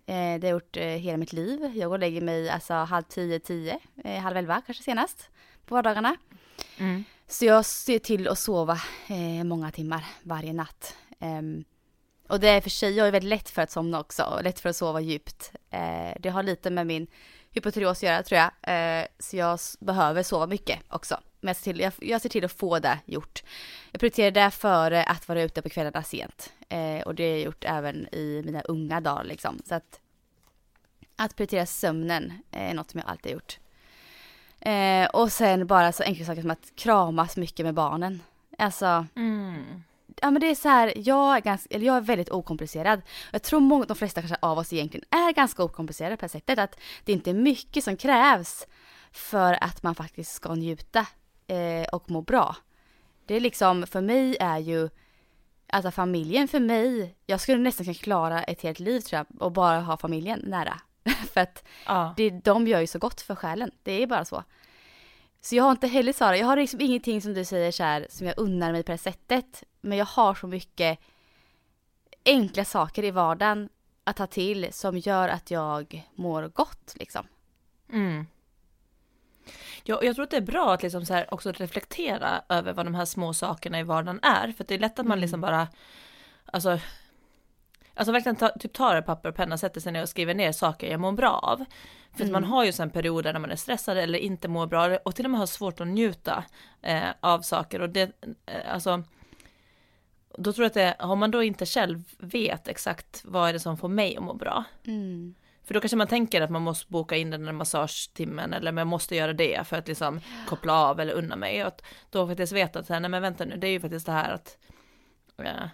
Eh, 0.06 0.14
det 0.14 0.40
har 0.40 0.48
jag 0.48 0.50
gjort 0.50 0.76
eh, 0.76 0.82
hela 0.82 1.16
mitt 1.16 1.32
liv. 1.32 1.60
Jag 1.74 1.88
går 1.88 1.94
och 1.94 1.98
lägger 1.98 2.20
mig 2.20 2.50
alltså 2.50 2.74
halv 2.74 3.02
tio, 3.02 3.38
tio, 3.38 3.78
eh, 4.04 4.22
halv 4.22 4.36
elva 4.36 4.62
kanske 4.66 4.84
senast 4.84 5.28
på 5.66 5.74
vardagarna. 5.74 6.16
Mm. 6.78 7.04
Så 7.28 7.44
jag 7.44 7.64
ser 7.64 7.98
till 7.98 8.28
att 8.28 8.38
sova 8.38 8.80
eh, 9.08 9.44
många 9.44 9.70
timmar 9.70 10.04
varje 10.22 10.52
natt. 10.52 10.96
Ehm, 11.18 11.64
och 12.28 12.40
det 12.40 12.48
är 12.48 12.60
för 12.60 12.70
sig, 12.70 12.96
jag 12.96 13.08
är 13.08 13.12
väldigt 13.12 13.30
lätt 13.30 13.50
för 13.50 13.62
att 13.62 13.70
somna 13.70 14.00
också 14.00 14.22
och 14.22 14.44
lätt 14.44 14.60
för 14.60 14.68
att 14.68 14.76
sova 14.76 15.00
djupt. 15.00 15.52
Eh, 15.70 16.12
det 16.20 16.28
har 16.28 16.42
lite 16.42 16.70
med 16.70 16.86
min 16.86 17.06
hypotyreos 17.56 17.98
att 17.98 18.02
göra 18.02 18.22
tror 18.22 18.40
jag. 18.40 18.50
Eh, 19.00 19.06
så 19.18 19.36
jag 19.36 19.58
behöver 19.80 20.22
sova 20.22 20.46
mycket 20.46 20.78
också. 20.88 21.20
Men 21.40 21.48
jag 21.48 21.56
ser, 21.56 21.72
till, 21.72 21.80
jag, 21.80 21.92
jag 22.00 22.20
ser 22.20 22.28
till 22.28 22.44
att 22.44 22.52
få 22.52 22.78
det 22.78 22.98
gjort. 23.04 23.42
Jag 23.92 24.00
prioriterar 24.00 24.30
det 24.30 24.50
före 24.50 25.04
att 25.04 25.28
vara 25.28 25.42
ute 25.42 25.62
på 25.62 25.68
kvällarna 25.68 26.02
sent. 26.02 26.52
Eh, 26.68 27.00
och 27.06 27.14
det 27.14 27.22
har 27.22 27.30
jag 27.30 27.40
gjort 27.40 27.64
även 27.64 28.14
i 28.14 28.42
mina 28.44 28.60
unga 28.60 29.00
dagar 29.00 29.24
liksom. 29.24 29.62
Så 29.68 29.74
att, 29.74 30.00
att 31.16 31.36
prioritera 31.36 31.66
sömnen 31.66 32.42
är 32.50 32.74
något 32.74 32.90
som 32.90 33.00
jag 33.00 33.10
alltid 33.10 33.32
har 33.32 33.34
gjort. 33.34 33.58
Eh, 34.60 35.06
och 35.20 35.32
sen 35.32 35.66
bara 35.66 35.92
så 35.92 36.02
enkla 36.02 36.24
saker 36.24 36.40
som 36.42 36.50
att 36.50 36.72
kramas 36.76 37.36
mycket 37.36 37.66
med 37.66 37.74
barnen. 37.74 38.22
Alltså, 38.58 39.06
Mm 39.16 39.82
ja 40.22 40.30
men 40.30 40.40
det 40.40 40.50
är 40.50 40.54
så 40.54 40.68
här, 40.68 40.92
jag 40.96 41.36
är, 41.36 41.40
ganska, 41.40 41.74
eller 41.74 41.86
jag 41.86 41.96
är 41.96 42.00
väldigt 42.00 42.30
okomplicerad. 42.30 43.02
Jag 43.32 43.42
tror 43.42 43.60
många, 43.60 43.84
de 43.84 43.96
flesta 43.96 44.20
kanske 44.20 44.36
av 44.40 44.58
oss 44.58 44.72
egentligen 44.72 45.06
är 45.10 45.32
ganska 45.32 45.62
okomplicerade 45.64 46.16
på 46.16 46.24
det 46.24 46.28
sättet 46.28 46.58
att 46.58 46.78
det 47.04 47.12
inte 47.12 47.30
är 47.30 47.34
mycket 47.34 47.84
som 47.84 47.96
krävs 47.96 48.66
för 49.12 49.64
att 49.64 49.82
man 49.82 49.94
faktiskt 49.94 50.32
ska 50.32 50.54
njuta 50.54 51.06
eh, 51.46 51.88
och 51.92 52.10
må 52.10 52.22
bra. 52.22 52.56
Det 53.26 53.34
är 53.34 53.40
liksom, 53.40 53.86
för 53.86 54.00
mig 54.00 54.36
är 54.40 54.58
ju, 54.58 54.88
alltså 55.66 55.90
familjen 55.90 56.48
för 56.48 56.60
mig, 56.60 57.16
jag 57.26 57.40
skulle 57.40 57.58
nästan 57.58 57.84
kunna 57.84 57.94
klara 57.94 58.42
ett 58.42 58.62
helt 58.62 58.80
liv 58.80 59.00
tror 59.00 59.16
jag 59.16 59.42
och 59.42 59.52
bara 59.52 59.80
ha 59.80 59.96
familjen 59.96 60.40
nära. 60.46 60.80
för 61.32 61.40
att 61.40 61.64
Ja. 61.86 62.14
det, 62.16 62.30
de 62.30 62.66
gör 62.66 62.80
ju 62.80 62.86
så 62.86 62.98
gott 62.98 63.20
för 63.20 63.34
själen. 63.34 63.70
Det 63.82 64.02
är 64.02 64.06
bara 64.06 64.24
så. 64.24 64.44
Så 65.46 65.56
jag 65.56 65.64
har 65.64 65.70
inte 65.70 65.86
heller 65.86 66.12
Sara, 66.12 66.36
jag 66.36 66.46
har 66.46 66.56
liksom 66.56 66.80
ingenting 66.80 67.22
som 67.22 67.34
du 67.34 67.44
säger 67.44 67.72
så 67.72 67.82
här 67.82 68.06
som 68.10 68.26
jag 68.26 68.38
unnar 68.38 68.72
mig 68.72 68.82
på 68.82 68.92
det 68.92 68.98
sättet. 68.98 69.64
Men 69.80 69.98
jag 69.98 70.06
har 70.06 70.34
så 70.34 70.46
mycket 70.46 70.98
enkla 72.24 72.64
saker 72.64 73.04
i 73.04 73.10
vardagen 73.10 73.68
att 74.04 74.16
ta 74.16 74.26
till 74.26 74.72
som 74.72 74.98
gör 74.98 75.28
att 75.28 75.50
jag 75.50 76.08
mår 76.14 76.48
gott 76.48 76.94
liksom. 76.94 77.26
Mm. 77.92 78.26
Ja, 79.84 80.02
jag 80.02 80.14
tror 80.14 80.22
att 80.24 80.30
det 80.30 80.36
är 80.36 80.40
bra 80.40 80.74
att 80.74 80.82
liksom 80.82 81.06
så 81.06 81.24
också 81.30 81.52
reflektera 81.52 82.42
över 82.48 82.72
vad 82.72 82.86
de 82.86 82.94
här 82.94 83.04
små 83.04 83.34
sakerna 83.34 83.80
i 83.80 83.82
vardagen 83.82 84.20
är. 84.22 84.52
För 84.52 84.64
det 84.64 84.74
är 84.74 84.78
lätt 84.78 84.98
att 84.98 85.06
man 85.06 85.20
liksom 85.20 85.40
bara, 85.40 85.68
alltså, 86.44 86.78
alltså 87.96 88.12
verkligen 88.12 88.36
ta, 88.36 88.48
typ 88.48 88.72
tar 88.72 89.00
papper 89.00 89.28
och 89.28 89.34
penna, 89.34 89.58
sätter 89.58 89.80
sig 89.80 89.92
ner 89.92 90.02
och 90.02 90.08
skriver 90.08 90.34
ner 90.34 90.52
saker 90.52 90.90
jag 90.90 91.00
mår 91.00 91.12
bra 91.12 91.38
av. 91.38 91.64
För 92.16 92.24
att 92.24 92.30
man 92.30 92.44
har 92.44 92.64
ju 92.64 92.72
sen 92.72 92.90
perioder 92.90 93.32
när 93.32 93.40
man 93.40 93.50
är 93.50 93.56
stressad 93.56 93.98
eller 93.98 94.18
inte 94.18 94.48
mår 94.48 94.66
bra 94.66 94.98
och 95.04 95.14
till 95.14 95.24
och 95.24 95.30
med 95.30 95.40
har 95.40 95.46
svårt 95.46 95.80
att 95.80 95.86
njuta 95.86 96.44
eh, 96.82 97.08
av 97.20 97.40
saker. 97.40 97.80
Och 97.80 97.90
det, 97.90 98.12
eh, 98.46 98.72
alltså, 98.74 99.02
då 100.38 100.52
tror 100.52 100.64
jag 100.64 100.66
att 100.66 100.74
det, 100.74 100.96
om 101.04 101.18
man 101.18 101.30
då 101.30 101.42
inte 101.42 101.66
själv 101.66 102.02
vet 102.18 102.68
exakt 102.68 103.22
vad 103.24 103.48
är 103.48 103.52
det 103.52 103.60
som 103.60 103.76
får 103.76 103.88
mig 103.88 104.16
att 104.16 104.22
må 104.22 104.34
bra, 104.34 104.64
Mm. 104.84 105.34
för 105.64 105.74
då 105.74 105.80
kanske 105.80 105.96
man 105.96 106.06
tänker 106.06 106.40
att 106.42 106.50
man 106.50 106.62
måste 106.62 106.92
boka 106.92 107.16
in 107.16 107.30
den 107.30 107.44
där 107.44 107.52
massagetimmen 107.52 108.52
eller 108.52 108.72
man 108.72 108.86
måste 108.86 109.16
göra 109.16 109.32
det 109.32 109.66
för 109.66 109.76
att 109.78 109.88
liksom 109.88 110.20
koppla 110.48 110.72
av 110.72 111.00
eller 111.00 111.12
unna 111.12 111.36
mig. 111.36 111.62
Och 111.62 111.68
att 111.68 111.82
då 112.10 112.26
faktiskt 112.26 112.52
veta 112.52 112.78
att 112.78 112.88
här, 112.88 113.00
nej 113.00 113.10
men 113.10 113.22
vänta 113.22 113.44
nu, 113.44 113.56
det 113.56 113.66
är 113.66 113.70
ju 113.70 113.80
faktiskt 113.80 114.06
det 114.06 114.12
här 114.12 114.32
att 114.32 114.58
eh, 115.38 115.68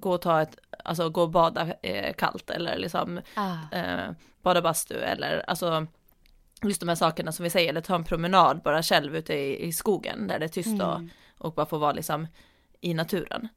gå 0.00 0.12
och 0.12 0.22
ta 0.22 0.42
ett, 0.42 0.56
alltså 0.84 1.10
gå 1.10 1.22
och 1.22 1.30
bada 1.30 1.74
eh, 1.82 2.14
kallt 2.14 2.50
eller 2.50 2.76
liksom 2.78 3.20
Ah. 3.34 3.76
eh, 3.76 4.10
bada 4.42 4.62
bastu 4.62 4.94
eller 4.94 5.44
alltså 5.50 5.86
just 6.62 6.80
de 6.80 6.88
här 6.88 6.96
sakerna 6.96 7.32
som 7.32 7.44
vi 7.44 7.50
säger, 7.50 7.68
eller 7.68 7.80
ta 7.80 7.94
en 7.94 8.04
promenad 8.04 8.62
bara 8.62 8.82
själv 8.82 9.16
ute 9.16 9.34
i, 9.34 9.64
i 9.66 9.72
skogen 9.72 10.26
där 10.26 10.38
det 10.38 10.46
är 10.46 10.48
tyst 10.48 10.82
och, 10.82 10.94
Mm. 10.96 11.10
och 11.38 11.54
bara 11.54 11.66
få 11.66 11.78
vara 11.78 11.92
liksom 11.92 12.26
i 12.80 12.94
naturen. 12.94 13.48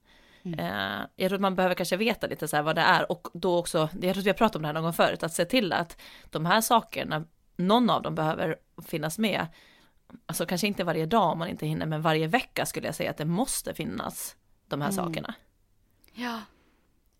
Mm. 0.43 0.59
Eh, 0.59 1.05
jag 1.15 1.29
tror 1.29 1.35
att 1.35 1.41
man 1.41 1.55
behöver 1.55 1.75
kanske 1.75 1.97
veta 1.97 2.27
lite 2.27 2.47
så 2.47 2.55
här 2.55 2.63
vad 2.63 2.75
det 2.75 2.81
är 2.81 3.11
och 3.11 3.27
då 3.33 3.57
också, 3.57 3.77
jag 3.77 4.01
tror 4.01 4.17
att 4.17 4.25
vi 4.25 4.29
har 4.29 4.33
pratat 4.33 4.55
om 4.55 4.61
det 4.61 4.67
här 4.67 4.73
någon 4.73 4.83
gång 4.83 4.93
förut, 4.93 5.23
att 5.23 5.33
se 5.33 5.45
till 5.45 5.73
att 5.73 6.01
de 6.29 6.45
här 6.45 6.61
sakerna, 6.61 7.23
någon 7.57 7.89
av 7.89 8.01
dem 8.01 8.15
behöver 8.15 8.55
finnas 8.87 9.17
med. 9.19 9.47
Alltså 10.25 10.45
kanske 10.45 10.67
inte 10.67 10.83
varje 10.83 11.05
dag 11.05 11.31
om 11.31 11.39
man 11.39 11.47
inte 11.47 11.65
hinner, 11.65 11.85
men 11.85 12.01
varje 12.01 12.27
vecka 12.27 12.65
skulle 12.65 12.85
jag 12.87 12.95
säga 12.95 13.09
att 13.11 13.17
det 13.17 13.25
måste 13.25 13.73
finnas 13.73 14.35
de 14.67 14.81
här 14.81 14.89
Mm. 14.91 15.05
sakerna. 15.05 15.33
Ja. 16.15 16.41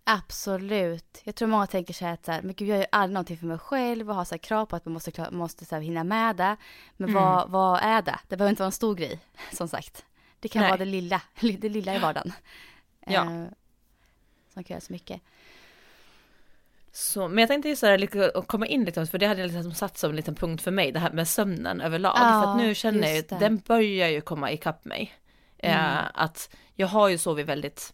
Absolut. 0.03 1.21
Jag 1.23 1.35
tror 1.35 1.47
många 1.47 1.67
tänker 1.67 1.93
så 1.93 2.05
här 2.05 2.13
att 2.13 2.25
så 2.25 2.31
här, 2.31 2.41
men 2.41 2.55
gud 2.55 2.67
jag 2.69 2.77
gör 2.77 2.87
aldrig 2.91 3.13
någonting 3.13 3.37
för 3.37 3.45
mig 3.45 3.57
själv 3.57 4.09
och 4.09 4.15
har 4.15 4.25
så 4.25 4.33
här 4.35 4.39
krav 4.39 4.65
på 4.65 4.75
att 4.75 4.85
man 4.85 4.93
måste, 4.93 5.31
måste 5.31 5.65
så 5.65 5.75
här, 5.75 5.81
hinna 5.81 6.03
med 6.03 6.35
det. 6.35 6.57
Men 6.97 7.09
Mm. 7.09 7.21
vad, 7.23 7.49
vad 7.49 7.79
är 7.83 8.01
det? 8.01 8.19
Det 8.27 8.37
behöver 8.37 8.49
inte 8.49 8.61
vara 8.61 8.67
en 8.67 8.71
stor 8.71 8.95
grej, 8.95 9.19
som 9.53 9.67
sagt. 9.67 10.05
Det 10.39 10.47
kan 10.49 10.61
Nej. 10.61 10.69
vara 10.69 10.77
det 10.77 10.85
lilla, 10.85 11.21
det 11.41 11.69
lilla 11.69 11.95
i 11.95 11.99
vardagen. 11.99 12.33
Ja. 13.07 13.21
Eh, 13.21 13.45
som 14.53 14.63
kan 14.63 14.73
göra 14.75 14.81
så 14.81 14.93
mycket. 14.93 15.21
Så, 16.91 17.27
men 17.27 17.37
jag 17.37 17.47
tänkte 17.47 17.69
ju 17.69 17.75
så 17.75 17.85
här, 17.85 18.41
komma 18.41 18.67
in 18.67 18.83
lite, 18.85 19.05
för 19.05 19.17
det 19.17 19.27
hade 19.27 19.41
jag 19.41 19.51
liksom 19.51 19.73
satt 19.73 19.97
som 19.97 20.09
en 20.09 20.15
liten 20.15 20.35
punkt 20.35 20.61
för 20.63 20.71
mig, 20.71 20.91
det 20.91 20.99
här 20.99 21.11
med 21.11 21.27
sömnen 21.27 21.81
överlag. 21.81 22.13
Ja, 22.15 22.41
för 22.43 22.51
att 22.51 22.57
nu 22.57 22.75
känner 22.75 23.07
jag 23.07 23.15
ju, 23.15 23.21
den 23.21 23.57
börjar 23.57 24.07
ju 24.07 24.21
komma 24.21 24.51
ikapp 24.51 24.85
mig. 24.85 25.13
Eh, 25.57 25.75
Mm. 25.97 26.05
att 26.13 26.55
jag 26.73 26.87
har 26.87 27.07
ju 27.09 27.17
sovit 27.17 27.45
väldigt 27.45 27.93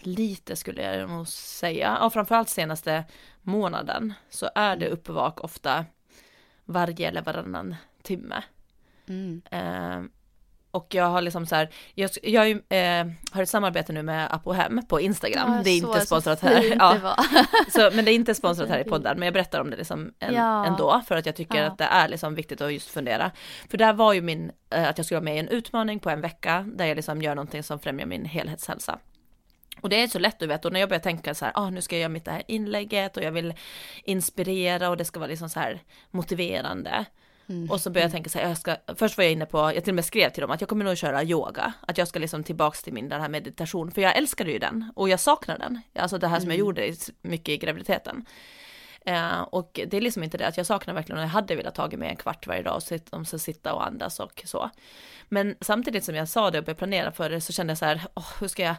lite 0.00 0.56
skulle 0.56 0.82
jag 0.82 1.10
nog 1.10 1.28
säga. 1.28 1.96
Ja, 2.00 2.10
framförallt 2.10 2.48
senaste 2.48 3.04
månaden 3.42 4.14
så 4.30 4.50
är 4.54 4.76
det 4.76 4.86
Mm. 4.86 4.98
uppvak 4.98 5.40
ofta 5.44 5.84
varje 6.64 7.08
eller 7.08 7.22
varannan 7.22 7.76
timme. 8.02 8.42
Mm. 9.08 9.42
Eh, 9.50 10.02
och 10.72 10.94
jag 10.94 11.04
har 11.04 11.20
liksom 11.22 11.46
så 11.46 11.54
här, 11.54 11.68
jag, 11.94 12.10
jag 12.22 12.50
eh, 12.50 13.06
har 13.32 13.42
ett 13.42 13.48
samarbete 13.48 13.92
nu 13.92 14.02
med 14.02 14.34
Apohem 14.34 14.80
på 14.88 15.00
Instagram. 15.00 15.52
Ja, 15.54 15.60
det 15.64 15.70
är 15.70 15.76
inte 15.76 16.00
sponsrat 16.00 16.40
här. 16.40 16.62
Ja, 16.78 17.16
så, 17.72 17.90
men 17.94 18.04
det 18.04 18.10
är 18.10 18.14
inte 18.14 18.34
sponsrat 18.34 18.68
här 18.68 18.78
i 18.78 18.84
podden, 18.84 19.18
men 19.18 19.26
jag 19.26 19.32
berättar 19.34 19.60
om 19.60 19.70
det 19.70 19.76
liksom 19.76 20.12
en, 20.18 20.34
Ja. 20.34 20.66
ändå, 20.66 21.02
för 21.06 21.16
att 21.16 21.26
jag 21.26 21.36
tycker 21.36 21.58
Ja. 21.62 21.66
att 21.66 21.78
det 21.78 21.84
är 21.84 22.08
liksom 22.08 22.34
viktigt 22.34 22.60
att 22.60 22.72
just 22.72 22.90
fundera. 22.90 23.30
För 23.70 23.78
där 23.78 23.92
var 23.92 24.12
ju 24.12 24.20
min, 24.22 24.52
eh, 24.70 24.88
att 24.88 24.98
jag 24.98 25.04
skulle 25.04 25.16
vara 25.20 25.24
med 25.24 25.36
i 25.36 25.38
en 25.38 25.48
utmaning 25.48 26.00
på 26.00 26.10
en 26.10 26.20
vecka, 26.20 26.66
där 26.74 26.84
jag 26.86 26.96
liksom 26.96 27.22
gör 27.22 27.34
någonting 27.34 27.62
som 27.62 27.78
främjar 27.78 28.06
min 28.06 28.24
helhetshälsa. 28.24 28.98
Och 29.80 29.88
det 29.88 30.02
är 30.02 30.08
så 30.08 30.18
lätt 30.18 30.38
du 30.38 30.46
vet, 30.46 30.64
och 30.64 30.72
när 30.72 30.80
jag 30.80 30.88
börjar 30.88 31.00
tänka 31.00 31.34
så 31.34 31.44
här, 31.44 31.52
ah, 31.56 31.70
nu 31.70 31.82
ska 31.82 31.96
jag 31.96 32.00
göra 32.00 32.08
mitt 32.08 32.24
det 32.24 32.30
här 32.30 32.42
inlägget 32.46 33.16
och 33.16 33.22
jag 33.22 33.32
vill 33.32 33.54
inspirera 34.04 34.88
och 34.88 34.96
det 34.96 35.04
ska 35.04 35.20
vara 35.20 35.30
liksom 35.30 35.48
så 35.48 35.60
här 35.60 35.82
motiverande. 36.10 37.04
Mm. 37.48 37.70
Och 37.70 37.80
så 37.80 37.90
började 37.90 38.04
jag 38.06 38.12
tänka 38.12 38.30
så 38.30 38.38
här, 38.38 38.48
jag 38.48 38.58
ska, 38.58 38.76
först 38.96 39.16
var 39.16 39.24
jag 39.24 39.32
inne 39.32 39.46
på, 39.46 39.58
jag 39.58 39.84
till 39.84 39.90
och 39.90 39.94
med 39.94 40.04
skrev 40.04 40.30
till 40.30 40.40
dem 40.40 40.50
att 40.50 40.60
jag 40.60 40.68
kommer 40.68 40.84
nog 40.84 40.96
köra 40.96 41.24
yoga, 41.24 41.72
att 41.80 41.98
jag 41.98 42.08
ska 42.08 42.18
liksom 42.18 42.44
tillbaks 42.44 42.82
till 42.82 42.92
min 42.92 43.08
den 43.08 43.20
här 43.20 43.28
meditation, 43.28 43.90
för 43.90 44.02
jag 44.02 44.16
älskade 44.16 44.50
ju 44.52 44.58
den 44.58 44.92
och 44.96 45.08
jag 45.08 45.20
saknar 45.20 45.58
den, 45.58 45.80
alltså 45.94 46.18
det 46.18 46.28
här 46.28 46.40
som 46.40 46.50
jag 46.50 46.54
Mm. 46.54 46.66
gjorde 46.66 46.94
mycket 47.22 47.48
i 47.48 47.56
graviditeten. 47.58 48.26
Eh, 49.06 49.40
och 49.40 49.80
det 49.86 49.96
är 49.96 50.00
liksom 50.00 50.22
inte 50.22 50.38
det 50.38 50.46
att 50.46 50.56
jag 50.56 50.66
saknar 50.66 50.94
verkligen, 50.94 51.18
och 51.18 51.24
jag 51.24 51.28
hade 51.28 51.56
velat 51.56 51.74
tagit 51.74 51.98
med 51.98 52.10
en 52.10 52.16
kvart 52.16 52.46
varje 52.46 52.62
dag 52.62 52.76
och 52.76 52.82
sitta, 52.82 53.24
så 53.24 53.38
sitta 53.38 53.74
och 53.74 53.86
andas 53.86 54.20
och 54.20 54.42
så. 54.44 54.70
Men 55.28 55.56
samtidigt 55.60 56.04
som 56.04 56.14
jag 56.14 56.28
sa 56.28 56.50
det 56.50 56.58
och 56.58 56.64
började 56.64 56.78
planera 56.78 57.12
för 57.12 57.30
det 57.30 57.40
så 57.40 57.52
kände 57.52 57.70
jag 57.70 57.78
så 57.78 57.84
här, 57.84 58.02
åh, 58.14 58.28
hur 58.40 58.48
ska 58.48 58.62
jag, 58.62 58.76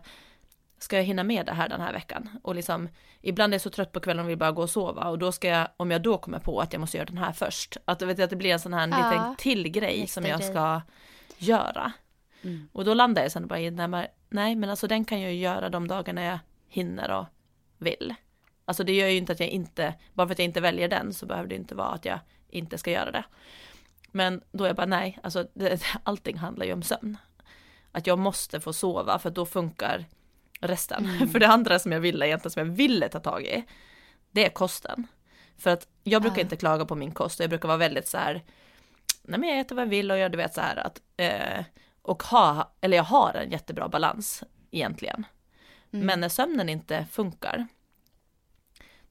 ska 0.83 0.95
jag 0.97 1.03
hinna 1.03 1.23
med 1.23 1.45
det 1.45 1.53
här 1.53 1.69
den 1.69 1.81
här 1.81 1.93
veckan? 1.93 2.29
Och 2.43 2.55
liksom, 2.55 2.89
ibland 3.21 3.53
är 3.53 3.55
jag 3.55 3.61
så 3.61 3.69
trött 3.69 3.91
på 3.91 3.99
kvällen 3.99 4.25
och 4.25 4.29
vill 4.29 4.37
bara 4.37 4.51
gå 4.51 4.61
och 4.61 4.69
sova 4.69 5.09
och 5.09 5.19
då 5.19 5.31
ska 5.31 5.47
jag, 5.47 5.67
om 5.77 5.91
jag 5.91 6.01
då 6.01 6.17
kommer 6.17 6.39
på 6.39 6.59
att 6.59 6.73
jag 6.73 6.79
måste 6.79 6.97
göra 6.97 7.05
den 7.05 7.17
här 7.17 7.31
först, 7.31 7.77
att, 7.85 8.01
vet, 8.01 8.19
att 8.19 8.29
det 8.29 8.35
blir 8.35 8.53
en 8.53 8.59
sån 8.59 8.73
här 8.73 8.87
Ja, 8.87 9.11
liten 9.11 9.35
till 9.35 9.69
grej 9.69 10.07
som 10.07 10.25
jag 10.25 10.43
ska 10.43 10.81
göra. 11.37 11.91
Mm. 12.41 12.69
Och 12.73 12.85
då 12.85 12.93
landar 12.93 13.21
jag 13.21 13.31
sen 13.31 13.47
bara 13.47 13.59
i, 13.59 13.71
nej 14.29 14.55
men 14.55 14.69
alltså 14.69 14.87
den 14.87 15.05
kan 15.05 15.21
jag 15.21 15.33
ju 15.33 15.39
göra 15.39 15.69
de 15.69 15.87
dagarna 15.87 16.23
jag 16.23 16.39
hinner 16.67 17.11
och 17.11 17.25
vill. 17.77 18.15
Alltså 18.65 18.83
det 18.83 18.93
gör 18.93 19.07
ju 19.07 19.17
inte 19.17 19.31
att 19.31 19.39
jag 19.39 19.49
inte, 19.49 19.93
bara 20.13 20.27
för 20.27 20.33
att 20.33 20.39
jag 20.39 20.45
inte 20.45 20.61
väljer 20.61 20.87
den 20.87 21.13
så 21.13 21.25
behöver 21.25 21.49
det 21.49 21.55
inte 21.55 21.75
vara 21.75 21.89
att 21.89 22.05
jag 22.05 22.19
inte 22.49 22.77
ska 22.77 22.91
göra 22.91 23.11
det. 23.11 23.23
Men 24.11 24.41
då 24.51 24.63
är 24.63 24.67
jag 24.67 24.75
bara 24.75 24.85
nej, 24.85 25.19
alltså 25.23 25.47
det, 25.53 25.83
allting 26.03 26.37
handlar 26.37 26.65
ju 26.65 26.73
om 26.73 26.83
sömn. 26.83 27.17
Att 27.91 28.07
jag 28.07 28.19
måste 28.19 28.59
få 28.59 28.73
sova 28.73 29.19
för 29.19 29.29
då 29.29 29.45
funkar 29.45 30.05
resten. 30.61 31.05
Mm. 31.05 31.29
För 31.31 31.39
det 31.39 31.47
andra 31.47 31.79
som 31.79 31.91
jag 31.91 31.99
ville 31.99 32.27
egentligen, 32.27 32.51
som 32.51 32.67
jag 32.67 32.75
ville 32.75 33.09
ta 33.09 33.19
tag 33.19 33.43
i, 33.45 33.63
det 34.31 34.45
är 34.45 34.49
kosten. 34.49 35.07
För 35.57 35.69
att 35.69 35.87
jag 36.03 36.21
brukar 36.21 36.37
Ja. 36.37 36.41
inte 36.43 36.55
klaga 36.55 36.85
på 36.85 36.95
min 36.95 37.11
kost 37.11 37.39
och 37.39 37.43
jag 37.43 37.49
brukar 37.49 37.67
vara 37.67 37.77
väldigt 37.77 38.07
så 38.07 38.17
här, 38.17 38.43
nej 39.23 39.39
men 39.39 39.49
jag 39.49 39.59
äter 39.59 39.75
vad 39.75 39.85
jag 39.85 39.89
vill 39.89 40.11
och 40.11 40.17
jag 40.17 40.31
du 40.31 40.37
vet 40.37 40.53
så 40.53 40.61
här 40.61 40.75
att, 40.75 41.01
eh, 41.17 41.63
och 42.01 42.23
ha, 42.23 42.73
eller 42.81 42.97
jag 42.97 43.03
har 43.03 43.33
en 43.33 43.51
jättebra 43.51 43.87
balans 43.87 44.43
egentligen. 44.71 45.25
Mm. 45.93 46.05
Men 46.05 46.19
när 46.19 46.29
sömnen 46.29 46.69
inte 46.69 47.05
funkar, 47.11 47.67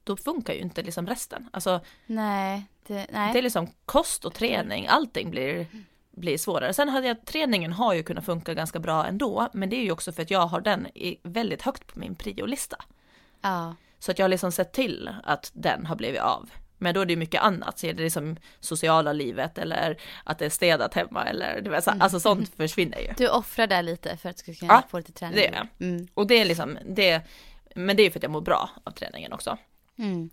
då 0.04 0.16
funkar 0.16 0.54
ju 0.54 0.60
inte 0.60 0.82
liksom 0.82 1.06
resten. 1.06 1.48
Alltså 1.52 1.80
Nej, 2.06 2.66
det, 2.86 3.06
nej. 3.12 3.32
det 3.32 3.38
är 3.38 3.42
liksom 3.42 3.66
kost 3.84 4.24
och 4.24 4.34
träning, 4.34 4.86
allting 4.86 5.30
blir, 5.30 5.66
blir 6.20 6.38
svårare. 6.38 6.72
Sen 6.74 6.88
hade 6.88 7.06
jag, 7.06 7.24
träningen 7.26 7.72
har 7.72 7.94
ju 7.94 8.02
kunnat 8.02 8.24
funka 8.24 8.54
ganska 8.54 8.78
bra 8.78 9.06
ändå, 9.06 9.48
men 9.52 9.70
det 9.70 9.76
är 9.76 9.82
ju 9.82 9.92
också 9.92 10.12
för 10.12 10.22
att 10.22 10.30
jag 10.30 10.46
har 10.46 10.60
den 10.60 10.86
i, 10.86 11.20
väldigt 11.22 11.62
högt 11.62 11.86
på 11.86 11.98
min 11.98 12.14
priolista. 12.14 12.76
Ja. 13.40 13.74
Så 13.98 14.10
att 14.10 14.18
jag 14.18 14.24
har 14.24 14.28
liksom 14.28 14.52
sett 14.52 14.72
till 14.72 15.10
att 15.24 15.50
den 15.54 15.86
har 15.86 15.96
blivit 15.96 16.20
av. 16.20 16.50
Men 16.78 16.94
då 16.94 17.00
är 17.00 17.06
det 17.06 17.12
ju 17.12 17.16
mycket 17.16 17.42
annat, 17.42 17.78
så 17.78 17.86
är 17.86 17.92
det 17.92 18.02
liksom 18.02 18.36
sociala 18.60 19.12
livet 19.12 19.58
eller 19.58 19.96
att 20.24 20.38
det 20.38 20.44
är 20.44 20.50
städat 20.50 20.94
hemma 20.94 21.24
eller 21.24 21.60
du 21.60 21.70
vet, 21.70 21.84
så, 21.84 21.90
alltså 21.90 22.20
sånt 22.20 22.48
försvinner 22.56 22.98
ju. 22.98 23.12
Du 23.16 23.28
offrar 23.28 23.66
där 23.66 23.82
lite 23.82 24.16
för 24.16 24.28
att 24.28 24.36
du 24.36 24.42
ska 24.42 24.54
kunna 24.54 24.72
Ja, 24.72 24.82
få 24.90 24.96
lite 24.98 25.12
träning. 25.12 25.36
det 25.36 25.44
jag. 25.78 25.88
Mm. 25.88 26.08
Och 26.14 26.26
det 26.26 26.34
är 26.34 26.44
liksom, 26.44 26.78
det, 26.86 27.22
men 27.74 27.96
det 27.96 28.02
är 28.02 28.04
ju 28.04 28.10
för 28.10 28.18
att 28.18 28.22
jag 28.22 28.32
mår 28.32 28.40
bra 28.40 28.70
av 28.84 28.90
träningen 28.90 29.32
också. 29.32 29.58
Mm. 29.98 30.30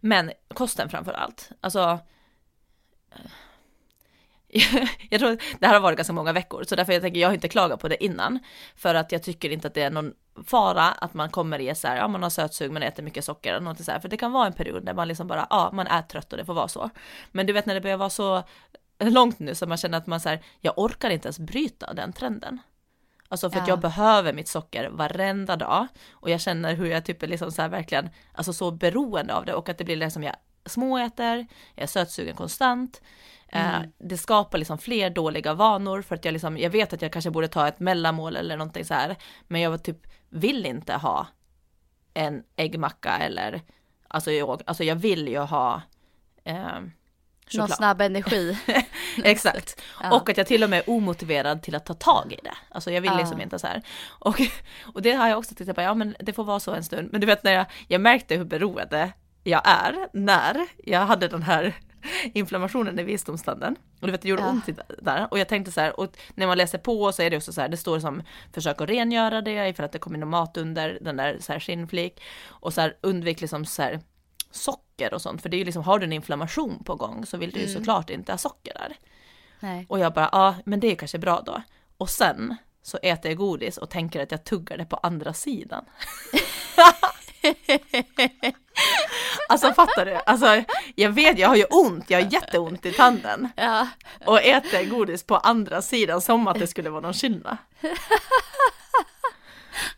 Men 0.00 0.32
kosten 0.48 0.88
framför 0.88 1.12
allt. 1.12 1.50
Alltså. 1.60 1.98
Jag 5.10 5.20
tror 5.20 5.32
att 5.32 5.40
det 5.60 5.66
här 5.66 5.74
har 5.74 5.80
varit 5.80 5.96
ganska 5.96 6.12
många 6.12 6.32
veckor, 6.32 6.64
så 6.64 6.76
därför 6.76 6.92
jag 6.92 7.02
tänker 7.02 7.20
jag 7.20 7.28
har 7.28 7.34
inte 7.34 7.48
klagat 7.48 7.80
på 7.80 7.88
det 7.88 8.04
innan. 8.04 8.38
För 8.76 8.94
att 8.94 9.12
jag 9.12 9.22
tycker 9.22 9.50
inte 9.50 9.68
att 9.68 9.74
det 9.74 9.82
är 9.82 9.90
någon 9.90 10.12
fara 10.46 10.84
att 10.84 11.14
man 11.14 11.30
kommer 11.30 11.58
i 11.58 11.74
så 11.74 11.88
här, 11.88 11.96
ja 11.96 12.08
man 12.08 12.22
har 12.22 12.30
sötsug, 12.30 12.72
man 12.72 12.82
äter 12.82 13.02
mycket 13.02 13.24
socker 13.24 13.50
eller 13.50 13.64
något 13.64 13.84
så 13.84 13.92
här. 13.92 14.00
För 14.00 14.08
det 14.08 14.16
kan 14.16 14.32
vara 14.32 14.46
en 14.46 14.52
period 14.52 14.84
där 14.84 14.94
man 14.94 15.08
liksom 15.08 15.26
bara, 15.26 15.46
ja 15.50 15.70
man 15.72 15.86
är 15.86 16.02
trött 16.02 16.32
och 16.32 16.38
det 16.38 16.44
får 16.44 16.54
vara 16.54 16.68
så. 16.68 16.90
Men 17.32 17.46
du 17.46 17.52
vet 17.52 17.66
när 17.66 17.74
det 17.74 17.80
börjar 17.80 17.96
vara 17.96 18.10
så 18.10 18.42
långt 18.98 19.38
nu 19.38 19.54
så 19.54 19.66
man 19.66 19.78
känner 19.78 19.98
att 19.98 20.06
man 20.06 20.20
så 20.20 20.28
här, 20.28 20.42
jag 20.60 20.78
orkar 20.78 21.10
inte 21.10 21.26
ens 21.26 21.38
bryta 21.38 21.94
den 21.94 22.12
trenden. 22.12 22.58
Alltså 23.28 23.50
för 23.50 23.58
att 23.60 23.68
Ja. 23.68 23.72
jag 23.72 23.80
behöver 23.80 24.32
mitt 24.32 24.48
socker 24.48 24.88
varenda 24.88 25.56
dag 25.56 25.86
och 26.12 26.30
jag 26.30 26.40
känner 26.40 26.74
hur 26.74 26.86
jag 26.86 27.04
typ 27.04 27.22
är 27.22 27.26
liksom 27.26 27.52
så 27.52 27.62
här 27.62 27.68
verkligen, 27.68 28.10
alltså 28.32 28.52
så 28.52 28.70
beroende 28.70 29.34
av 29.34 29.44
det 29.44 29.54
och 29.54 29.68
att 29.68 29.78
det 29.78 29.84
blir 29.84 29.96
liksom 29.96 30.22
jag 30.22 30.36
småäter, 30.66 31.46
jag 31.74 31.82
är 31.82 31.86
sötsugen 31.86 32.36
konstant. 32.36 33.02
Eh, 33.48 33.74
Mm. 33.76 33.92
det 33.98 34.18
skapar 34.18 34.58
liksom 34.58 34.78
fler 34.78 35.10
dåliga 35.10 35.54
vanor 35.54 36.02
för 36.02 36.14
att 36.14 36.24
jag 36.24 36.32
liksom, 36.32 36.58
jag 36.58 36.70
vet 36.70 36.92
att 36.92 37.02
jag 37.02 37.12
kanske 37.12 37.30
borde 37.30 37.48
ta 37.48 37.68
ett 37.68 37.80
mellanmål 37.80 38.36
eller 38.36 38.56
någonting 38.56 38.84
så 38.84 38.94
här, 38.94 39.16
men 39.48 39.60
jag 39.60 39.82
typ 39.82 40.06
vill 40.28 40.66
inte 40.66 40.92
ha 40.94 41.26
en 42.14 42.42
äggmacka 42.56 43.16
eller, 43.16 43.62
alltså 44.08 44.30
jag, 44.32 44.62
alltså 44.66 44.84
jag 44.84 44.96
vill 44.96 45.28
ju 45.28 45.38
ha 45.38 45.82
eh, 46.44 46.54
Någon 46.56 46.92
choklad. 47.46 47.70
snabb 47.70 48.00
energi. 48.00 48.58
Exakt. 49.24 49.82
Ja. 50.02 50.16
Och 50.16 50.28
att 50.28 50.36
jag 50.36 50.46
till 50.46 50.62
och 50.64 50.70
med 50.70 50.78
är 50.78 50.90
omotiverad 50.90 51.62
till 51.62 51.74
att 51.74 51.86
ta 51.86 51.94
tag 51.94 52.32
i 52.32 52.40
det. 52.44 52.54
Alltså 52.70 52.90
jag 52.90 53.00
vill 53.00 53.10
Ja. 53.12 53.18
liksom 53.18 53.40
inte 53.40 53.58
så 53.58 53.66
här. 53.66 53.82
Och, 54.08 54.40
och 54.94 55.02
det 55.02 55.12
har 55.12 55.28
jag 55.28 55.38
också 55.38 55.54
tittat 55.54 55.76
på, 55.76 55.82
ja 55.82 55.94
men 55.94 56.16
det 56.20 56.32
får 56.32 56.44
vara 56.44 56.60
så 56.60 56.72
en 56.74 56.84
stund. 56.84 57.08
Men 57.12 57.20
du 57.20 57.26
vet 57.26 57.44
när 57.44 57.52
jag, 57.52 57.66
jag 57.88 58.00
märkte 58.00 58.36
hur 58.36 58.44
beroende 58.44 59.12
jag 59.44 59.62
är 59.64 60.08
när 60.12 60.66
jag 60.84 61.06
hade 61.06 61.28
den 61.28 61.42
här 61.42 61.74
inflammationen 62.32 62.98
i 62.98 63.02
visdomstanden. 63.02 63.76
Och 64.00 64.06
du 64.06 64.12
vet 64.12 64.22
det 64.22 64.28
gjorde 64.28 64.42
Ja. 64.42 64.48
ont 64.48 64.68
där. 65.02 65.28
Och 65.30 65.38
jag 65.38 65.48
tänkte 65.48 65.72
så 65.72 65.80
här, 65.80 66.00
och 66.00 66.16
när 66.34 66.46
man 66.46 66.58
läser 66.58 66.78
på 66.78 67.12
så 67.12 67.22
är 67.22 67.30
det 67.30 67.36
också 67.36 67.52
så 67.52 67.60
här, 67.60 67.68
det 67.68 67.76
står 67.76 68.00
som 68.00 68.22
försök 68.52 68.80
att 68.80 68.88
rengöra 68.88 69.42
det 69.42 69.68
ifall 69.68 69.84
att 69.84 69.92
det 69.92 69.98
kommer 69.98 70.18
någon 70.18 70.30
mat 70.30 70.56
under 70.56 70.98
den 71.00 71.16
där 71.16 71.36
så 71.40 71.52
här 71.52 71.60
skinnflik. 71.60 72.22
Och 72.46 72.74
så 72.74 72.80
här 72.80 72.96
undvik 73.00 73.40
liksom 73.40 73.64
så 73.64 73.82
här 73.82 74.00
socker 74.50 75.14
och 75.14 75.22
sånt, 75.22 75.42
för 75.42 75.48
det 75.48 75.56
är 75.56 75.58
ju 75.58 75.64
liksom, 75.64 75.82
har 75.82 75.98
du 75.98 76.04
en 76.04 76.12
inflammation 76.12 76.84
på 76.84 76.94
gång 76.94 77.26
så 77.26 77.36
vill 77.36 77.50
du 77.50 77.58
ju 77.60 77.66
Mm. 77.66 77.76
såklart 77.78 78.10
inte 78.10 78.32
ha 78.32 78.38
socker 78.38 78.74
där. 78.74 78.96
Nej. 79.60 79.86
Och 79.88 79.98
jag 79.98 80.12
bara, 80.12 80.28
ja 80.32 80.54
men 80.64 80.80
det 80.80 80.92
är 80.92 80.94
kanske 80.96 81.18
bra 81.18 81.42
då. 81.46 81.62
Och 81.96 82.10
sen 82.10 82.56
så 82.82 82.98
äter 83.02 83.30
jag 83.30 83.38
godis 83.38 83.78
och 83.78 83.90
tänker 83.90 84.22
att 84.22 84.30
jag 84.30 84.44
tuggar 84.44 84.78
det 84.78 84.84
på 84.84 84.96
andra 84.96 85.32
sidan. 85.32 85.84
alltså 89.48 89.72
fattar 89.72 90.04
du? 90.06 90.14
Alltså 90.26 90.62
jag 90.94 91.10
vet, 91.10 91.38
jag 91.38 91.48
har 91.48 91.56
ju 91.56 91.64
ont, 91.64 92.10
jag 92.10 92.22
har 92.22 92.32
jätteont 92.32 92.86
i 92.86 92.92
tanden. 92.92 93.48
Ja. 93.56 93.88
Och 94.26 94.42
äter 94.42 94.84
godis 94.90 95.26
på 95.26 95.36
andra 95.36 95.82
sidan 95.82 96.20
som 96.20 96.48
att 96.48 96.58
det 96.58 96.66
skulle 96.66 96.90
vara 96.90 97.00
någon 97.00 97.14
skillnad. 97.14 97.56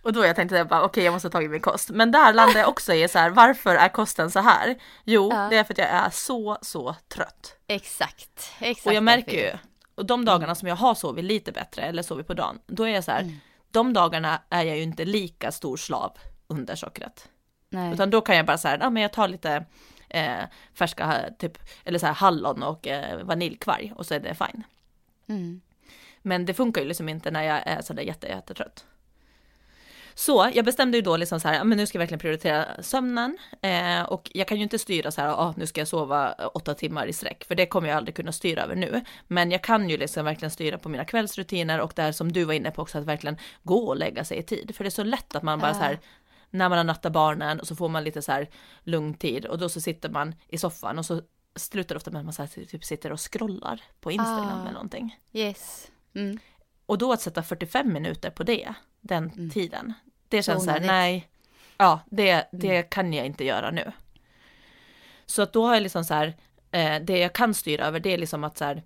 Och 0.03 0.13
då 0.13 0.25
jag 0.27 0.37
tänkte 0.37 0.57
jag 0.57 0.69
bara 0.69 0.85
okej 0.85 1.05
jag 1.05 1.13
måste 1.13 1.29
ta 1.29 1.33
tag 1.33 1.45
i 1.45 1.49
min 1.49 1.61
kost. 1.61 1.91
Men 1.91 2.11
där 2.13 2.33
landar 2.33 2.61
jag 2.61 2.69
också 2.69 2.95
i 2.95 3.09
så 3.09 3.19
här 3.19 3.31
varför 3.31 3.75
är 3.75 3.89
kosten 3.89 4.31
så 4.31 4.41
här? 4.41 4.77
Jo 5.05 5.31
Ja. 5.33 5.47
det 5.51 5.57
är 5.57 5.65
för 5.65 5.75
att 5.75 5.79
jag 5.79 5.89
är 5.89 6.11
så 6.11 6.59
så 6.63 6.97
trött. 7.15 7.57
Exakt. 7.67 8.53
Exakt. 8.61 8.87
Och 8.87 8.95
jag 8.95 9.03
märker 9.03 9.33
ju, 9.53 9.59
och 9.95 10.07
de 10.07 10.25
dagarna 10.25 10.55
som 10.55 10.69
jag 10.69 10.77
har 10.77 10.95
sovit 10.95 11.25
lite 11.25 11.53
bättre 11.53 11.83
eller 11.83 12.03
sovit 12.03 12.27
på 12.27 12.35
dagen, 12.35 12.59
då 12.67 12.83
är 12.85 12.89
jag 12.95 13.05
så 13.05 13.11
här, 13.13 13.21
Mm. 13.21 13.37
de 13.71 13.93
dagarna 13.93 14.43
är 14.51 14.63
jag 14.65 14.77
ju 14.77 14.83
inte 14.83 15.05
lika 15.05 15.53
stor 15.53 15.77
slav 15.77 16.13
under 16.49 16.75
sockret. 16.77 17.29
Nej. 17.69 17.93
Utan 17.93 18.11
då 18.11 18.21
kan 18.21 18.37
jag 18.37 18.47
bara 18.47 18.59
säga, 18.59 18.79
ja 18.81 18.91
men 18.91 19.03
jag 19.03 19.13
tar 19.13 19.29
lite 19.29 19.65
eh, 20.09 20.45
färska, 20.75 21.25
typ, 21.39 21.59
eller 21.85 21.99
så 21.99 22.07
här 22.07 22.15
hallon 22.15 22.63
och 22.63 22.87
eh, 22.87 23.25
vaniljkvarg 23.25 23.93
och 23.97 24.07
så 24.07 24.15
är 24.15 24.21
det 24.21 24.35
fine. 24.35 24.63
Mm. 25.29 25.61
Men 26.23 26.47
det 26.47 26.55
funkar 26.55 26.81
ju 26.81 26.89
liksom 26.89 27.09
inte 27.09 27.31
när 27.31 27.43
jag 27.43 27.63
är 27.67 27.83
sådär 27.83 28.03
jätte, 28.03 28.27
jättetrött. 28.27 28.85
Så 30.19 30.51
jag 30.55 30.65
bestämde 30.65 30.99
ju 30.99 31.03
då 31.03 31.17
liksom 31.17 31.41
så 31.41 31.49
här, 31.49 31.65
men 31.65 31.79
nu 31.79 31.87
ska 31.87 31.97
jag 31.97 32.01
verkligen 32.01 32.19
prioritera 32.19 32.83
sömnen 32.83 33.39
eh, 33.63 34.03
och 34.03 34.31
jag 34.35 34.49
kan 34.49 34.57
ju 34.57 34.63
inte 34.63 34.79
styra 34.79 35.11
så 35.11 35.21
här, 35.21 35.29
ah, 35.29 35.55
nu 35.57 35.67
ska 35.67 35.81
jag 35.81 35.89
sova 35.89 36.33
åtta 36.33 36.75
timmar 36.75 37.07
i 37.07 37.13
sträck, 37.13 37.45
för 37.45 37.55
det 37.55 37.67
kommer 37.67 37.89
jag 37.89 37.97
aldrig 37.97 38.15
kunna 38.15 38.33
styra 38.33 38.63
över 38.63 38.75
nu. 38.75 39.05
Men 39.27 39.51
jag 39.51 39.63
kan 39.63 39.91
ju 39.91 39.97
liksom 39.97 40.25
verkligen 40.25 40.51
styra 40.51 40.79
på 40.79 40.89
mina 40.89 41.05
kvällsrutiner 41.05 41.81
och 41.81 41.93
det 41.97 42.03
här 42.03 42.13
som 42.13 42.33
du 42.33 42.45
var 42.45 42.55
inne 42.55 42.71
på 42.71 42.83
också, 42.83 42.99
att 42.99 43.05
verkligen 43.05 43.37
gå 43.63 43.87
och 43.87 43.97
lägga 43.97 44.25
sig 44.25 44.39
i 44.39 44.43
tid. 44.43 44.77
För 44.77 44.85
det 44.85 44.89
är 44.89 44.91
så 44.91 45.05
lätt 45.05 45.37
att 45.37 45.43
man 45.43 45.59
bara 45.59 45.75
så 45.75 45.81
här, 45.81 45.99
när 46.57 46.69
man 46.69 46.79
har 46.79 46.85
nattat 46.85 47.13
barnen 47.13 47.61
och 47.61 47.67
så 47.67 47.77
får 47.77 47.89
man 47.89 48.05
lite 48.05 48.23
så 48.23 48.33
här 48.33 48.49
lugn 48.83 49.15
tid 49.15 49.47
och 49.47 49.59
då 49.59 49.69
så 49.69 49.81
sitter 49.81 50.09
man 50.09 50.35
i 50.49 50.59
soffan 50.59 50.99
och 50.99 51.07
så 51.07 51.23
slutar 51.57 51.95
det 51.95 51.97
ofta 51.97 52.11
med 52.11 52.19
att 52.19 52.25
man 52.25 52.33
så 52.35 52.43
här, 52.43 52.65
typ 52.67 52.85
sitter 52.85 53.13
och 53.13 53.21
scrollar 53.33 53.81
på 54.01 54.11
Instagram 54.13 54.59
Ah. 54.59 54.63
eller 54.63 54.73
någonting. 54.73 55.19
Yes. 55.33 55.91
Mm. 56.15 56.39
Och 56.87 56.99
då 56.99 57.13
att 57.13 57.21
sätta 57.21 57.43
45 57.43 57.93
minuter 57.93 58.31
på 58.31 58.43
det, 58.43 58.75
den 59.01 59.31
Mm. 59.31 59.51
tiden, 59.51 59.93
det 60.29 60.43
känns 60.43 60.65
så 60.65 60.71
här, 60.71 60.81
nej. 60.81 61.29
ja, 61.77 62.01
det, 62.11 62.49
det 62.53 62.77
Mm. 62.77 62.89
kan 62.91 63.13
jag 63.13 63.27
inte 63.27 63.45
göra 63.45 63.71
nu. 63.71 63.93
Så 65.27 65.43
att 65.43 65.53
då 65.53 65.67
har 65.67 65.75
jag 65.75 65.83
liksom 65.83 66.05
så 66.05 66.15
här, 66.15 66.37
eh, 66.71 67.03
det 67.03 67.19
jag 67.19 67.33
kan 67.33 67.55
styra 67.55 67.85
över 67.87 68.01
det 68.01 68.15
är 68.15 68.19
liksom 68.19 68.45
att 68.45 68.59
så 68.59 68.65
här, 68.65 68.83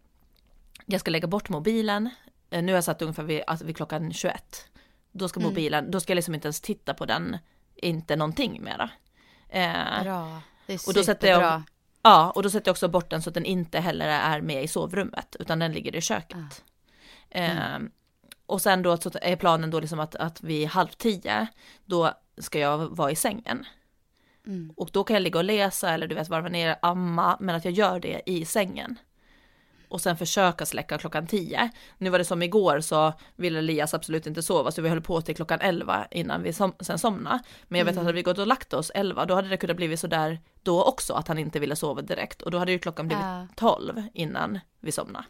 jag 0.87 1.01
ska 1.01 1.11
lägga 1.11 1.29
bort 1.29 1.49
mobilen, 1.49 2.11
eh, 2.51 2.63
nu 2.63 2.73
har 2.73 2.77
jag 2.77 2.85
satt 2.85 3.03
ungefär 3.03 3.23
vid, 3.23 3.43
alltså 3.47 3.67
vid 3.67 3.77
klockan 3.77 4.13
21. 4.13 4.65
Då 5.13 5.29
ska 5.29 5.41
Mm. 5.41 5.51
mobilen, 5.51 5.91
då 5.91 6.01
ska 6.01 6.11
jag 6.13 6.17
liksom 6.17 6.35
inte 6.35 6.47
ens 6.47 6.61
titta 6.61 6.95
på 6.95 7.07
den, 7.07 7.39
inte 7.87 8.17
någonting 8.17 8.63
mera. 8.63 8.91
Eh, 9.49 10.03
Bra. 10.03 10.41
Det 10.67 10.73
är 10.73 10.81
Och 10.89 10.95
då 10.95 11.03
sätter 11.03 11.29
jag-. 11.29 11.63
Ja, 12.03 12.31
och 12.31 12.43
då 12.43 12.51
sätter 12.51 12.69
jag 12.69 12.73
också 12.73 12.89
bort 12.89 13.11
den 13.11 13.23
så 13.23 13.31
att 13.31 13.35
den 13.35 13.45
inte 13.45 13.81
heller 13.81 14.09
är 14.09 14.41
med 14.41 14.65
i 14.65 14.69
sovrummet, 14.69 15.37
utan 15.41 15.59
den 15.59 15.73
ligger 15.73 15.97
i 15.97 16.01
köket. 16.01 16.65
Eh, 17.31 17.79
och 18.47 18.63
sen 18.63 18.83
då 18.83 18.97
så 18.97 19.11
är 19.23 19.37
planen 19.37 19.71
då 19.71 19.81
liksom 19.81 20.01
att, 20.01 20.15
att 20.15 20.43
vid 20.43 20.69
halv 20.69 20.89
tio, 20.89 21.47
då 21.85 22.13
ska 22.39 22.59
jag 22.59 22.79
vara 22.79 23.11
i 23.11 23.17
sängen. 23.17 23.67
Mm. 24.47 24.73
Och 24.77 24.91
då 24.93 25.05
kan 25.05 25.15
jag 25.15 25.23
ligga 25.23 25.39
och 25.39 25.45
läsa 25.45 25.91
eller 25.91 26.07
du 26.07 26.15
vet 26.15 26.29
varva 26.29 26.49
ner, 26.49 26.77
amma, 26.83 27.37
men 27.41 27.55
att 27.55 27.65
jag 27.65 27.75
gör 27.75 28.01
det 28.01 28.23
i 28.27 28.45
sängen. 28.45 28.99
Och 29.91 30.01
sen 30.01 30.17
försöka 30.17 30.67
släcka 30.67 30.99
klockan 30.99 31.27
tio. 31.27 31.71
Nu 31.99 32.11
var 32.11 32.19
det 32.19 32.25
som 32.25 32.43
igår 32.43 32.81
så 32.81 33.13
ville 33.37 33.59
Elias 33.59 33.95
absolut 33.95 34.27
inte 34.27 34.43
sova 34.43 34.71
så 34.71 34.83
vi 34.83 34.89
höll 34.89 35.01
på 35.01 35.21
till 35.21 35.37
klockan 35.37 35.61
elva 35.61 36.07
innan 36.11 36.43
vi 36.43 36.53
som, 36.53 36.73
sen 36.81 36.99
somnade. 36.99 37.41
Men 37.69 37.79
jag 37.79 37.87
vet 37.87 37.97
att 37.97 38.03
hade 38.03 38.13
vi 38.13 38.23
gått 38.23 38.39
och 38.39 38.47
lagt 38.47 38.73
oss 38.73 38.91
elva 38.95 39.27
då 39.27 39.35
hade 39.35 39.49
det 39.49 39.57
kunnat 39.57 39.77
blivit 39.77 40.01
sådär 40.01 40.41
då 40.63 40.85
också 40.85 41.15
att 41.15 41.29
han 41.29 41.39
inte 41.39 41.59
ville 41.61 41.77
sova 41.77 42.03
direkt 42.03 42.43
och 42.43 42.51
då 42.51 42.59
hade 42.59 42.73
ju 42.73 42.79
klockan 42.79 43.09
blivit 43.09 43.25
Ja. 43.25 43.47
tolv 43.57 44.03
innan 44.15 44.59
vi 44.81 44.93
somnade. 44.93 45.25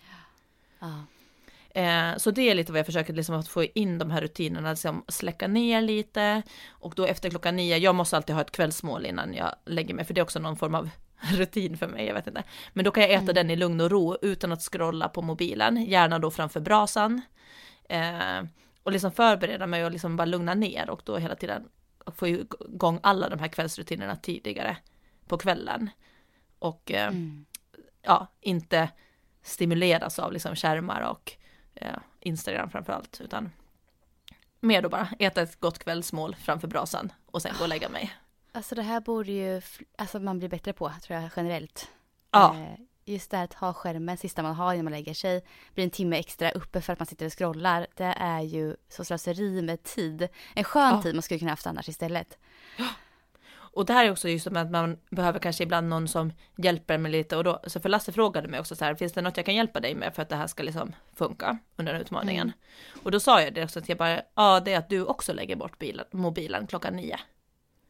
Eh, 1.75 2.17
så 2.17 2.31
det 2.31 2.51
är 2.51 2.55
lite 2.55 2.73
vad 2.73 2.79
jag 2.79 2.87
försöker 2.87 3.13
liksom 3.13 3.35
att 3.35 3.49
få 3.49 3.65
in 3.65 3.99
de 3.99 4.11
här 4.11 4.21
rutinerna, 4.21 4.71
liksom 4.71 5.05
släcka 5.09 5.49
ner 5.49 5.83
lite. 5.83 6.43
Och 6.71 6.93
då 6.97 7.05
efter 7.07 7.31
klockan 7.31 7.57
nio, 7.57 7.77
jag 7.77 7.95
måste 7.95 8.17
alltid 8.17 8.35
ha 8.35 8.43
ett 8.43 8.53
kvällsmål 8.53 9.07
innan 9.07 9.35
jag 9.35 9.55
lägger 9.67 9.95
mig, 9.95 10.05
för 10.05 10.15
det 10.15 10.21
är 10.21 10.23
också 10.23 10.39
någon 10.39 10.57
form 10.57 10.75
av 10.75 10.91
rutin 11.33 11.77
för 11.77 11.89
mig, 11.89 12.07
jag 12.07 12.15
vet 12.15 12.27
inte. 12.27 12.45
Men 12.73 12.85
då 12.85 12.91
kan 12.91 13.03
jag 13.03 13.13
äta 13.13 13.33
den 13.33 13.51
i 13.51 13.57
lugn 13.57 13.81
och 13.81 13.91
ro 13.91 14.17
utan 14.23 14.53
att 14.53 14.63
scrolla 14.63 15.09
på 15.09 15.23
mobilen, 15.23 15.85
gärna 15.85 16.19
då 16.19 16.31
framför 16.31 16.61
brasan. 16.61 17.23
Eh, 17.89 18.45
och 18.83 18.93
liksom 18.93 19.13
förbereda 19.13 19.67
mig 19.67 19.85
och 19.85 19.91
liksom 19.91 20.17
bara 20.17 20.25
lugna 20.25 20.55
ner 20.55 20.91
och 20.91 21.03
då 21.05 21.17
hela 21.17 21.35
tiden 21.35 21.69
få 22.17 22.29
igång 22.29 23.01
alla 23.03 23.29
de 23.29 23.39
här 23.39 23.49
kvällsrutinerna 23.49 24.17
tidigare 24.17 24.77
på 25.27 25.39
kvällen. 25.39 25.91
Och 26.59 26.93
eh, 26.93 27.09
Mm. 27.09 27.45
ja, 28.03 28.27
inte 28.41 28.91
stimuleras 29.43 30.19
av 30.19 30.33
liksom 30.33 30.57
skärmar 30.57 31.01
och 31.01 31.33
eh, 31.75 31.97
Instagram 32.21 32.71
framförallt, 32.71 33.21
utan 33.21 33.51
mer 34.61 34.83
då 34.83 34.89
bara 34.89 35.09
äta 35.19 35.43
ett 35.43 35.61
gott 35.61 35.79
kvällsmål 35.79 36.35
framför 36.35 36.69
brasan 36.69 37.13
och 37.27 37.43
sen 37.43 37.55
gå 37.59 37.63
och 37.63 37.69
lägga 37.69 37.89
mig. 37.89 38.13
Alltså 38.53 38.75
det 38.75 38.83
här 38.83 39.01
borde 39.01 39.33
ju 39.33 39.63
alltså 39.99 40.19
man 40.21 40.39
bli 40.39 40.49
bättre 40.49 40.73
på 40.73 40.93
tror 41.03 41.21
jag 41.21 41.31
generellt. 41.37 41.89
Ja. 42.31 42.57
Eh, 42.57 42.75
just 43.05 43.31
det 43.31 43.37
här 43.37 43.45
att 43.45 43.55
ha 43.55 43.73
skärmen 43.73 44.17
sista 44.17 44.43
man 44.43 44.55
har 44.55 44.73
innan 44.75 44.85
man 44.85 44.93
lägger 44.93 45.15
sig. 45.15 45.45
Blir 45.75 45.85
en 45.85 45.91
timme 45.91 46.17
extra 46.19 46.51
uppe 46.51 46.81
för 46.81 46.93
att 46.93 46.99
man 46.99 47.07
sitter 47.07 47.27
och 47.27 47.33
scrollar. 47.39 47.87
Det 47.95 48.15
är 48.19 48.41
ju 48.41 48.77
så 48.89 49.05
slöseri 49.05 49.63
med 49.63 49.83
tid. 49.83 50.29
En 50.55 50.65
skön 50.65 50.95
Ja. 50.95 51.03
tid 51.03 51.15
man 51.15 51.23
skulle 51.23 51.39
kunna 51.39 51.51
haft 51.53 51.67
annars 51.67 51.89
istället. 51.89 52.39
Och 53.73 53.87
det 53.87 53.93
här 53.93 54.05
är 54.05 54.11
också 54.11 54.29
just 54.29 54.45
som 54.45 54.57
att 54.57 54.71
man 54.71 54.99
behöver 55.11 55.39
kanske 55.39 55.65
ibland 55.65 55.89
någon 55.89 56.09
som 56.09 56.33
hjälper 56.57 56.99
mig 56.99 57.13
lite 57.13 57.37
och 57.37 57.45
då, 57.45 57.61
så 57.67 57.81
för 57.81 57.89
Lasse 57.89 58.13
frågade 58.13 58.49
mig 58.49 58.61
också 58.61 58.77
så 58.77 58.85
här, 58.85 58.95
finns 58.95 59.13
det 59.13 59.23
något 59.23 59.37
jag 59.37 59.47
kan 59.47 59.55
hjälpa 59.55 59.81
dig 59.81 59.95
med 59.95 60.15
för 60.15 60.23
att 60.23 60.29
det 60.29 60.37
här 60.37 60.47
ska 60.47 60.63
liksom 60.63 60.95
funka 61.15 61.59
under 61.77 61.95
utmaningen? 61.95 62.53
Och 63.03 63.11
då 63.11 63.21
sa 63.21 63.43
jag 63.43 63.55
det 63.55 63.65
också 63.65 63.79
att 63.79 63.89
jag 63.89 63.99
bara, 63.99 64.23
ja 64.35 64.61
det 64.61 64.73
är 64.73 64.79
att 64.79 64.89
du 64.89 65.05
också 65.05 65.33
lägger 65.33 65.57
bort 65.57 65.79
bilen, 65.79 66.05
mobilen 66.13 66.67
klockan 66.67 66.97
nio. 66.97 67.21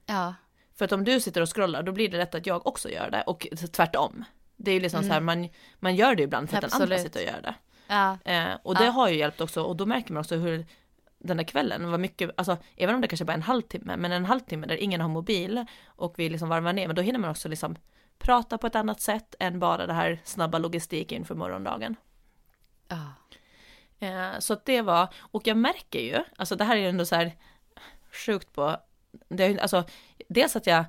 Ja. 0.06 0.34
För 0.74 0.84
att 0.84 0.92
om 0.92 1.04
du 1.04 1.20
sitter 1.20 1.40
och 1.40 1.54
scrollar 1.54 1.82
då 1.82 1.92
blir 1.92 2.08
det 2.08 2.16
lätt 2.18 2.34
att 2.34 2.46
jag 2.46 2.66
också 2.66 2.90
gör 2.90 3.10
det 3.10 3.22
och 3.22 3.46
tvärtom. 3.72 4.24
Det 4.56 4.70
är 4.70 4.74
ju 4.74 4.80
liksom 4.80 5.02
så 5.02 5.12
här, 5.12 5.20
man, 5.20 5.48
man 5.78 5.96
gör 5.96 6.14
det 6.14 6.22
ibland 6.22 6.50
för 6.50 6.56
att 6.56 6.62
den 6.62 6.70
andra 6.72 6.94
Absolut. 6.94 7.12
sitter 7.12 7.20
och 7.20 7.34
gör 7.34 7.42
det. 7.42 7.54
Ja. 7.88 8.18
Eh, 8.24 8.58
och 8.62 8.74
det 8.74 8.84
Ja. 8.84 8.90
har 8.90 9.08
ju 9.08 9.16
hjälpt 9.16 9.40
också 9.40 9.62
och 9.62 9.76
då 9.76 9.86
märker 9.86 10.12
man 10.12 10.20
också 10.20 10.36
hur 10.36 10.66
den 11.18 11.36
där 11.36 11.44
kvällen 11.44 11.90
var 11.90 11.98
mycket, 11.98 12.30
alltså 12.36 12.56
även 12.76 12.94
om 12.94 13.00
det 13.00 13.08
kanske 13.08 13.24
bara 13.24 13.32
är 13.32 13.36
en 13.36 13.42
halvtimme, 13.42 13.96
men 13.96 14.12
en 14.12 14.24
halvtimme 14.24 14.66
där 14.66 14.76
ingen 14.76 15.00
har 15.00 15.08
mobil 15.08 15.66
och 15.86 16.14
vi 16.16 16.28
liksom 16.28 16.48
varvar 16.48 16.72
ner, 16.72 16.86
men 16.86 16.96
då 16.96 17.02
hinner 17.02 17.18
man 17.18 17.30
också 17.30 17.48
liksom 17.48 17.76
prata 18.18 18.58
på 18.58 18.66
ett 18.66 18.74
annat 18.76 19.00
sätt 19.00 19.34
än 19.40 19.58
bara 19.58 19.86
det 19.86 19.92
här 19.92 20.20
snabba 20.24 20.58
logistik 20.58 21.12
inför 21.12 21.34
morgondagen. 21.34 21.96
Ja. 22.88 23.12
Eh, 24.06 24.38
så 24.38 24.52
att 24.52 24.64
det 24.64 24.82
var, 24.82 25.08
och 25.20 25.46
jag 25.46 25.56
märker 25.56 26.00
ju, 26.00 26.18
alltså 26.36 26.56
det 26.56 26.64
här 26.64 26.76
är 26.76 26.80
ju 26.80 26.88
ändå 26.88 27.04
så 27.04 27.14
här 27.16 27.32
sjukt 28.26 28.52
på, 28.52 28.76
det 29.28 29.58
alltså 29.60 29.84
dels 30.28 30.56
att 30.56 30.66
jag, 30.66 30.84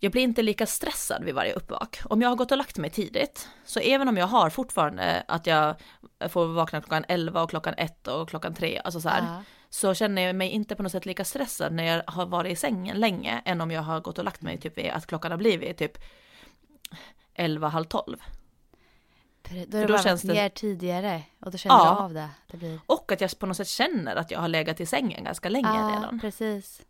jag 0.00 0.12
blir 0.12 0.22
inte 0.22 0.42
lika 0.42 0.66
stressad 0.66 1.24
vid 1.24 1.34
varje 1.34 1.52
uppvak. 1.52 2.00
Om 2.04 2.22
jag 2.22 2.28
har 2.28 2.36
gått 2.36 2.52
och 2.52 2.58
lagt 2.58 2.78
mig 2.78 2.90
tidigt, 2.90 3.48
så 3.64 3.80
även 3.80 4.08
om 4.08 4.16
jag 4.16 4.26
har 4.26 4.50
fortfarande 4.50 5.24
att 5.28 5.46
jag 5.46 5.74
får 6.28 6.46
vakna 6.46 6.80
klockan 6.80 7.04
11 7.08 7.42
och 7.42 7.50
klockan 7.50 7.74
1 7.76 8.08
och 8.08 8.28
klockan 8.28 8.54
3, 8.54 8.80
alltså 8.84 9.00
så 9.00 9.08
här, 9.08 9.22
Ja. 9.22 9.42
så 9.70 9.94
känner 9.94 10.22
jag 10.22 10.36
mig 10.36 10.50
inte 10.50 10.76
på 10.76 10.82
något 10.82 10.92
sätt 10.92 11.06
lika 11.06 11.24
stressad 11.24 11.72
när 11.72 11.84
jag 11.84 12.02
har 12.06 12.26
varit 12.26 12.52
i 12.52 12.56
sängen 12.56 13.00
länge 13.00 13.42
än 13.44 13.60
om 13.60 13.70
jag 13.70 13.82
har 13.82 14.00
gått 14.00 14.18
och 14.18 14.24
lagt 14.24 14.42
mig 14.42 14.58
typ 14.58 14.78
vid 14.78 14.90
att 14.90 15.06
klockan 15.06 15.30
har 15.30 15.38
blivit 15.38 15.76
typ 15.78 15.98
11, 17.34 17.68
halv 17.68 17.84
12. 17.84 18.16
Pre- 19.42 19.66
Då 19.68 19.78
är 19.78 19.82
det 19.82 19.88
bara 19.88 20.02
känns 20.02 20.22
det- 20.22 20.32
ner 20.32 20.48
tidigare 20.48 21.22
och 21.40 21.50
då 21.50 21.58
känner 21.58 21.76
Ja. 21.76 21.84
du 21.98 22.04
av 22.04 22.14
det. 22.14 22.28
det 22.50 22.56
blir... 22.56 22.80
Och 22.86 23.12
att 23.12 23.20
jag 23.20 23.38
på 23.38 23.46
något 23.46 23.56
sätt 23.56 23.68
känner 23.68 24.16
att 24.16 24.30
jag 24.30 24.40
har 24.40 24.48
legat 24.48 24.80
i 24.80 24.86
sängen 24.86 25.24
ganska 25.24 25.48
länge 25.48 25.68
Ja, 25.68 25.92
redan. 25.96 26.20
precis. 26.20 26.82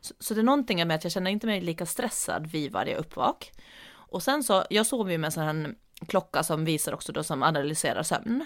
Så, 0.00 0.14
så 0.18 0.34
det 0.34 0.40
är 0.40 0.44
någonting 0.44 0.86
med 0.86 0.94
att 0.94 1.04
jag 1.04 1.12
känner 1.12 1.30
inte 1.30 1.46
mig 1.46 1.60
lika 1.60 1.86
stressad 1.86 2.46
vid 2.46 2.72
varje 2.72 2.96
uppvak. 2.96 3.52
Och 3.90 4.22
sen 4.22 4.42
så, 4.44 4.64
jag 4.70 4.86
sover 4.86 5.12
ju 5.12 5.18
med 5.18 5.28
en 5.28 5.32
sån 5.32 5.42
här 5.42 5.74
klocka 6.06 6.42
som 6.42 6.64
visar 6.64 6.92
också 6.92 7.12
då 7.12 7.22
som 7.22 7.42
analyserar 7.42 8.02
sömn. 8.02 8.44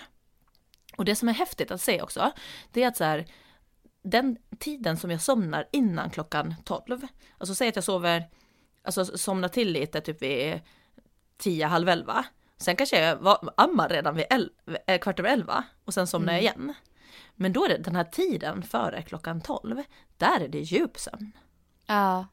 Och 0.97 1.05
det 1.05 1.17
som 1.17 1.29
är 1.29 1.33
häftigt 1.33 1.71
att 1.71 1.81
se 1.81 2.03
också, 2.03 2.31
det 2.73 2.83
är 2.83 2.89
att 2.89 2.97
så 2.97 3.05
här, 3.05 3.27
den 4.03 4.37
tiden 4.59 4.97
som 4.97 5.11
jag 5.11 5.21
somnar 5.21 5.69
innan 5.73 6.11
klockan 6.11 6.55
12, 6.65 7.07
alltså 7.39 7.55
säg 7.55 7.69
att 7.69 7.77
jag 7.77 7.85
sover, 7.85 8.29
alltså 8.83 9.05
somnar 9.05 9.49
till 9.49 9.73
lite 9.73 10.01
typ 10.01 10.23
vid 10.23 10.61
10, 11.37 11.67
halv 11.67 11.89
11. 11.89 12.25
Sen 12.57 12.77
kanske 12.77 13.01
jag 13.01 13.17
var, 13.17 13.53
ammar 13.57 13.89
redan 13.89 14.15
vid 14.15 14.27
el, 14.31 14.51
eh, 14.87 14.99
kvart 14.99 15.19
över 15.19 15.31
11 15.31 15.65
och 15.85 15.95
sen 15.95 16.07
somnar 16.07 16.33
jag 16.33 16.43
igen. 16.43 16.75
Men 17.35 17.53
då 17.53 17.65
är 17.65 17.69
det 17.69 17.79
den 17.79 17.97
här 17.97 18.05
tiden 18.05 18.63
före 18.63 19.03
klockan 19.03 19.41
12, 19.41 19.83
där 20.23 20.41
är 20.41 20.49
det 20.49 20.61
djupsömn. 20.61 21.33
Ja. 21.87 22.27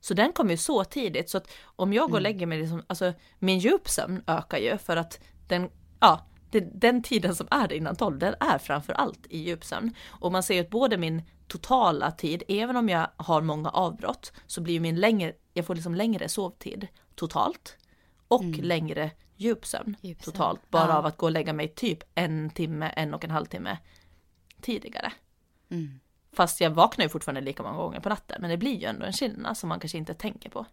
Så 0.00 0.14
den 0.14 0.32
kommer 0.32 0.50
ju 0.50 0.56
så 0.56 0.84
tidigt 0.84 1.30
så 1.30 1.38
att 1.38 1.52
om 1.64 1.92
jag 1.92 2.10
går 2.10 2.18
och 2.18 2.22
lägger 2.22 2.46
mig, 2.46 2.58
liksom, 2.58 2.82
alltså 2.86 3.12
min 3.38 3.58
djupsömn 3.58 4.22
ökar 4.26 4.58
ju 4.58 4.78
för 4.78 4.96
att 4.96 5.20
den, 5.48 5.70
ja, 6.00 6.26
det, 6.50 6.60
den 6.60 7.02
tiden 7.02 7.34
som 7.34 7.48
är 7.50 7.72
innan 7.72 7.96
12, 7.96 8.18
den 8.18 8.34
är 8.40 8.58
framför 8.58 8.92
allt 8.92 9.26
i 9.30 9.38
djupsömn. 9.38 9.94
Och 10.08 10.32
man 10.32 10.42
ser 10.42 10.54
ju 10.54 10.60
att 10.60 10.70
både 10.70 10.96
min 10.96 11.22
totala 11.48 12.10
tid, 12.10 12.42
även 12.48 12.76
om 12.76 12.88
jag 12.88 13.10
har 13.16 13.40
många 13.40 13.70
avbrott, 13.70 14.32
så 14.46 14.60
blir 14.60 14.80
min 14.80 15.00
längre, 15.00 15.32
jag 15.52 15.66
får 15.66 15.74
liksom 15.74 15.94
längre 15.94 16.28
sovtid 16.28 16.88
totalt 17.14 17.76
och 18.28 18.44
längre 18.44 19.10
djupsömn, 19.36 19.96
Djupsömn, 20.00 20.32
totalt, 20.32 20.70
bara 20.70 20.88
ja. 20.88 20.98
av 20.98 21.06
att 21.06 21.16
gå 21.16 21.26
och 21.26 21.32
lägga 21.32 21.52
mig 21.52 21.68
typ 21.68 21.98
en 22.14 22.50
timme, 22.50 22.92
en 22.96 23.14
och 23.14 23.24
en 23.24 23.30
halv 23.30 23.46
timme 23.46 23.78
tidigare. 24.60 25.12
Mm. 25.70 26.00
Fast 26.34 26.60
jag 26.60 26.70
vaknar 26.70 27.04
ju 27.04 27.08
fortfarande 27.08 27.40
lika 27.40 27.62
många 27.62 27.76
gånger 27.76 28.00
på 28.00 28.08
natten, 28.08 28.40
men 28.40 28.50
det 28.50 28.56
blir 28.56 28.74
ju 28.74 28.86
ändå 28.86 29.06
en 29.06 29.12
skillnad 29.12 29.56
som 29.56 29.68
man 29.68 29.80
kanske 29.80 29.98
inte 29.98 30.14
tänker 30.14 30.50
på. 30.50 30.66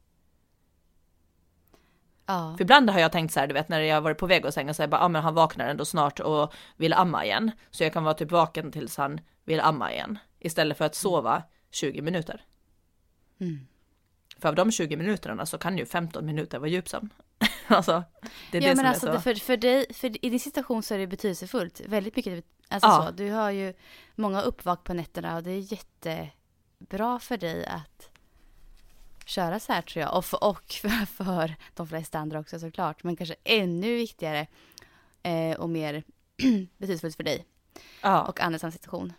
Ja. 2.26 2.54
För 2.58 2.64
ibland 2.64 2.90
har 2.90 3.00
jag 3.00 3.12
tänkt 3.12 3.34
så 3.34 3.40
här, 3.40 3.48
du 3.48 3.54
vet 3.54 3.70
när 3.70 3.80
jag 3.80 4.02
varit 4.02 4.18
på 4.18 4.28
väg 4.28 4.46
och 4.46 4.54
sänga 4.54 4.74
så 4.74 4.82
är 4.82 4.84
jag 4.84 4.90
bara, 4.90 5.02
ah, 5.02 5.08
men 5.08 5.24
han 5.24 5.34
vaknar 5.34 5.68
ändå 5.68 5.86
snart 5.86 6.20
och 6.20 6.54
vill 6.78 6.94
amma 6.94 7.26
igen. 7.26 7.52
Så 7.72 7.84
jag 7.84 7.94
kan 7.94 8.04
vara 8.04 8.14
typ 8.14 8.32
vaken 8.32 8.72
tills 8.72 8.98
han 8.98 9.22
vill 9.46 9.60
amma 9.60 9.92
igen. 9.94 10.20
Istället 10.40 10.78
för 10.78 10.86
att 10.86 10.96
sova 10.96 11.44
20 11.72 12.02
minuter. 12.02 12.46
Mm. 13.40 13.68
För 14.38 14.50
av 14.50 14.56
de 14.56 14.72
20 14.72 14.98
minuterna 14.98 15.46
så 15.46 15.58
kan 15.58 15.78
ju 15.78 15.86
15 15.86 16.26
minuter 16.26 16.60
vara 16.60 16.70
djupsömn. 16.70 17.10
alltså, 17.68 18.04
det 18.52 18.58
är 18.58 18.62
ja 18.62 18.70
det 18.70 18.76
men 18.76 18.78
som 18.78 18.86
alltså 18.86 19.08
är 19.08 19.14
så. 19.14 19.22
för, 19.22 19.36
för 19.36 19.58
dig, 19.58 19.94
för 19.94 20.26
i 20.26 20.30
din 20.30 20.40
situation 20.40 20.84
så 20.84 20.94
är 20.94 21.00
det 21.00 21.08
betydelsefullt. 21.08 21.82
Väldigt 21.86 22.16
mycket, 22.16 22.46
alltså 22.72 22.88
Ja. 22.90 23.06
så. 23.06 23.12
Du 23.12 23.32
har 23.32 23.52
ju 23.52 23.74
många 24.16 24.42
uppvak 24.42 24.84
på 24.84 24.94
nätterna 24.94 25.36
och 25.36 25.44
det 25.44 25.52
är 25.52 25.74
jättebra 25.74 27.20
för 27.20 27.38
dig 27.38 27.66
att 27.66 28.10
köra 29.26 29.60
så 29.60 29.74
här 29.74 29.82
tror 29.82 30.02
jag. 30.02 30.18
Och 30.18 30.26
för, 30.26 30.44
och 30.44 30.72
för, 30.82 31.06
för 31.06 31.56
de 31.74 31.88
flesta 31.88 32.20
andra 32.20 32.40
också 32.40 32.60
såklart. 32.60 33.04
Men 33.04 33.16
kanske 33.16 33.36
ännu 33.44 33.96
viktigare 33.96 34.48
eh, 35.24 35.60
och 35.60 35.70
mer 35.70 36.04
betydelsefullt 36.78 37.16
för 37.16 37.24
dig 37.24 37.46
Ja. 38.02 38.22
och 38.24 38.40
andra 38.42 38.56
i 38.56 38.60
samma 38.60 38.72
situation. 38.72 39.14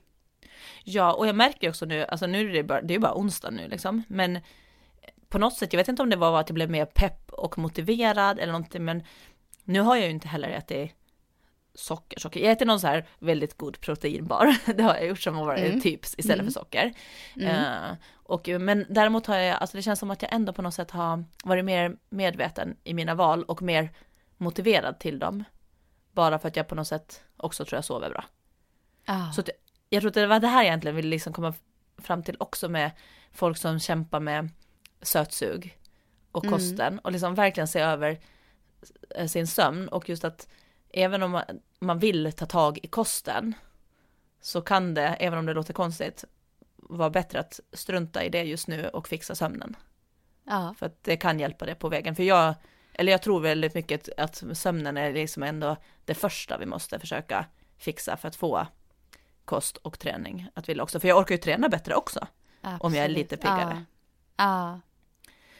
Ja, 0.84 1.12
och 1.12 1.26
jag 1.26 1.36
märker 1.36 1.68
också 1.68 1.84
nu, 1.84 2.04
alltså 2.04 2.26
nu 2.26 2.48
är 2.50 2.52
det 2.52 2.62
bara, 2.62 2.82
det 2.82 2.94
är 2.94 2.98
bara 2.98 3.14
onsdag 3.14 3.50
nu 3.50 3.68
liksom, 3.68 4.02
men 4.08 4.40
på 5.28 5.38
något 5.38 5.54
sätt, 5.56 5.72
jag 5.72 5.78
vet 5.78 5.88
inte 5.88 6.02
om 6.02 6.10
det 6.10 6.16
var 6.16 6.40
att 6.40 6.48
jag 6.48 6.54
blev 6.54 6.70
mer 6.70 6.84
pepp 6.84 7.32
och 7.32 7.58
motiverad 7.58 8.38
eller 8.38 8.52
någonting, 8.52 8.84
men 8.84 9.02
nu 9.64 9.80
har 9.80 9.96
jag 9.96 10.04
ju 10.04 10.10
inte 10.10 10.28
heller 10.28 10.48
ätit 10.48 10.94
socker, 11.74 12.20
socker. 12.20 12.40
Jag 12.40 12.52
äter 12.52 12.66
någon 12.66 12.80
så 12.80 12.86
här 12.86 13.06
väldigt 13.18 13.58
god 13.58 13.80
proteinbar. 13.80 14.56
Det 14.74 14.82
har 14.82 14.94
jag 14.94 15.06
gjort 15.06 15.20
som 15.20 15.36
har 15.36 15.46
varit 15.46 15.64
mm. 15.64 15.80
tips 15.80 16.14
istället 16.18 16.40
mm. 16.40 16.52
för 16.52 16.60
socker. 16.60 16.92
Mm. 17.36 17.90
Uh, 17.90 17.96
och, 18.12 18.48
men 18.48 18.86
däremot 18.88 19.26
har 19.26 19.36
jag, 19.36 19.56
alltså 19.56 19.76
det 19.76 19.82
känns 19.82 19.98
som 19.98 20.10
att 20.10 20.22
jag 20.22 20.32
ändå 20.32 20.52
på 20.52 20.62
något 20.62 20.74
sätt 20.74 20.90
har 20.90 21.24
varit 21.44 21.64
mer 21.64 21.96
medveten 22.10 22.76
i 22.84 22.94
mina 22.94 23.14
val 23.14 23.44
och 23.44 23.62
mer 23.62 23.90
motiverad 24.36 24.98
till 24.98 25.18
dem. 25.18 25.44
Bara 26.12 26.38
för 26.38 26.48
att 26.48 26.56
jag 26.56 26.68
på 26.68 26.74
något 26.74 26.88
sätt 26.88 27.24
också 27.36 27.64
tror 27.64 27.76
jag 27.76 27.84
sover 27.84 28.10
bra. 28.10 28.24
Oh. 29.08 29.32
Så 29.32 29.42
jag 29.88 30.00
tror 30.00 30.08
att 30.08 30.14
det 30.14 30.26
var 30.26 30.40
det 30.40 30.48
här 30.48 30.62
jag 30.62 30.66
egentligen 30.66 30.96
ville 30.96 31.08
liksom 31.08 31.32
komma 31.32 31.54
fram 31.98 32.22
till 32.22 32.36
också 32.38 32.68
med 32.68 32.90
folk 33.32 33.58
som 33.58 33.80
kämpar 33.80 34.20
med 34.20 34.48
sötsug 35.02 35.78
och 36.32 36.44
mm. 36.44 36.58
kosten 36.58 36.98
och 36.98 37.12
liksom 37.12 37.34
verkligen 37.34 37.68
se 37.68 37.80
över 37.80 38.20
eh, 39.10 39.26
sin 39.26 39.46
sömn 39.46 39.88
och 39.88 40.08
just 40.08 40.24
att 40.24 40.48
även 40.92 41.22
om 41.22 41.42
man 41.78 41.98
vill 41.98 42.32
ta 42.32 42.46
tag 42.46 42.78
i 42.82 42.86
kosten 42.86 43.54
så 44.40 44.60
kan 44.60 44.94
det, 44.94 45.06
även 45.06 45.38
om 45.38 45.46
det 45.46 45.54
låter 45.54 45.74
konstigt, 45.74 46.24
vara 46.76 47.10
bättre 47.10 47.40
att 47.40 47.60
strunta 47.72 48.24
i 48.24 48.28
det 48.28 48.42
just 48.42 48.68
nu 48.68 48.88
och 48.88 49.08
fixa 49.08 49.34
sömnen. 49.34 49.76
Ja. 50.44 50.74
För 50.78 50.86
att 50.86 51.04
det 51.04 51.16
kan 51.16 51.40
hjälpa 51.40 51.66
det 51.66 51.74
på 51.74 51.88
vägen. 51.88 52.16
För 52.16 52.22
jag, 52.22 52.54
eller 52.92 53.12
jag 53.12 53.22
tror 53.22 53.40
väldigt 53.40 53.74
mycket 53.74 54.08
att 54.18 54.42
sömnen 54.52 54.96
är 54.96 55.12
liksom 55.12 55.42
ändå 55.42 55.76
det 56.04 56.14
första 56.14 56.58
vi 56.58 56.66
måste 56.66 56.98
försöka 56.98 57.46
fixa 57.78 58.16
för 58.16 58.28
att 58.28 58.36
få 58.36 58.66
kost 59.44 59.76
och 59.76 59.98
träning 59.98 60.48
att 60.54 60.68
vilja 60.68 60.82
också. 60.82 61.00
För 61.00 61.08
jag 61.08 61.18
orkar 61.18 61.34
ju 61.34 61.40
träna 61.40 61.68
bättre 61.68 61.94
också. 61.94 62.26
Absolut. 62.60 62.82
Om 62.82 62.94
jag 62.94 63.04
är 63.04 63.08
lite 63.08 63.36
piggare. 63.36 63.84
Ja. 64.36 64.44
ja. 64.44 64.80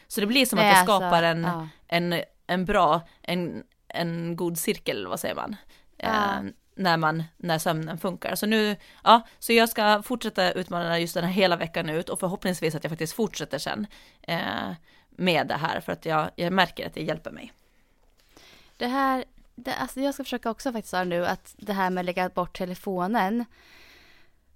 Så 0.07 0.21
det 0.21 0.27
blir 0.27 0.45
som 0.45 0.59
Nej, 0.59 0.69
att 0.69 0.75
det 0.75 0.83
skapar 0.83 1.23
alltså, 1.23 1.25
en, 1.25 1.43
ja. 1.43 1.67
en, 1.87 2.23
en 2.47 2.65
bra, 2.65 3.01
en, 3.21 3.63
en 3.93 4.35
god 4.35 4.57
cirkel, 4.57 5.07
vad 5.07 5.19
säger 5.19 5.35
man? 5.35 5.55
Ja. 5.97 6.07
Eh, 6.07 6.41
när, 6.75 6.97
man, 6.97 7.23
när 7.37 7.57
sömnen 7.57 7.97
funkar. 7.97 8.35
Så 8.35 8.45
nu, 8.45 8.75
ja, 9.03 9.21
så 9.39 9.53
jag 9.53 9.69
ska 9.69 10.03
fortsätta 10.03 10.51
utmana 10.51 10.99
just 10.99 11.13
den 11.13 11.23
här 11.23 11.31
hela 11.31 11.55
veckan 11.55 11.89
ut 11.89 12.09
och 12.09 12.19
förhoppningsvis 12.19 12.75
att 12.75 12.83
jag 12.83 12.91
faktiskt 12.91 13.13
fortsätter 13.13 13.57
sen 13.57 13.87
eh, 14.21 14.71
med 15.09 15.47
det 15.47 15.55
här 15.55 15.79
för 15.79 15.91
att 15.91 16.05
jag, 16.05 16.29
jag 16.35 16.53
märker 16.53 16.87
att 16.87 16.93
det 16.93 17.03
hjälper 17.03 17.31
mig. 17.31 17.53
Det 18.77 18.87
här, 18.87 19.25
det, 19.55 19.73
alltså 19.75 20.01
jag 20.01 20.13
ska 20.13 20.23
försöka 20.23 20.49
också 20.49 20.71
faktiskt 20.71 20.91
säga 20.91 21.03
nu 21.03 21.25
att 21.25 21.55
det 21.57 21.73
här 21.73 21.89
med 21.89 22.01
att 22.01 22.05
lägga 22.05 22.29
bort 22.29 22.57
telefonen 22.57 23.45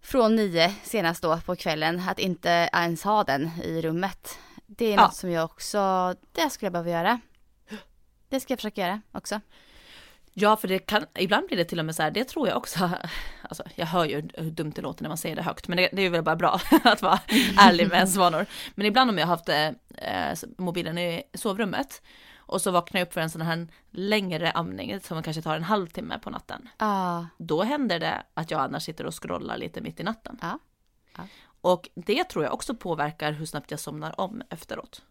från 0.02 0.36
nio 0.36 0.76
senast 0.84 1.22
då 1.22 1.40
på 1.46 1.56
kvällen, 1.56 2.04
att 2.10 2.20
inte 2.20 2.70
ens 2.74 3.04
ha 3.04 3.24
den 3.24 3.52
i 3.64 3.82
rummet. 3.82 4.40
Det 4.66 4.86
är 4.86 4.96
ja. 4.96 5.02
något 5.02 5.16
som 5.16 5.32
jag 5.32 5.46
också, 5.46 6.16
det 6.32 6.50
skulle 6.50 6.66
jag 6.66 6.74
behöva 6.74 6.90
göra. 6.90 7.20
Det 8.30 8.40
ska 8.40 8.52
jag 8.52 8.60
försöka 8.60 8.82
göra 8.82 9.02
också. 9.12 9.42
Ja, 10.34 10.58
för 10.58 10.68
det 10.68 10.80
kan, 10.80 11.06
ibland 11.16 11.48
blir 11.48 11.58
det 11.58 11.66
till 11.66 11.80
och 11.80 11.86
med 11.86 11.96
så 11.96 12.04
här, 12.04 12.12
det 12.12 12.24
tror 12.24 12.48
jag 12.48 12.58
också, 12.58 12.90
alltså 13.42 13.64
jag 13.76 13.86
hör 13.86 14.06
ju 14.06 14.30
hur 14.34 14.52
dumt 14.52 14.72
det 14.76 14.82
låter 14.82 15.04
när 15.04 15.10
man 15.10 15.18
säger 15.18 15.36
det 15.36 15.42
högt, 15.42 15.68
men 15.68 15.78
det, 15.78 15.90
det 15.94 16.02
är 16.02 16.10
väl 16.10 16.24
bara 16.24 16.36
bra 16.36 16.60
att 16.84 17.02
vara 17.02 17.20
ärlig 17.58 17.88
med 17.88 17.96
ens 17.96 18.16
vanor. 18.16 18.46
Men 18.76 18.86
ibland 18.86 19.10
om 19.10 19.18
jag 19.18 19.28
har 19.28 19.36
haft 19.36 19.50
eh, 19.50 20.50
mobilen 20.58 20.98
i 20.98 21.24
sovrummet 21.34 22.02
och 22.36 22.62
så 22.62 22.72
vaknar 22.72 23.00
jag 23.00 23.08
upp 23.08 23.14
för 23.14 23.22
en 23.22 23.30
sån 23.30 23.42
här 23.42 23.68
längre 23.92 24.52
amning 24.52 25.00
som 25.00 25.24
kanske 25.24 25.42
tar 25.42 25.56
en 25.56 25.64
halvtimme 25.64 26.20
på 26.20 26.30
natten. 26.30 26.70
Ah. 26.78 27.26
Då 27.38 27.64
händer 27.64 28.00
det 28.00 28.24
att 28.34 28.52
jag 28.52 28.62
annars 28.62 28.84
sitter 28.84 29.06
och 29.06 29.24
scrollar 29.24 29.58
lite 29.58 29.82
mitt 29.82 30.00
i 30.00 30.04
natten. 30.04 30.40
Ah. 30.42 30.58
Ah. 31.16 31.24
Och 31.62 31.90
det 31.96 32.24
tror 32.24 32.44
jag 32.44 32.54
också 32.54 32.76
påverkar 32.76 33.32
hur 33.32 33.46
snabbt 33.46 33.72
jag 33.72 33.80
somnar 33.80 34.22
om 34.22 34.44
efteråt. 34.50 35.02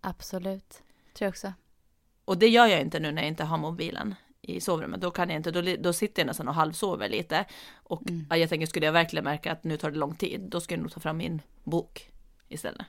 Absolut. 0.00 0.82
Tror 1.14 1.26
jag 1.26 1.28
också. 1.28 1.52
Och 2.28 2.38
det 2.38 2.48
gör 2.48 2.66
jag 2.66 2.80
inte 2.80 3.00
nu 3.00 3.12
när 3.12 3.22
jag 3.22 3.28
inte 3.28 3.44
har 3.44 3.58
mobilen 3.58 4.14
i 4.42 4.60
sovrummet. 4.60 5.00
Då 5.00 5.10
kan 5.10 5.28
jag 5.28 5.36
inte, 5.36 5.50
då, 5.50 5.76
då 5.78 5.92
sitter 5.92 6.22
jag 6.22 6.26
nästan 6.26 6.48
och 6.48 6.54
halvsover 6.54 7.08
lite. 7.08 7.44
Och 7.82 8.10
mm. 8.10 8.40
jag 8.40 8.48
tänker, 8.48 8.66
skulle 8.66 8.86
jag 8.86 8.92
verkligen 8.92 9.24
märka 9.24 9.52
att 9.52 9.64
nu 9.64 9.76
tar 9.76 9.90
det 9.90 9.98
lång 9.98 10.14
tid, 10.14 10.40
då 10.40 10.60
ska 10.60 10.74
jag 10.74 10.82
nog 10.82 10.92
ta 10.92 11.00
fram 11.00 11.16
min 11.16 11.42
bok 11.64 12.10
istället. 12.48 12.86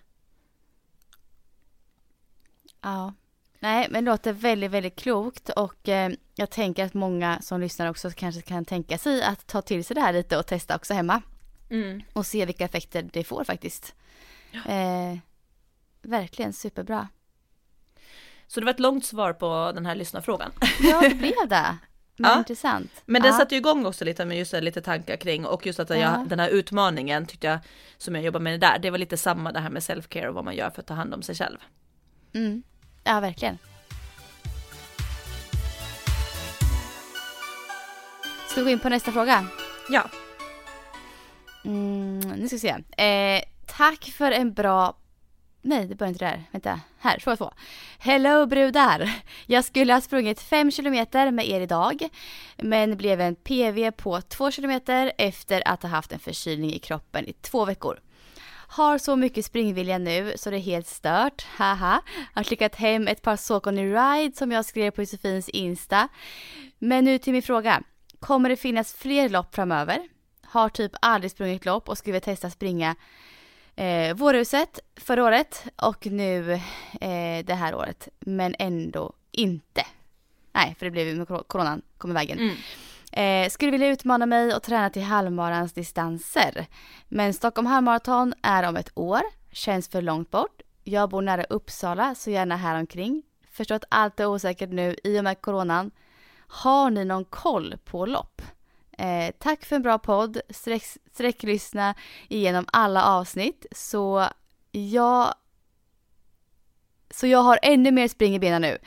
Ja, 2.82 3.14
nej 3.60 3.88
men 3.90 4.06
det 4.06 4.12
låter 4.12 4.34
väldigt, 4.34 4.72
väldigt 4.72 4.96
klokt 4.96 5.50
och 5.50 5.90
eh, 5.90 6.12
jag 6.36 6.50
tänker 6.50 6.86
att 6.86 6.94
många 6.94 7.42
som 7.42 7.62
lyssnar 7.62 7.90
också 7.90 8.12
kanske 8.16 8.42
kan 8.42 8.66
tänka 8.66 8.98
sig 8.98 9.24
att 9.24 9.48
ta 9.48 9.62
till 9.62 9.86
sig 9.86 9.96
det 9.96 10.02
här 10.02 10.14
lite 10.14 10.38
och 10.38 10.48
testa 10.48 10.76
också 10.76 10.94
hemma. 10.94 11.22
Mm. 11.70 12.02
Och 12.14 12.26
se 12.26 12.46
vilka 12.46 12.66
effekter 12.66 13.10
det 13.14 13.24
får 13.24 13.44
faktiskt. 13.44 13.96
Ja. 14.52 14.66
Eh, 14.66 15.18
verkligen 16.02 16.54
superbra. 16.54 17.08
Så 18.50 18.60
det 18.60 18.66
var 18.66 18.74
ett 18.74 18.80
långt 18.80 19.06
svar 19.06 19.34
på 19.34 19.72
den 19.76 19.86
här 19.86 19.96
lyssnarfrågan. 19.96 20.52
Ja, 20.82 21.02
det 21.02 21.16
blev 21.16 21.34
det. 21.50 21.78
Men 22.18 22.32
ja. 22.32 22.38
intressant. 22.38 22.92
Men 23.06 23.22
den 23.22 23.32
ja. 23.32 23.38
satte 23.38 23.56
ju 23.56 23.60
igång 23.60 23.86
också 23.86 24.06
lite 24.06 24.26
med 24.26 24.38
just 24.38 24.54
lite 24.54 24.82
tankar 24.82 25.18
kring 25.18 25.46
och 25.46 25.66
just 25.66 25.80
att 25.80 25.90
jag, 25.90 26.00
ja. 26.00 26.26
den 26.28 26.40
här 26.40 26.50
utmaningen 26.50 27.26
tyckte 27.26 27.48
jag 27.48 27.60
som 27.98 28.16
jag 28.16 28.24
jobbar 28.24 28.40
med 28.40 28.60
där, 28.60 28.80
det 28.80 28.90
var 28.90 28.98
lite 28.98 29.18
samma 29.18 29.52
det 29.52 29.60
här 29.60 29.70
med 29.70 29.82
self-care 29.82 30.28
och 30.28 30.34
vad 30.34 30.46
man 30.46 30.56
gör 30.56 30.70
för 30.70 30.82
att 30.82 30.88
ta 30.88 30.94
hand 30.94 31.14
om 31.14 31.22
sig 31.22 31.36
själv. 31.36 31.58
Mm. 32.34 32.64
Ja, 33.04 33.20
verkligen. 33.20 33.58
Ska 38.48 38.62
vi 38.62 38.64
gå 38.64 38.70
in 38.70 38.80
på 38.80 38.90
nästa 38.90 39.12
fråga? 39.12 39.48
Ja. 39.90 40.10
Mm, 41.66 42.20
nu 42.20 42.48
ska 42.48 42.56
vi 42.56 42.60
se. 42.60 43.04
Eh, 43.04 43.44
tack 43.66 44.06
för 44.06 44.32
en 44.32 44.54
bra 44.54 44.96
Nej, 45.62 45.86
det 45.86 45.96
börjar 45.96 46.10
inte 46.10 46.26
där. 46.26 46.44
Vänta. 46.52 46.80
Här, 47.00 47.20
fråga 47.20 47.38
två. 47.38 47.52
Hello 48.00 48.46
brudar! 48.46 49.12
Jag 49.46 49.66
skulle 49.66 49.94
ha 49.94 50.02
sprungit 50.02 50.42
5 50.42 50.72
kilometer 50.72 51.32
med 51.32 51.50
er 51.50 51.62
idag, 51.62 52.10
men 52.58 52.98
blev 52.98 53.22
en 53.22 53.36
PV 53.36 53.92
på 53.92 54.22
2 54.22 54.52
kilometer 54.52 55.12
efter 55.18 55.68
att 55.68 55.84
ha 55.84 55.90
haft 55.90 56.12
en 56.12 56.20
förkylning 56.20 56.74
i 56.74 56.80
kroppen 56.80 57.28
i 57.28 57.34
två 57.34 57.66
veckor. 57.66 58.00
Har 58.72 58.98
så 58.98 59.16
mycket 59.16 59.46
springvilja 59.46 59.98
nu 59.98 60.34
så 60.36 60.50
det 60.50 60.58
är 60.58 60.62
helt 60.62 60.88
stört, 60.88 61.48
haha. 61.58 62.02
Har 62.34 62.44
klickat 62.44 62.76
hem 62.76 63.08
ett 63.08 63.22
par 63.22 63.36
Saucony 63.36 63.94
Ride 63.94 64.38
som 64.38 64.52
jag 64.52 64.66
skrev 64.66 64.92
på 64.92 65.02
Josefins 65.02 65.50
Insta. 65.50 66.08
Men 66.80 67.06
nu 67.06 67.18
till 67.18 67.34
min 67.34 67.42
fråga. 67.42 67.84
Kommer 68.20 68.50
det 68.50 68.56
finnas 68.56 68.94
fler 68.94 69.30
lopp 69.30 69.56
framöver? 69.56 70.08
Har 70.46 70.70
typ 70.70 70.92
aldrig 71.02 71.32
sprungit 71.32 71.66
lopp 71.66 71.90
och 71.90 71.98
skulle 71.98 72.14
vilja 72.14 72.26
testa 72.26 72.50
springa 72.50 72.96
eh, 73.80 74.14
vårhuset 74.14 74.80
förra 74.96 75.24
året 75.24 75.64
och 75.76 76.06
nu 76.06 76.54
eh, 77.02 77.46
det 77.46 77.54
här 77.54 77.76
året. 77.76 78.08
Men 78.20 78.56
ändå 78.60 79.14
inte. 79.32 79.86
Nej, 80.52 80.76
för 80.80 80.86
det 80.86 80.92
blev 80.92 81.08
ju 81.08 81.16
med 81.16 81.28
coronan 81.48 81.82
kom 81.98 82.12
i 82.12 82.14
vägen. 82.14 82.40
Mm. 82.40 82.56
Eh, 83.12 83.50
skulle 83.50 83.72
vilja 83.72 83.88
utmana 83.88 84.26
mig 84.26 84.56
och 84.56 84.64
träna 84.64 84.90
till 84.90 85.04
halvmarans 85.04 85.74
distanser. 85.74 86.66
Men 87.08 87.34
Stockholm 87.34 87.66
halvmaraton 87.66 88.34
är 88.42 88.64
om 88.64 88.76
ett 88.76 88.92
år. 88.96 89.22
Känns 89.52 89.90
för 89.90 90.02
långt 90.02 90.32
bort. 90.32 90.62
Jag 90.84 91.10
bor 91.10 91.22
nära 91.22 91.44
Uppsala, 91.44 92.16
så 92.16 92.30
gärna 92.30 92.58
här 92.58 92.80
omkring. 92.80 93.24
Förstår 93.52 93.76
att 93.76 93.86
allt 93.90 94.20
är 94.20 94.26
osäkert 94.26 94.70
nu 94.70 94.96
i 95.04 95.20
och 95.20 95.24
med 95.24 95.42
coronan. 95.42 95.92
Har 96.48 96.90
ni 96.90 97.06
någon 97.06 97.26
koll 97.26 97.76
på 97.86 98.06
lopp? 98.06 98.42
Eh, 99.00 99.32
tack 99.40 99.66
för 99.66 99.76
en 99.76 99.82
bra 99.82 99.98
podd. 100.00 100.42
Sträck, 100.50 100.84
sträcklyssna 101.14 101.96
igenom 102.28 102.66
alla 102.72 103.04
avsnitt. 103.04 103.66
Så 103.72 104.28
jag 104.72 105.34
så 107.12 107.28
jag 107.28 107.40
har 107.40 107.60
ännu 107.62 107.92
mer 107.92 108.08
spring 108.08 108.36
i 108.36 108.40
benen 108.40 108.62
nu. 108.62 108.78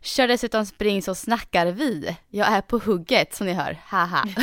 Kör 0.00 0.28
dessutom 0.28 0.66
spring 0.66 1.02
så 1.02 1.14
snackar 1.14 1.66
vi. 1.66 2.16
Jag 2.28 2.48
är 2.48 2.60
på 2.60 2.78
hugget 2.78 3.34
som 3.34 3.46
ni 3.46 3.52
hör. 3.52 3.78
Haha. 3.84 4.24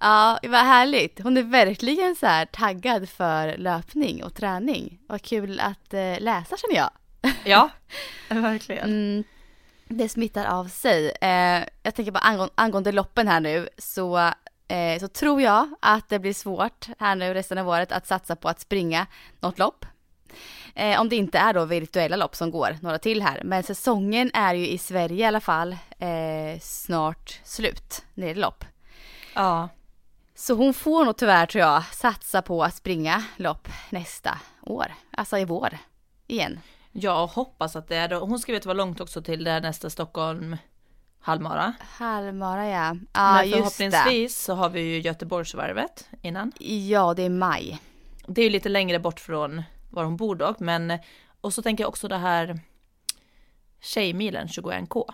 ja, 0.00 0.38
vad 0.42 0.60
härligt. 0.60 1.20
Hon 1.22 1.36
är 1.36 1.42
verkligen 1.42 2.16
så 2.16 2.26
här 2.26 2.46
taggad 2.46 3.08
för 3.08 3.56
löpning 3.58 4.24
och 4.24 4.34
träning. 4.34 4.98
Vad 5.06 5.22
kul 5.22 5.60
att 5.60 5.94
eh, 5.94 6.20
läsa 6.20 6.56
känner 6.56 6.76
jag. 6.76 6.90
ja, 7.44 7.70
verkligen. 8.28 8.84
Mm, 8.84 9.24
det 9.92 10.08
smittar 10.08 10.44
av 10.44 10.68
sig. 10.68 11.12
Eh, 11.20 11.64
jag 11.82 11.94
tänker 11.94 12.12
bara 12.12 12.18
angående, 12.18 12.52
angående 12.54 12.92
loppen 12.92 13.28
här 13.28 13.40
nu 13.40 13.68
så, 13.78 14.18
eh, 14.68 15.00
så 15.00 15.08
tror 15.08 15.42
jag 15.42 15.68
att 15.80 16.08
det 16.08 16.18
blir 16.18 16.34
svårt 16.34 16.88
här 16.98 17.16
nu 17.16 17.34
resten 17.34 17.58
av 17.58 17.68
året 17.68 17.92
att 17.92 18.06
satsa 18.06 18.36
på 18.36 18.48
att 18.48 18.60
springa 18.60 19.06
något 19.40 19.58
lopp. 19.58 19.86
Eh, 20.74 21.00
om 21.00 21.08
det 21.08 21.16
inte 21.16 21.38
är 21.38 21.54
då 21.54 21.64
virtuella 21.64 22.16
lopp 22.16 22.36
som 22.36 22.50
går 22.50 22.78
några 22.82 22.98
till 22.98 23.22
här. 23.22 23.42
Men 23.44 23.62
säsongen 23.62 24.30
är 24.34 24.54
ju 24.54 24.68
i 24.68 24.78
Sverige 24.78 25.24
i 25.24 25.26
alla 25.26 25.40
fall 25.40 25.72
eh, 25.98 26.60
snart 26.60 27.40
slut 27.44 28.04
när 28.14 28.26
det 28.26 28.32
är 28.32 28.34
lopp. 28.34 28.64
Ja. 29.34 29.68
Så 30.34 30.54
hon 30.54 30.74
får 30.74 31.04
nog 31.04 31.16
tyvärr 31.16 31.46
tror 31.46 31.60
jag 31.60 31.84
satsa 31.84 32.42
på 32.42 32.64
att 32.64 32.74
springa 32.74 33.24
lopp 33.36 33.68
nästa 33.90 34.38
år. 34.62 34.94
Alltså 35.10 35.38
i 35.38 35.44
vår 35.44 35.78
igen. 36.26 36.60
Jag 36.92 37.26
hoppas 37.26 37.76
att 37.76 37.88
det 37.88 37.96
är 37.96 38.08
då. 38.08 38.18
Hon 38.18 38.38
ska 38.38 38.52
veta 38.52 38.66
vara 38.68 38.76
långt 38.76 39.00
också 39.00 39.22
till 39.22 39.44
det 39.44 39.60
nästa 39.60 39.90
Stockholm 39.90 40.56
Halvmara. 41.20 41.72
Halvmara 41.80 42.66
ja. 42.68 42.96
Ja 43.12 43.32
Men 43.34 43.48
just 43.50 43.78
det. 43.78 43.90
förhoppningsvis 43.90 44.38
så 44.44 44.54
har 44.54 44.70
vi 44.70 44.80
ju 44.80 45.00
Göteborgsvarvet 45.00 46.08
innan. 46.22 46.52
Ja 46.58 47.14
det 47.14 47.22
är 47.22 47.30
maj. 47.30 47.80
Det 48.26 48.40
är 48.40 48.44
ju 48.44 48.50
lite 48.50 48.68
längre 48.68 48.98
bort 48.98 49.20
från 49.20 49.62
var 49.90 50.04
hon 50.04 50.16
bor 50.16 50.34
dock, 50.36 50.60
men 50.60 50.98
och 51.40 51.54
så 51.54 51.62
tänker 51.62 51.84
jag 51.84 51.88
också 51.88 52.08
det 52.08 52.16
här 52.18 52.60
Tjejmilen 53.80 54.46
21K. 54.46 55.10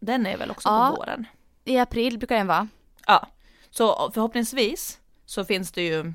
Den 0.00 0.26
är 0.26 0.36
väl 0.36 0.50
också 0.50 0.68
Ja. 0.68 0.90
på 0.90 0.96
våren? 0.96 1.24
I 1.64 1.78
april 1.78 2.18
brukar 2.18 2.36
den 2.36 2.46
vara. 2.46 2.68
Ja, 3.06 3.26
så 3.70 4.10
förhoppningsvis 4.14 4.98
så 5.26 5.44
finns 5.44 5.72
det 5.72 5.82
ju 5.82 6.12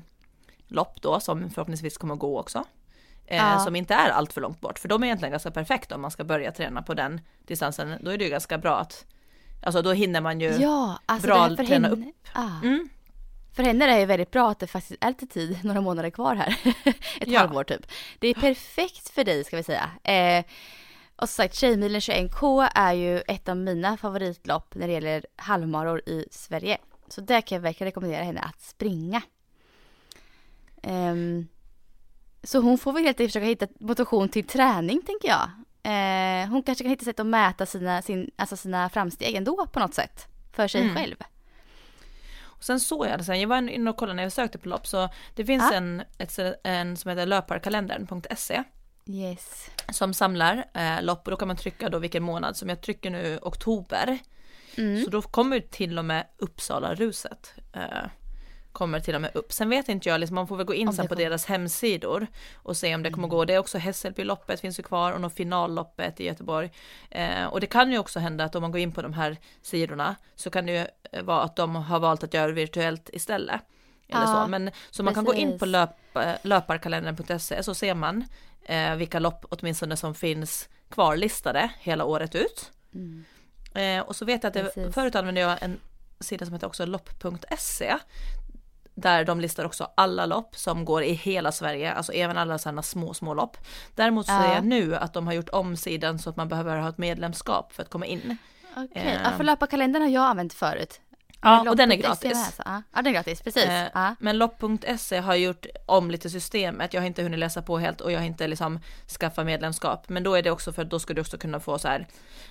lopp 0.68 1.02
då 1.02 1.20
som 1.20 1.50
förhoppningsvis 1.50 1.96
kommer 1.98 2.14
att 2.14 2.20
gå 2.20 2.40
också. 2.40 2.64
Eh, 3.32 3.38
Ja. 3.38 3.58
Som 3.58 3.76
inte 3.76 3.94
är 3.94 4.10
allt 4.10 4.32
för 4.32 4.40
långt 4.40 4.60
bort, 4.60 4.78
för 4.78 4.88
de 4.88 5.02
är 5.02 5.06
egentligen 5.06 5.30
ganska 5.32 5.50
perfekta 5.50 5.94
om 5.94 6.00
man 6.02 6.10
ska 6.10 6.24
börja 6.24 6.52
träna 6.52 6.82
på 6.82 6.94
den 6.94 7.20
distansen. 7.46 7.98
Då 8.00 8.10
är 8.10 8.18
det 8.18 8.24
ju 8.24 8.30
ganska 8.30 8.58
bra 8.58 8.78
att, 8.78 9.06
alltså 9.62 9.82
då 9.82 9.92
hinner 9.92 10.20
man 10.20 10.40
ju 10.40 10.48
Ja, 10.52 10.98
alltså 11.06 11.26
bra 11.26 11.56
träna 11.56 11.88
henne, 11.88 12.12
Ja. 12.34 12.50
Mm. 12.62 12.88
För 13.56 13.62
henne 13.62 13.84
är 13.84 13.88
det 13.88 14.00
ju 14.00 14.06
väldigt 14.06 14.30
bra 14.30 14.50
att 14.50 14.58
det 14.58 14.66
faktiskt 14.66 15.04
är 15.04 15.08
lite 15.08 15.26
tid, 15.26 15.58
några 15.64 15.80
månader 15.80 16.10
kvar 16.10 16.34
här. 16.34 16.56
Ett 17.20 17.28
Ja. 17.28 17.40
halvår 17.40 17.64
typ. 17.64 17.86
Det 18.18 18.28
är 18.28 18.34
perfekt 18.34 19.08
för 19.08 19.24
dig 19.24 19.44
ska 19.44 19.56
vi 19.56 19.62
säga. 19.62 19.90
Eh, 20.02 20.44
och 21.16 21.28
som 21.28 21.44
sagt, 21.44 21.54
Tjejmilen 21.54 22.00
21K 22.00 22.68
är 22.74 22.92
ju 22.92 23.18
ett 23.20 23.48
av 23.48 23.56
mina 23.56 23.96
favoritlopp 23.96 24.74
när 24.74 24.86
det 24.86 24.92
gäller 24.92 25.26
halvmaror 25.36 26.00
i 26.08 26.26
Sverige. 26.30 26.78
Så 27.08 27.20
där 27.20 27.40
kan 27.40 27.56
jag 27.56 27.62
verkligen 27.62 27.88
rekommendera 27.88 28.22
henne 28.24 28.40
att 28.40 28.60
springa. 28.60 29.22
Ehm, 30.82 31.46
så 32.44 32.58
hon 32.60 32.78
får 32.78 32.92
väl 32.92 33.04
helt 33.04 33.20
enkelt 33.20 33.32
försöka 33.32 33.46
hitta 33.46 33.66
motivation 33.80 34.28
till 34.28 34.46
träning 34.46 35.02
tänker 35.06 35.28
jag. 35.28 35.48
Eh, 35.84 36.48
hon 36.48 36.62
kanske 36.62 36.84
kan 36.84 36.90
hitta 36.90 37.04
sätt 37.04 37.20
att 37.20 37.26
mäta 37.26 37.66
sina, 37.66 38.02
sin, 38.02 38.30
alltså 38.36 38.56
sina 38.56 38.88
framsteg 38.88 39.34
ändå 39.34 39.66
på 39.66 39.80
något 39.80 39.94
sätt. 39.94 40.26
För 40.52 40.68
sig 40.68 40.80
Mm. 40.82 40.94
själv. 40.96 41.16
Och 42.40 42.64
sen 42.64 42.80
såg 42.80 43.06
jag 43.06 43.18
det 43.18 43.24
sen, 43.24 43.40
jag 43.40 43.48
var 43.48 43.68
inne 43.70 43.90
och 43.90 43.96
kollade 43.96 44.16
när 44.16 44.22
jag 44.22 44.32
sökte 44.32 44.58
på 44.58 44.68
lopp 44.68 44.86
så 44.86 45.08
det 45.34 45.44
finns 45.44 45.62
Ja. 45.70 45.76
en, 45.76 46.02
ett, 46.18 46.38
en 46.64 46.96
som 46.96 47.08
heter 47.10 47.26
löparkalendern.se 47.26 48.62
Yes. 49.06 49.70
som 49.92 50.14
samlar 50.14 50.64
eh, 50.74 51.02
lopp 51.02 51.24
och 51.26 51.30
då 51.30 51.36
kan 51.36 51.48
man 51.48 51.56
trycka 51.56 51.88
då 51.88 51.98
vilken 51.98 52.22
månad 52.22 52.56
som 52.56 52.68
jag 52.68 52.80
trycker 52.80 53.10
nu 53.10 53.38
oktober. 53.42 54.18
Mm. 54.76 55.04
Så 55.04 55.10
då 55.10 55.22
kommer 55.22 55.60
till 55.60 55.98
och 55.98 56.04
med 56.04 56.26
Uppsala 56.38 56.94
ruset 56.94 57.54
eh, 57.72 57.82
kommer 58.72 59.00
till 59.00 59.14
och 59.14 59.20
med 59.20 59.30
upp. 59.36 59.52
Sen 59.52 59.68
vet 59.68 59.88
inte 59.88 60.08
jag, 60.08 60.20
liksom, 60.20 60.34
man 60.34 60.48
får 60.48 60.56
väl 60.56 60.66
gå 60.66 60.74
in 60.74 60.92
sen 60.92 61.08
på 61.08 61.14
deras 61.14 61.46
hemsidor 61.46 62.26
och 62.54 62.76
se 62.76 62.94
om 62.94 63.02
det 63.02 63.10
kommer 63.10 63.28
gå. 63.28 63.44
Det 63.44 63.54
är 63.54 63.58
också 63.58 63.78
Hässelbyloppet 63.78 64.60
finns 64.60 64.78
ju 64.78 64.82
kvar 64.82 65.12
och 65.12 65.20
något 65.20 65.34
finalloppet 65.34 66.20
i 66.20 66.24
Göteborg. 66.24 66.70
Eh, 67.10 67.44
och 67.44 67.60
det 67.60 67.66
kan 67.66 67.92
ju 67.92 67.98
också 67.98 68.18
hända 68.18 68.44
att 68.44 68.54
om 68.54 68.62
man 68.62 68.72
går 68.72 68.80
in 68.80 68.92
på 68.92 69.02
de 69.02 69.12
här 69.12 69.36
sidorna 69.62 70.16
så 70.34 70.50
kan 70.50 70.66
det 70.66 70.72
ju 70.72 70.86
eh, 71.12 71.22
vara 71.22 71.42
att 71.42 71.56
de 71.56 71.76
har 71.76 71.98
valt 71.98 72.24
att 72.24 72.34
göra 72.34 72.46
det 72.46 72.52
virtuellt 72.52 73.10
istället. 73.12 73.60
Eller 74.08 74.20
Ja, 74.20 74.42
så. 74.44 74.50
Men, 74.50 74.70
så 74.90 75.02
man 75.02 75.14
kan 75.14 75.24
gå 75.24 75.34
in 75.34 75.52
på 75.52 75.58
precis. 75.58 75.72
löp, 75.72 76.16
eh, 76.16 76.32
löparkalendern.se 76.42 77.62
så 77.62 77.74
ser 77.74 77.94
man 77.94 78.24
eh, 78.64 78.94
vilka 78.94 79.18
lopp 79.18 79.44
åtminstone 79.48 79.96
som 79.96 80.14
finns 80.14 80.68
kvarlistade 80.90 81.70
hela 81.78 82.04
året 82.04 82.34
ut. 82.34 82.72
Mm. 82.94 83.24
Eh, 83.74 84.00
och 84.00 84.16
så 84.16 84.24
vet 84.24 84.42
jag 84.42 84.48
att 84.48 84.54
det, 84.54 84.64
Precis. 84.64 84.94
förut 84.94 85.14
använde 85.14 85.40
jag 85.40 85.62
en 85.62 85.80
sida 86.20 86.44
som 86.44 86.54
heter 86.54 86.66
också 86.66 86.86
lopp.se. 86.86 87.94
Där 88.94 89.24
de 89.24 89.40
listar 89.40 89.64
också 89.64 89.88
alla 89.94 90.26
lopp 90.26 90.56
som 90.56 90.84
går 90.84 91.02
i 91.02 91.12
hela 91.12 91.52
Sverige, 91.52 91.92
alltså 91.92 92.12
även 92.12 92.38
alla 92.38 92.58
sådana 92.58 92.82
små, 92.82 93.14
små 93.14 93.34
lopp. 93.34 93.56
Däremot 93.94 94.26
så 94.26 94.32
ser 94.32 94.54
jag 94.54 94.64
nu 94.64 94.96
att 94.96 95.12
de 95.12 95.26
har 95.26 95.34
gjort 95.34 95.48
om 95.48 95.76
sidan 95.76 96.18
så 96.18 96.30
att 96.30 96.36
man 96.36 96.48
behöver 96.48 96.76
ha 96.78 96.88
ett 96.88 96.98
medlemskap 96.98 97.72
för 97.72 97.82
att 97.82 97.90
komma 97.90 98.06
in. 98.06 98.36
Okej, 98.76 98.88
Eh. 99.02 99.20
ja, 99.24 99.30
för 99.36 99.44
löparkalendern 99.44 100.02
har 100.02 100.08
jag 100.08 100.22
använt 100.24 100.52
förut. 100.54 101.00
Ja, 101.44 101.70
och 101.70 101.76
den 101.76 101.92
är 101.92 101.96
gratis. 101.96 102.32
alltså. 102.46 102.62
Ja, 102.66 102.82
den 102.94 103.06
är 103.06 103.10
gratis, 103.10 103.42
precis. 103.42 103.64
Eh. 103.64 104.10
Men 104.20 104.38
lopp.se 104.38 105.18
har 105.18 105.34
gjort 105.34 105.66
om 105.86 106.10
lite 106.10 106.30
systemet. 106.30 106.94
Jag 106.94 107.00
har 107.00 107.06
inte 107.06 107.22
hunnit 107.22 107.38
läsa 107.38 107.62
på 107.62 107.78
helt 107.78 108.00
och 108.00 108.12
jag 108.12 108.18
har 108.18 108.26
inte 108.26 108.46
liksom 108.48 108.80
skaffat 109.20 109.46
medlemskap. 109.46 110.08
Men 110.08 110.22
då 110.22 110.34
är 110.34 110.42
det 110.42 110.50
också 110.50 110.72
för 110.72 110.82
att 110.82 110.90
då 110.90 110.98
ska 110.98 111.14
du 111.14 111.20
också 111.20 111.38
kunna 111.38 111.60
få 111.60 111.78
så 111.78 111.88
här 111.88 112.06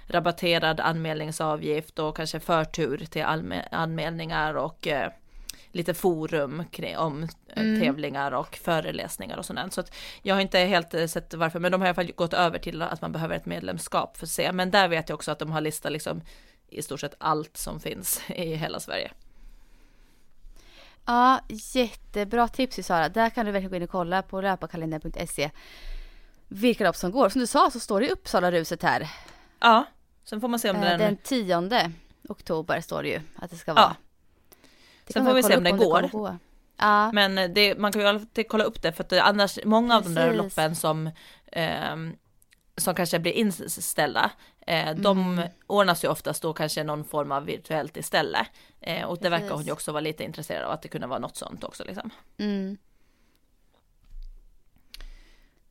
rabatterad 0.08 0.80
anmälningsavgift 0.80 2.00
och 2.00 2.16
kanske 2.18 2.40
förtur 2.40 3.06
till 3.10 3.24
anmä- 3.24 3.68
anmälningar 3.72 4.54
och 4.54 4.88
eh, 4.88 5.12
lite 5.72 5.94
forum 5.94 6.64
kring, 6.72 6.98
om 6.98 7.24
eh, 7.24 7.30
Mm. 7.62 7.80
tävlingar 7.82 8.32
och 8.32 8.56
föreläsningar 8.56 9.38
och 9.38 9.46
sådant. 9.46 9.74
Så 9.74 9.82
att 9.82 9.94
jag 10.22 10.36
har 10.36 10.42
inte 10.42 10.60
helt 10.60 10.94
eh, 10.94 11.08
sett 11.08 11.34
varför, 11.34 11.60
men 11.60 11.72
de 11.72 11.82
har 11.82 11.86
i 11.86 11.90
alla 11.90 11.96
fall 11.96 12.12
gått 12.12 12.34
över 12.34 12.60
till 12.60 12.82
att 12.82 13.02
man 13.02 13.12
behöver 13.12 13.36
ett 13.36 13.46
medlemskap 13.46 14.18
för 14.18 14.26
att 14.26 14.30
se. 14.30 14.52
Men 14.52 14.72
där 14.72 14.88
vet 14.88 15.10
jag 15.10 15.16
också 15.16 15.32
att 15.32 15.40
de 15.40 15.52
har 15.52 15.62
listat 15.62 15.92
liksom 15.92 16.22
i 16.70 16.82
stort 16.82 17.00
sett 17.00 17.16
allt 17.18 17.58
som 17.58 17.80
finns 17.80 18.22
i 18.30 18.56
hela 18.56 18.80
Sverige. 18.80 19.12
ja, 21.06 21.40
jättebra 21.50 22.48
tips 22.48 22.88
Sara. 22.88 23.10
Där 23.10 23.30
kan 23.30 23.46
du 23.46 23.52
verkligen 23.52 23.70
gå 23.70 23.76
in 23.76 23.84
och 23.84 23.90
kolla 23.90 24.22
på 24.22 24.42
löparkalendern.se 24.42 25.52
vilka 26.48 26.84
lopp 26.84 26.96
som 26.96 27.12
går. 27.12 27.30
Som 27.30 27.42
du 27.42 27.48
sa 27.48 27.72
så 27.72 27.80
står 27.80 28.00
det 28.00 28.08
i 28.08 28.10
Uppsala 28.12 28.52
ruset 28.52 28.84
här. 28.84 29.10
Ja, 29.60 29.86
sen 30.24 30.42
får 30.42 30.48
man 30.48 30.60
se 30.60 30.70
om 30.70 30.76
Eh, 30.76 30.82
den... 30.82 31.00
Den 31.00 31.18
10 31.18 31.92
oktober 32.30 32.82
står 32.82 33.04
det 33.04 33.10
ju 33.10 33.22
att 33.36 33.50
det 33.52 33.58
ska 33.58 33.72
Ja. 33.72 33.76
vara. 33.76 33.88
Det 33.88 33.96
Sen 35.14 35.26
får 35.26 35.34
vi 35.34 35.44
se 35.44 35.58
om 35.58 35.64
det 35.64 35.72
går. 35.72 35.78
kommer 36.02 36.08
gå. 36.10 36.38
Ja, 36.78 37.12
Men 37.12 37.54
det, 37.54 37.78
man 37.78 37.92
kan 37.92 38.02
ju 38.02 38.08
alltid 38.08 38.48
kolla 38.48 38.64
upp 38.64 38.82
det 38.82 38.92
för 38.92 39.04
att 39.04 39.10
det, 39.10 39.24
annars, 39.24 39.60
många 39.66 39.96
av 39.98 40.04
de 40.04 40.14
där 40.14 40.28
Precis. 40.32 40.38
loppen 40.44 40.76
som, 40.76 41.10
ehm, 41.52 42.16
som 42.78 42.96
kanske 42.96 43.20
blir 43.20 43.32
inställda, 43.32 44.32
eh, 44.68 44.96
de 44.96 45.20
Mm. 45.34 45.50
ordnas 45.68 46.04
ju 46.04 46.08
oftast 46.08 46.42
då 46.42 46.54
kanske 46.54 46.84
någon 46.84 47.04
form 47.04 47.32
av 47.32 47.46
virtuellt 47.46 47.98
istället. 47.98 48.48
Eh, 48.82 49.06
och 49.06 49.18
det 49.22 49.30
verkar 49.30 49.50
hon 49.50 49.58
ju 49.58 49.64
Precis. 49.64 49.74
också 49.74 49.92
vara 49.92 50.02
lite 50.02 50.24
intresserad 50.24 50.64
av 50.64 50.72
att 50.72 50.82
det 50.82 50.88
kunde 50.88 51.08
vara 51.08 51.20
något 51.20 51.38
sånt 51.38 51.64
också 51.64 51.84
liksom. 51.84 52.10
mm. 52.38 52.78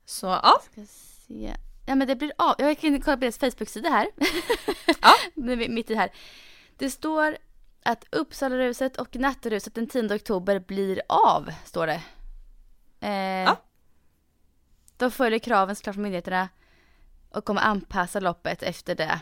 Så 0.04 0.26
ja. 0.26 0.60
Ja 1.86 1.94
men 1.94 2.08
det 2.08 2.16
blir 2.16 2.32
av. 2.38 2.54
Jag 2.58 2.78
kan 2.78 3.00
kolla 3.00 3.16
på 3.16 3.20
deras 3.20 3.38
Facebook-sida 3.38 3.88
här. 3.88 4.08
Ja. 5.02 5.12
Mitt 5.68 5.90
i 5.90 5.94
här. 5.94 6.10
Det 6.78 6.90
står 6.90 7.36
att 7.82 8.04
Uppsalaruset 8.10 8.96
och 8.96 9.16
Natteruset 9.16 9.74
den 9.74 9.86
10 9.86 10.14
oktober 10.14 10.58
blir 10.58 11.02
av, 11.08 11.52
står 11.64 11.86
det. 11.86 12.02
Eh, 13.00 13.10
Ja. 13.44 13.56
De 14.96 15.10
följer 15.10 15.38
kraven 15.38 15.76
såklart 15.76 15.94
från 15.94 16.02
myndigheterna 16.02 16.48
och 17.30 17.44
kommer 17.44 17.60
anpassa 17.60 18.20
loppet 18.20 18.62
efter 18.62 18.94
det. 18.94 19.20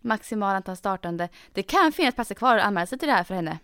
Maximal 0.00 0.54
antal 0.56 0.76
startande. 0.76 1.28
Det 1.52 1.62
kan 1.62 1.92
finnas 1.92 2.14
platser 2.14 2.34
kvar 2.34 2.58
att 2.58 2.64
anmäla 2.64 2.86
sig 2.86 2.98
till 2.98 3.08
det 3.08 3.14
här 3.14 3.24
för 3.24 3.34
henne. 3.34 3.58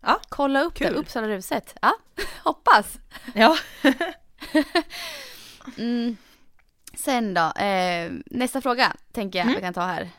Ja, 0.00 0.20
Kolla 0.28 0.62
upp 0.62 0.74
kul. 0.74 0.92
det, 0.92 0.98
Uppsalaruset. 0.98 1.76
Ja, 1.82 1.92
hoppas. 2.44 2.98
ja. 3.34 3.56
Mm. 5.78 6.16
Sen 6.94 7.34
då, 7.34 7.40
eh, 7.62 8.12
nästa 8.26 8.60
fråga 8.60 8.96
tänker 9.12 9.38
jag 9.38 9.44
Mm. 9.46 9.54
vi 9.56 9.60
kan 9.62 9.74
ta 9.74 9.80
här. 9.80 10.10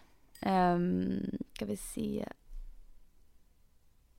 Um, 0.41 1.21
ska 1.53 1.65
vi 1.65 1.77
se. 1.77 2.25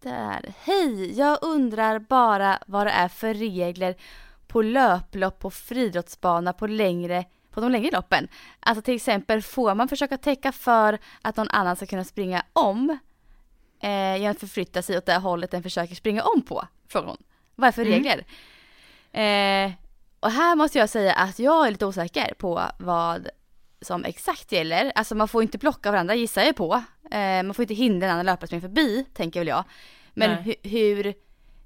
Där. 0.02 0.54
Hej, 0.62 1.18
jag 1.18 1.38
undrar 1.42 1.98
bara 1.98 2.58
vad 2.66 2.86
det 2.86 2.90
är 2.90 3.08
för 3.08 3.34
regler 3.34 3.96
på 4.46 4.62
löplopp 4.62 5.38
på 5.38 5.50
friidrottsbana 5.50 6.52
på 6.52 6.66
längre 6.66 7.24
på 7.50 7.60
de 7.60 7.70
längre 7.72 7.90
loppen. 7.90 8.28
Alltså 8.60 8.82
till 8.82 8.94
exempel 8.94 9.42
får 9.42 9.74
man 9.74 9.88
försöka 9.88 10.16
täcka 10.18 10.52
för 10.52 10.98
att 11.22 11.36
någon 11.36 11.48
annan 11.48 11.76
ska 11.76 11.86
kunna 11.86 12.04
springa 12.04 12.42
om 12.52 12.98
eh, 13.80 14.16
genom 14.16 14.30
att 14.30 14.40
förflytta 14.40 14.82
sig 14.82 14.98
åt 14.98 15.06
det 15.06 15.16
hållet 15.16 15.50
den 15.50 15.62
försöker 15.62 15.94
springa 15.94 16.22
om 16.22 16.42
på? 16.42 16.64
Frågar 16.88 17.08
hon. 17.08 17.16
Vad 17.54 17.68
är 17.68 17.72
för 17.72 17.82
Mm. 17.82 17.92
regler? 17.94 18.24
Eh, 19.12 19.72
och 20.20 20.30
här 20.30 20.56
måste 20.56 20.78
jag 20.78 20.88
säga 20.88 21.12
att 21.14 21.38
jag 21.38 21.66
är 21.66 21.70
lite 21.70 21.86
osäker 21.86 22.34
på 22.38 22.62
vad 22.78 23.28
som 23.82 24.04
exakt 24.04 24.52
gäller. 24.52 24.92
Alltså 24.94 25.14
man 25.14 25.28
får 25.28 25.42
inte 25.42 25.58
blocka 25.58 25.90
varandra 25.90 26.14
gissar 26.14 26.42
jag 26.42 26.56
på. 26.56 26.82
Eh, 27.10 27.42
man 27.42 27.54
får 27.54 27.62
inte 27.62 27.74
hindra 27.74 28.06
en 28.06 28.12
annan 28.12 28.26
löpare 28.26 28.46
springa 28.46 28.60
förbi, 28.60 29.06
tänker 29.14 29.40
väl 29.40 29.48
jag. 29.48 29.64
Men 30.14 30.30
hu- 30.30 30.54
hur, 30.68 31.14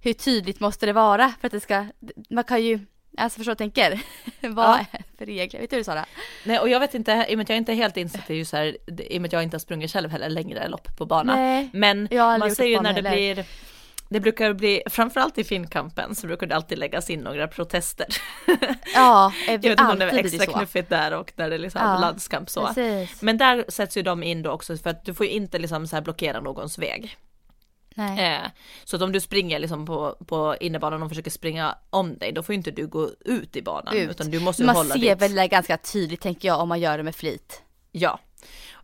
hur 0.01 0.13
tydligt 0.13 0.61
måste 0.61 0.87
det 0.87 0.93
vara 0.93 1.33
för 1.41 1.47
att 1.47 1.53
det 1.53 1.61
ska, 1.61 1.87
man 2.31 2.45
kan 2.45 2.63
ju, 2.63 2.81
alltså 3.19 3.37
förstå 3.37 3.51
vad 3.51 3.61
jag 3.61 3.75
tänker. 3.75 4.01
vad 4.49 4.65
Ja. 4.67 4.79
är 4.79 4.87
det 4.93 5.05
för 5.19 5.27
regler? 5.27 5.61
Vet 5.61 5.71
du 5.71 5.85
Sara? 5.85 6.05
Nej 6.45 6.59
och 6.59 6.69
jag 6.69 6.81
vet 6.81 6.95
inte, 6.95 7.27
i 7.29 7.35
och 7.35 7.39
med 7.39 7.43
att 7.45 7.49
jag 7.49 7.59
inte 7.59 7.73
är 7.73 7.77
helt 7.77 7.97
insatt 7.97 8.31
i 8.31 8.45
så 8.45 8.57
här, 8.57 8.77
i 9.13 9.19
och 9.19 9.23
med 9.23 9.29
att 9.29 9.33
jag 9.33 9.43
inte 9.43 9.55
har 9.55 9.61
sprungit 9.61 9.91
själv 9.93 10.11
heller 10.11 10.29
längre 10.29 10.69
lopp 10.69 10.97
på 10.97 11.07
bana. 11.07 11.37
Nej, 11.37 11.71
Men 11.73 12.09
man 12.11 12.51
ser 12.55 12.63
det 12.65 12.69
ju 12.71 12.81
när 12.81 13.03
det 13.03 13.09
heller. 13.09 13.35
blir 13.35 13.45
det 14.15 14.21
brukar 14.21 14.53
bli, 14.53 14.83
framförallt 14.87 15.39
i 15.39 15.45
Finnkampen 15.45 16.15
så 16.15 16.27
brukar 16.27 16.47
det 16.47 16.57
alltid 16.57 16.79
läggas 16.79 17.11
in 17.11 17.21
några 17.21 17.49
protester. 17.49 18.07
ja, 18.95 19.33
Jag 19.47 19.59
vet 19.59 19.65
inte 19.65 19.83
om 19.83 19.99
det 19.99 20.05
var 20.07 20.13
det 20.13 20.19
extra 20.19 20.47
knuffigt 20.47 20.89
där 20.89 21.13
och 21.15 21.33
när 21.37 21.49
det 21.51 21.55
är 21.57 21.59
liksom 21.59 21.81
Ja, 21.83 21.99
landskamp 21.99 22.51
så. 22.51 22.67
Precis. 22.67 23.23
Men 23.23 23.39
där 23.39 23.65
sätts 23.69 23.97
ju 23.97 24.03
de 24.03 24.23
in 24.23 24.43
då 24.43 24.51
också 24.51 24.77
för 24.77 24.91
att 24.91 25.05
du 25.05 25.15
får 25.15 25.27
ju 25.27 25.33
inte 25.33 25.59
liksom 25.59 25.87
så 25.87 25.97
här 25.97 26.03
blockera 26.03 26.41
någons 26.41 26.79
väg. 26.79 27.17
Eh, 27.97 28.51
så 28.85 28.97
att 28.97 29.03
om 29.03 29.13
du 29.13 29.21
springer 29.21 29.59
liksom 29.59 29.87
på, 29.87 30.17
på 30.27 30.57
innebanan 30.61 31.03
och 31.03 31.09
försöker 31.09 31.31
springa 31.31 31.79
om 31.91 32.19
dig, 32.19 32.33
då 32.33 32.43
får 32.43 32.55
inte 32.55 32.71
du 32.71 32.87
gå 32.87 33.11
ut 33.21 33.57
i 33.57 33.63
banan. 33.63 33.97
Ut. 33.97 34.11
Utan 34.11 34.31
du 34.31 34.41
måste 34.41 34.65
Man 34.65 34.77
hålla 34.77 34.95
ser 34.95 35.01
ditt. 35.01 35.23
väl 35.23 35.35
det 35.35 35.49
ganska 35.49 35.77
tydligt 35.77 36.21
tänker 36.21 36.49
jag 36.49 36.61
om 36.61 36.69
man 36.69 36.81
gör 36.81 36.97
det 36.99 37.05
med 37.05 37.15
flit. 37.15 37.63
Ja, 37.93 38.21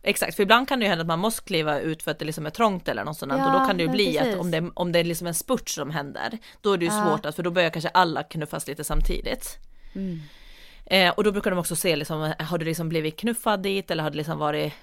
Exakt, 0.03 0.35
för 0.35 0.43
ibland 0.43 0.67
kan 0.67 0.79
det 0.79 0.85
ju 0.85 0.89
hända 0.89 1.01
att 1.01 1.07
man 1.07 1.19
måste 1.19 1.43
kliva 1.43 1.79
ut 1.79 2.03
för 2.03 2.11
att 2.11 2.19
det 2.19 2.25
liksom 2.25 2.45
är 2.45 2.49
trångt 2.49 2.87
eller 2.87 3.03
något 3.03 3.17
sånt 3.17 3.31
Ja, 3.37 3.45
och 3.53 3.59
då 3.59 3.67
kan 3.67 3.77
det 3.77 3.83
ju 3.83 3.89
bli 3.89 4.17
precis. 4.17 4.33
att 4.33 4.39
om 4.39 4.51
det, 4.51 4.71
om 4.73 4.91
det 4.91 4.99
är 4.99 5.03
liksom 5.03 5.27
en 5.27 5.33
spurt 5.33 5.69
som 5.69 5.89
händer, 5.91 6.37
då 6.61 6.73
är 6.73 6.77
det 6.77 6.85
ju 6.85 6.91
Ja. 6.91 7.03
svårt 7.05 7.25
att, 7.25 7.35
för 7.35 7.43
då 7.43 7.51
börjar 7.51 7.69
kanske 7.69 7.89
alla 7.89 8.23
knuffas 8.23 8.67
lite 8.67 8.83
samtidigt. 8.83 9.57
Mm. 9.95 10.19
Eh, 10.85 11.09
och 11.13 11.23
då 11.23 11.31
brukar 11.31 11.51
de 11.51 11.59
också 11.59 11.75
se 11.75 11.95
liksom, 11.95 12.33
har 12.39 12.57
du 12.57 12.65
liksom 12.65 12.89
blivit 12.89 13.17
knuffad 13.19 13.63
dit 13.63 13.91
eller 13.91 14.03
har 14.03 14.09
det 14.09 14.17
liksom 14.17 14.37
varit 14.37 14.73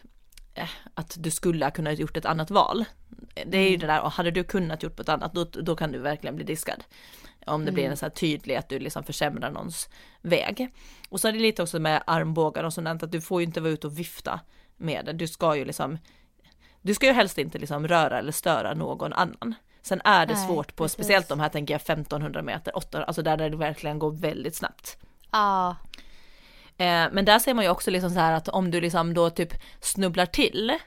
eh, 0.55 0.69
att 0.95 1.17
du 1.19 1.31
skulle 1.31 1.65
ha 1.65 1.71
kunnat 1.71 1.99
gjort 1.99 2.17
ett 2.17 2.25
annat 2.27 2.51
val. 2.51 2.85
Det 3.47 3.59
är 3.59 3.63
ju 3.63 3.69
Mm. 3.69 3.81
det 3.81 3.87
där, 3.87 4.01
och 4.03 4.13
hade 4.13 4.31
du 4.31 4.45
kunnat 4.45 4.83
gjort 4.83 4.97
på 4.97 5.03
ett 5.03 5.09
annat, 5.09 5.35
då, 5.35 5.45
då 5.45 5.77
kan 5.77 5.93
du 5.93 5.99
verkligen 5.99 6.37
bli 6.37 6.45
diskad. 6.45 6.85
Om 7.47 7.65
det 7.65 7.73
blir 7.73 7.85
Mm. 7.85 7.91
en 7.91 7.97
så 7.97 8.05
här 8.05 8.11
tydlig 8.11 8.55
att 8.57 8.69
du 8.69 8.79
liksom 8.79 9.05
försämrar 9.05 9.51
någons 9.51 9.89
väg. 10.23 10.69
Och 11.09 11.21
så 11.21 11.29
är 11.29 11.33
det 11.33 11.39
lite 11.39 11.63
också 11.63 11.79
med 11.79 12.03
armbågar 12.07 12.65
och 12.65 12.73
sånt, 12.73 13.03
att 13.03 13.13
du 13.13 13.21
får 13.21 13.41
ju 13.41 13.47
inte 13.47 13.61
vara 13.61 13.73
ute 13.73 13.87
och 13.87 13.99
vifta 13.99 14.41
med 14.79 15.05
det. 15.05 15.13
Du 15.13 15.29
ska 15.29 15.57
ju 15.57 15.65
liksom, 15.65 15.99
du 16.83 16.95
ska 16.95 17.07
ju 17.07 17.13
helst 17.13 17.39
inte 17.39 17.59
liksom 17.59 17.89
röra 17.89 18.19
eller 18.19 18.33
störa 18.33 18.75
någon 18.75 19.13
annan. 19.13 19.55
Sen 19.83 20.01
är 20.05 20.27
det 20.27 20.35
Nej, 20.35 20.47
svårt 20.47 20.77
på, 20.77 20.85
precis. 20.85 20.95
speciellt 20.95 21.29
de 21.29 21.41
här 21.41 21.49
tänker 21.49 21.75
jag 21.75 21.81
1500 21.81 22.43
meter, 22.43 22.77
800, 22.77 23.07
alltså 23.07 23.23
där 23.23 23.37
det 23.37 23.57
verkligen 23.57 23.99
går 23.99 24.11
väldigt 24.11 24.57
snabbt. 24.57 24.97
Ja, 25.33 25.77
Eh, 26.79 27.09
men 27.13 27.25
där 27.25 27.39
ser 27.39 27.55
man 27.55 27.65
ju 27.65 27.71
också 27.71 27.91
liksom 27.91 28.11
så 28.11 28.21
här 28.21 28.33
att 28.33 28.49
om 28.49 28.71
du 28.71 28.81
liksom 28.81 29.15
då 29.15 29.31
typ 29.31 29.55
snubblar 29.81 30.27
till. 30.27 30.79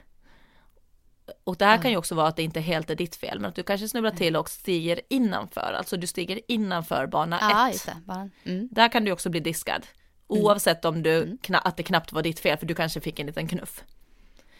Och 1.44 1.56
det 1.56 1.64
här 1.64 1.78
kan 1.78 1.90
ju 1.90 1.96
också 1.96 2.14
vara 2.14 2.28
att 2.28 2.36
det 2.36 2.42
inte 2.42 2.60
helt 2.60 2.90
är 2.90 2.94
ditt 2.94 3.16
fel, 3.16 3.40
men 3.40 3.48
att 3.48 3.54
du 3.54 3.62
kanske 3.62 3.88
snubblar 3.88 4.10
till 4.10 4.36
och 4.36 4.50
stiger 4.50 5.00
innanför, 5.08 5.74
alltså 5.78 5.96
du 5.96 6.06
stiger 6.06 6.40
innanför 6.48 7.06
bana 7.06 7.38
ja 7.40 7.68
1. 7.68 7.72
just 7.72 7.86
det. 7.86 7.96
Bara, 8.04 8.30
mm. 8.44 8.68
Där 8.70 8.88
kan 8.88 9.04
du 9.04 9.12
också 9.12 9.30
bli 9.30 9.40
diskad. 9.40 9.86
Oavsett 10.32 10.84
om 10.84 11.02
du, 11.02 11.36
kna- 11.42 11.60
att 11.64 11.76
det 11.76 11.82
knappt 11.82 12.12
var 12.12 12.22
ditt 12.22 12.40
fel, 12.40 12.58
för 12.58 12.66
du 12.66 12.74
kanske 12.74 13.00
fick 13.00 13.18
en 13.18 13.26
liten 13.26 13.48
knuff. 13.48 13.82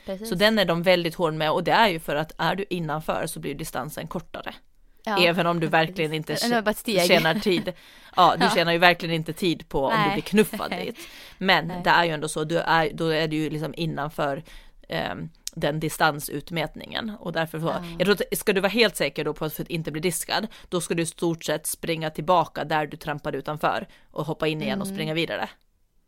Precis. 0.07 0.29
Så 0.29 0.35
den 0.35 0.59
är 0.59 0.65
de 0.65 0.83
väldigt 0.83 1.15
hård 1.15 1.35
med 1.35 1.51
och 1.51 1.65
det 1.65 1.73
är 1.73 1.89
ju 1.89 2.01
för 2.01 2.17
att 2.17 2.33
är 2.39 2.55
du 2.55 2.65
innanför 2.71 3.27
så 3.27 3.41
blir 3.41 3.55
distansen 3.55 4.07
kortare. 4.07 4.55
Ja. 5.05 5.25
Även 5.25 5.47
om 5.47 5.61
du 5.61 5.67
verkligen 5.67 6.15
inte 6.15 6.37
tjänar 6.37 7.41
tid. 7.41 7.73
Ja, 8.17 8.35
du 8.39 8.45
Ja. 8.45 8.51
tjänar 8.55 8.73
ju 8.73 8.79
verkligen 8.79 9.15
inte 9.15 9.33
tid 9.33 9.69
på 9.69 9.85
om 9.87 9.93
du 9.93 9.99
Nej. 9.99 10.13
blir 10.13 10.23
knuffad 10.23 10.71
dit. 10.85 10.99
Men 11.39 11.69
Nej. 11.69 11.81
det 11.85 11.91
är 11.91 12.05
ju 12.05 12.11
ändå 12.11 12.29
så, 12.29 12.45
du 12.45 12.59
är, 12.59 12.91
då 12.95 13.09
är 13.09 13.29
du 13.29 13.37
ju 13.37 13.51
liksom 13.51 13.75
innanför 13.77 14.43
ehm, 14.89 15.29
den 15.55 15.81
distansutmätningen 15.81 17.11
och 17.21 17.33
därför 17.33 17.61
så, 17.61 17.67
Ja. 17.67 17.85
jag 17.99 18.07
tror 18.07 18.13
att 18.31 18.39
ska 18.39 18.53
du 18.53 18.61
vara 18.61 18.71
helt 18.71 18.97
säker 18.97 19.25
då 19.25 19.35
på 19.35 19.45
att 19.45 19.61
inte 19.61 19.91
bli 19.93 20.01
diskad, 20.01 20.47
då 20.69 20.81
ska 20.81 20.95
du 20.95 21.03
i 21.03 21.07
stort 21.07 21.45
sett 21.45 21.67
springa 21.67 22.11
tillbaka 22.11 22.65
där 22.65 22.87
du 22.87 22.97
trampade 22.97 23.39
utanför 23.39 23.89
och 24.11 24.27
hoppa 24.27 24.47
in 24.49 24.63
igen 24.63 24.81
och 24.81 24.87
Mm. 24.87 24.97
springa 24.97 25.15
vidare. 25.15 25.49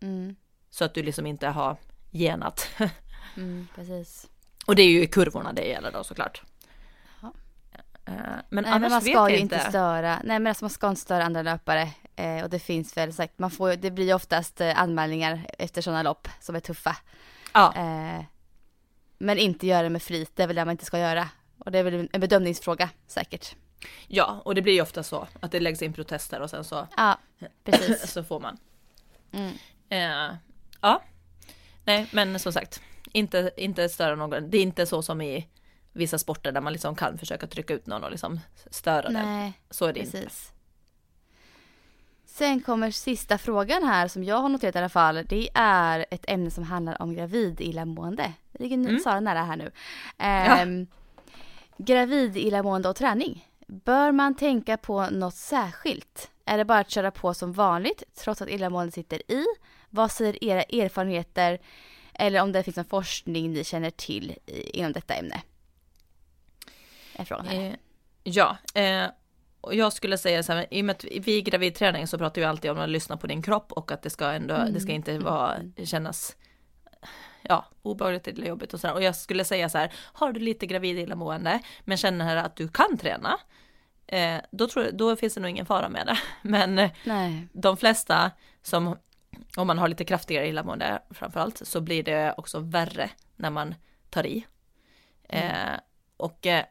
Mm, 0.03 0.37
Så 0.71 0.85
att 0.85 0.95
du 0.95 1.03
liksom 1.03 1.27
inte 1.27 1.49
har 1.49 1.77
genat. 2.11 2.69
mm, 3.37 3.69
precis. 3.75 4.27
och 4.67 4.77
det 4.77 4.83
är 4.83 4.89
ju 4.91 5.03
i 5.03 5.07
kurvorna 5.07 5.53
det 5.53 5.63
gäller 5.67 5.93
då 5.93 6.05
såklart. 6.05 6.43
Ja. 7.23 7.33
Eh, 8.07 8.13
Men 8.49 8.65
Nej 8.65 8.73
annars 8.73 8.81
men 8.81 8.91
man 8.91 9.01
ska 9.03 9.31
ju 9.31 9.37
inte 9.39 9.59
störa, 9.59 10.21
nej 10.25 10.39
men 10.39 10.47
alltså 10.47 10.65
man 10.65 10.71
ska 10.71 10.89
inte 10.89 11.01
störa 11.01 11.25
andra 11.25 11.43
löpare. 11.43 11.89
Eh, 12.17 12.43
och 12.45 12.51
det 12.51 12.59
finns 12.59 12.97
väl 12.97 13.13
sagt, 13.13 13.39
man 13.39 13.51
får, 13.51 13.77
det 13.77 13.91
blir 13.91 14.15
oftast 14.15 14.61
eh, 14.61 14.81
anmälningar 14.83 15.47
efter 15.59 15.83
sådana 15.83 16.03
lopp 16.03 16.29
som 16.41 16.57
är 16.57 16.61
tuffa. 16.61 16.97
Ja, 17.55 17.75
Eh, 17.77 18.25
men 19.19 19.39
inte 19.39 19.67
göra 19.67 19.83
det 19.83 19.91
med 19.91 20.03
flit, 20.03 20.31
det 20.35 20.43
är 20.43 20.47
väl 20.47 20.57
det 20.57 20.65
man 20.65 20.73
inte 20.73 20.85
ska 20.85 20.99
göra. 20.99 21.29
Och 21.59 21.73
det 21.73 21.79
är 21.79 21.83
väl 21.83 22.09
en 22.13 22.21
bedömningsfråga 22.21 22.91
säkert. 23.07 23.57
ja, 24.09 24.43
och 24.45 24.55
det 24.55 24.63
blir 24.63 24.73
ju 24.73 24.83
ofta 24.83 25.03
så 25.03 25.27
att 25.41 25.53
det 25.53 25.61
läggs 25.61 25.83
in 25.83 25.93
protester 25.93 26.41
och 26.41 26.51
sen 26.51 26.65
så, 26.65 26.89
Ja, 26.97 27.19
precis. 27.65 28.11
så 28.13 28.25
får 28.25 28.41
man. 28.41 28.59
Mm. 29.33 29.53
Eh, 29.89 30.37
ja, 30.81 31.03
nej 31.85 32.07
men 32.13 32.39
som 32.39 32.53
sagt, 32.53 32.81
inte, 33.13 33.51
inte 33.57 33.89
störa 33.89 34.15
någon. 34.15 34.51
Det 34.51 34.59
är 34.59 34.63
inte 34.63 34.87
så 34.87 35.03
som 35.03 35.21
i 35.21 35.49
vissa 35.93 36.19
sporter 36.19 36.53
där 36.53 36.61
man 36.61 36.73
liksom 36.73 36.95
kan 36.95 37.19
försöka 37.19 37.47
trycka 37.47 37.75
ut 37.75 37.87
någon 37.87 38.05
och 38.05 38.11
liksom 38.11 38.41
störa 38.71 39.03
den. 39.03 39.13
Nej, 39.13 39.53
Så 39.71 39.87
är 39.87 39.93
det 39.93 40.01
inte. 40.01 40.29
Sen 42.35 42.61
kommer 42.61 42.91
sista 42.91 43.39
frågan 43.39 43.85
här 43.85 44.09
som 44.09 44.25
jag 44.25 44.37
har 44.37 44.49
noterat 44.49 44.75
i 44.75 44.79
alla 44.79 44.89
fall. 44.89 45.25
Det 45.29 45.49
är 45.55 46.07
ett 46.11 46.25
ämne 46.29 46.51
som 46.51 46.65
handlar 46.65 47.03
om 47.03 47.15
gravid 47.15 47.61
illamående. 47.61 48.33
Det 48.53 48.63
ligger 48.63 48.77
Mm. 48.77 49.01
Sara 49.01 49.21
nära 49.21 49.43
här 49.43 49.57
nu. 49.57 49.71
Ehm, 50.19 50.87
Gravid 51.77 52.37
illamående 52.37 52.89
och 52.89 52.97
träning. 52.97 53.49
Bör 53.67 54.13
man 54.13 54.35
tänka 54.35 54.77
på 54.77 55.07
något 55.07 55.35
särskilt? 55.35 56.31
Är 56.45 56.59
det 56.59 56.65
bara 56.65 56.79
att 56.79 56.91
köra 56.91 57.11
på 57.11 57.35
som 57.35 57.53
vanligt 57.53 58.03
trots 58.15 58.43
att 58.43 58.49
illamående 58.49 58.93
sitter 58.93 59.33
i? 59.33 59.45
Vad 59.91 60.11
säger 60.11 60.45
era 60.45 60.63
erfarenheter? 60.63 61.59
Eller 62.15 62.43
om 62.43 62.53
det 62.53 62.63
finns 62.63 62.77
någon 62.77 62.85
forskning 62.85 63.53
ni 63.53 63.65
känner 63.65 63.91
till 63.91 64.35
inom 64.47 64.93
detta 64.93 65.15
ämne? 65.15 65.43
Är 67.17 67.25
frågan 67.25 67.47
här. 67.47 67.61
Eh, 67.61 67.75
ja, 68.23 68.57
eh, 68.75 69.07
och 69.65 69.75
jag 69.75 69.93
skulle 69.93 70.19
säga 70.19 70.43
så 70.43 70.53
här, 70.53 70.67
i 70.71 70.81
och 70.81 70.85
med 70.85 70.95
att 70.97 71.05
vi 71.05 71.37
i 71.37 71.43
gravidträning 71.43 72.07
så 72.07 72.19
pratar 72.19 72.41
vi 72.41 72.47
alltid 72.47 72.71
om 72.71 72.79
att 72.79 72.89
lyssna 72.89 73.17
på 73.17 73.27
din 73.27 73.43
kropp 73.43 73.73
och 73.73 73.93
att 73.93 74.03
det 74.03 74.11
ska 74.11 74.31
ändå, 74.31 74.57
det 74.71 74.81
ska 74.81 74.93
inte 74.93 75.19
vara, 75.19 75.57
kännas 75.85 76.37
ja, 77.43 77.65
obehagligt 77.83 78.29
eller 78.29 78.47
jobbigt 78.47 78.75
och 78.75 78.81
sådär. 78.81 78.95
Och 78.95 79.03
jag 79.03 79.17
skulle 79.17 79.45
säga 79.45 79.69
så 79.69 79.79
här, 79.79 79.93
har 79.97 80.33
du 80.33 80.41
lite 80.41 80.67
gravid 80.67 80.99
illamående 80.99 81.61
men 81.85 81.97
känner 81.97 82.37
att 82.37 82.57
du 82.57 82.69
kan 82.69 82.99
träna, 82.99 83.39
eh, 84.07 84.37
då, 84.51 84.67
tror 84.67 84.91
då 84.93 85.17
finns 85.17 85.35
det 85.35 85.41
nog 85.41 85.51
ingen 85.51 85.67
fara 85.67 85.89
med 85.89 86.07
det. 86.07 86.19
Men 86.49 86.91
Nej. 87.05 87.49
de 87.53 87.77
flesta 87.77 88.31
som, 88.63 88.97
om 89.57 89.67
man 89.67 89.79
har 89.79 89.89
lite 89.89 90.05
kraftigare 90.05 90.49
illamående 90.49 91.03
framförallt, 91.11 91.67
så 91.67 91.81
blir 91.81 92.03
det 92.03 92.35
också 92.37 92.59
värre 92.59 93.11
när 93.37 93.51
man 93.51 93.75
tar 94.11 94.27
i. 94.27 94.47
Eh, 95.29 95.79
och 96.17 96.47
eh, 96.47 96.65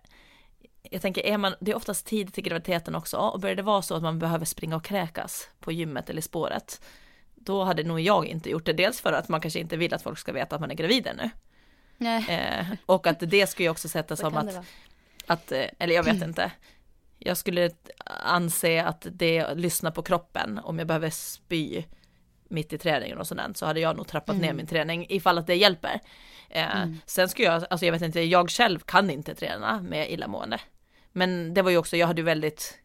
jag 0.91 1.01
tänker, 1.01 1.25
är 1.25 1.37
man, 1.37 1.55
det 1.59 1.71
är 1.71 1.75
oftast 1.75 2.05
tid 2.05 2.33
till 2.33 2.43
graviditeten 2.43 2.95
också, 2.95 3.17
och 3.17 3.39
börjar 3.39 3.55
det 3.55 3.61
vara 3.61 3.81
så 3.81 3.95
att 3.95 4.03
man 4.03 4.19
behöver 4.19 4.45
springa 4.45 4.75
och 4.75 4.83
kräkas 4.85 5.49
på 5.59 5.71
gymmet 5.71 6.09
eller 6.09 6.19
i 6.19 6.21
spåret, 6.21 6.81
då 7.35 7.63
hade 7.63 7.83
nog 7.83 7.99
jag 7.99 8.25
inte 8.25 8.49
gjort 8.49 8.65
det. 8.65 8.73
Dels 8.73 9.01
för 9.01 9.13
att 9.13 9.29
man 9.29 9.41
kanske 9.41 9.59
inte 9.59 9.77
vill 9.77 9.93
att 9.93 10.01
folk 10.01 10.19
ska 10.19 10.31
veta 10.31 10.55
att 10.55 10.61
man 10.61 10.71
är 10.71 10.75
gravid 10.75 11.07
ännu. 11.07 11.29
Nej. 11.97 12.25
Eh, 12.29 12.65
och 12.85 13.07
att 13.07 13.19
det 13.19 13.47
skulle 13.49 13.65
jag 13.65 13.71
också 13.71 13.87
sätta 13.89 14.15
som 14.15 14.37
att 14.37 14.65
att, 15.27 15.51
eh, 15.51 15.65
eller 15.79 15.95
jag 15.95 16.03
vet 16.03 16.21
inte. 16.27 16.51
Jag 17.19 17.37
skulle 17.37 17.69
anse 18.23 18.83
att 18.83 19.07
det, 19.11 19.53
lyssna 19.55 19.91
på 19.91 20.03
kroppen, 20.03 20.59
om 20.63 20.79
jag 20.79 20.87
behöver 20.87 21.09
spy 21.09 21.83
mitt 22.47 22.73
i 22.73 22.77
träningen 22.77 23.17
och 23.17 23.27
sådant, 23.27 23.57
så 23.57 23.65
hade 23.65 23.79
jag 23.79 23.97
nog 23.97 24.07
trappat 24.07 24.35
ner 24.35 24.43
Mm. 24.43 24.57
min 24.57 24.67
träning 24.67 25.05
ifall 25.09 25.37
att 25.37 25.47
det 25.47 25.55
hjälper. 25.55 25.99
Eh, 26.49 26.77
Mm. 26.77 26.97
Sen 27.05 27.29
skulle 27.29 27.47
jag, 27.47 27.63
alltså 27.69 27.85
jag 27.85 27.93
vet 27.93 28.01
inte, 28.01 28.21
jag 28.21 28.49
själv 28.49 28.79
kan 28.79 29.09
inte 29.09 29.35
träna 29.35 29.81
med 29.81 30.11
illamående. 30.11 30.59
Men 31.13 31.53
det 31.53 31.61
var 31.61 31.71
ju 31.71 31.77
också, 31.77 31.97
jag 31.97 32.07
hade 32.07 32.21
ju 32.21 32.25
väldigt, 32.25 32.79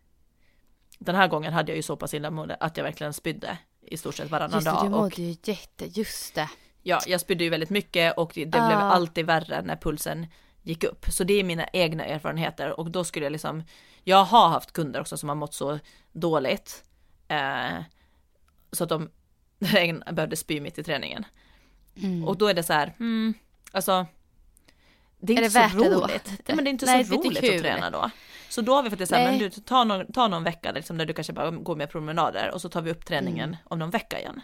den 0.98 1.14
här 1.14 1.28
gången 1.28 1.52
hade 1.52 1.72
jag 1.72 1.76
ju 1.76 1.82
så 1.82 1.96
pass 1.96 2.14
illamående 2.14 2.54
att 2.60 2.76
jag 2.76 2.84
verkligen 2.84 3.12
spydde 3.12 3.58
i 3.82 3.96
stort 3.96 4.14
sett 4.14 4.30
varannan 4.30 4.54
Just 4.56 4.64
det, 4.66 4.70
dag. 4.72 4.82
du 4.84 4.86
och- 4.94 5.00
mådde 5.00 5.22
ju 5.22 5.36
jätte, 5.44 5.86
just 6.00 6.34
det. 6.34 6.50
Ja, 6.82 7.00
jag 7.06 7.20
spydde 7.20 7.44
ju 7.44 7.50
väldigt 7.50 7.70
mycket 7.70 8.16
och 8.18 8.30
det 8.34 8.46
blev 8.46 8.62
Ah. 8.62 8.74
alltid 8.92 9.26
värre 9.26 9.62
när 9.62 9.76
pulsen 9.76 10.26
gick 10.62 10.84
upp. 10.84 11.06
Så 11.08 11.24
det 11.24 11.34
är 11.34 11.44
mina 11.44 11.66
egna 11.72 12.04
erfarenheter 12.04 12.80
och 12.80 12.90
då 12.90 13.04
skulle 13.04 13.24
jag 13.26 13.32
liksom, 13.32 13.62
jag 14.04 14.24
har 14.24 14.48
haft 14.48 14.72
kunder 14.72 15.00
också 15.00 15.16
som 15.16 15.28
har 15.28 15.36
mått 15.36 15.54
så 15.54 15.78
dåligt. 16.12 16.84
Eh, 17.28 17.82
så 18.72 18.84
att 18.84 18.90
de 18.90 19.10
behövde 20.12 20.36
spy 20.36 20.60
mitt 20.60 20.78
i 20.78 20.84
träningen. 20.84 21.24
Mm. 21.96 22.24
Och 22.28 22.36
då 22.38 22.46
är 22.46 22.54
det 22.54 22.62
så 22.62 22.72
här, 22.72 22.94
hmm, 22.98 23.34
alltså. 23.72 24.06
Det 25.20 25.32
är, 25.32 25.40
Är 25.40 25.44
inte 25.44 25.60
det 25.62 25.70
så 25.70 25.78
roligt. 25.78 26.30
Ja, 26.46 26.54
men 26.54 26.64
det 26.64 26.68
är 26.68 26.72
inte 26.72 26.86
Nej, 26.86 27.04
så 27.04 27.14
är 27.14 27.18
roligt 27.18 27.38
att 27.38 27.60
träna 27.60 27.90
då. 27.90 28.10
Så 28.48 28.60
då 28.60 28.74
har 28.74 28.82
vi 28.82 28.90
faktiskt 28.90 29.12
Nej. 29.12 29.24
men 29.26 29.38
du, 29.38 29.50
ta 29.50 29.84
någon, 29.84 30.12
ta 30.12 30.28
någon 30.28 30.44
vecka 30.44 30.72
liksom, 30.72 30.98
där 30.98 31.06
du 31.06 31.12
kanske 31.14 31.32
bara 31.32 31.50
går 31.50 31.76
med 31.76 31.90
promenader 31.90 32.50
och 32.54 32.60
så 32.60 32.68
tar 32.68 32.82
vi 32.82 32.90
upp 32.90 33.04
träningen 33.06 33.56
om 33.64 33.78
någon 33.78 33.90
vecka 33.90 34.20
igen. 34.20 34.40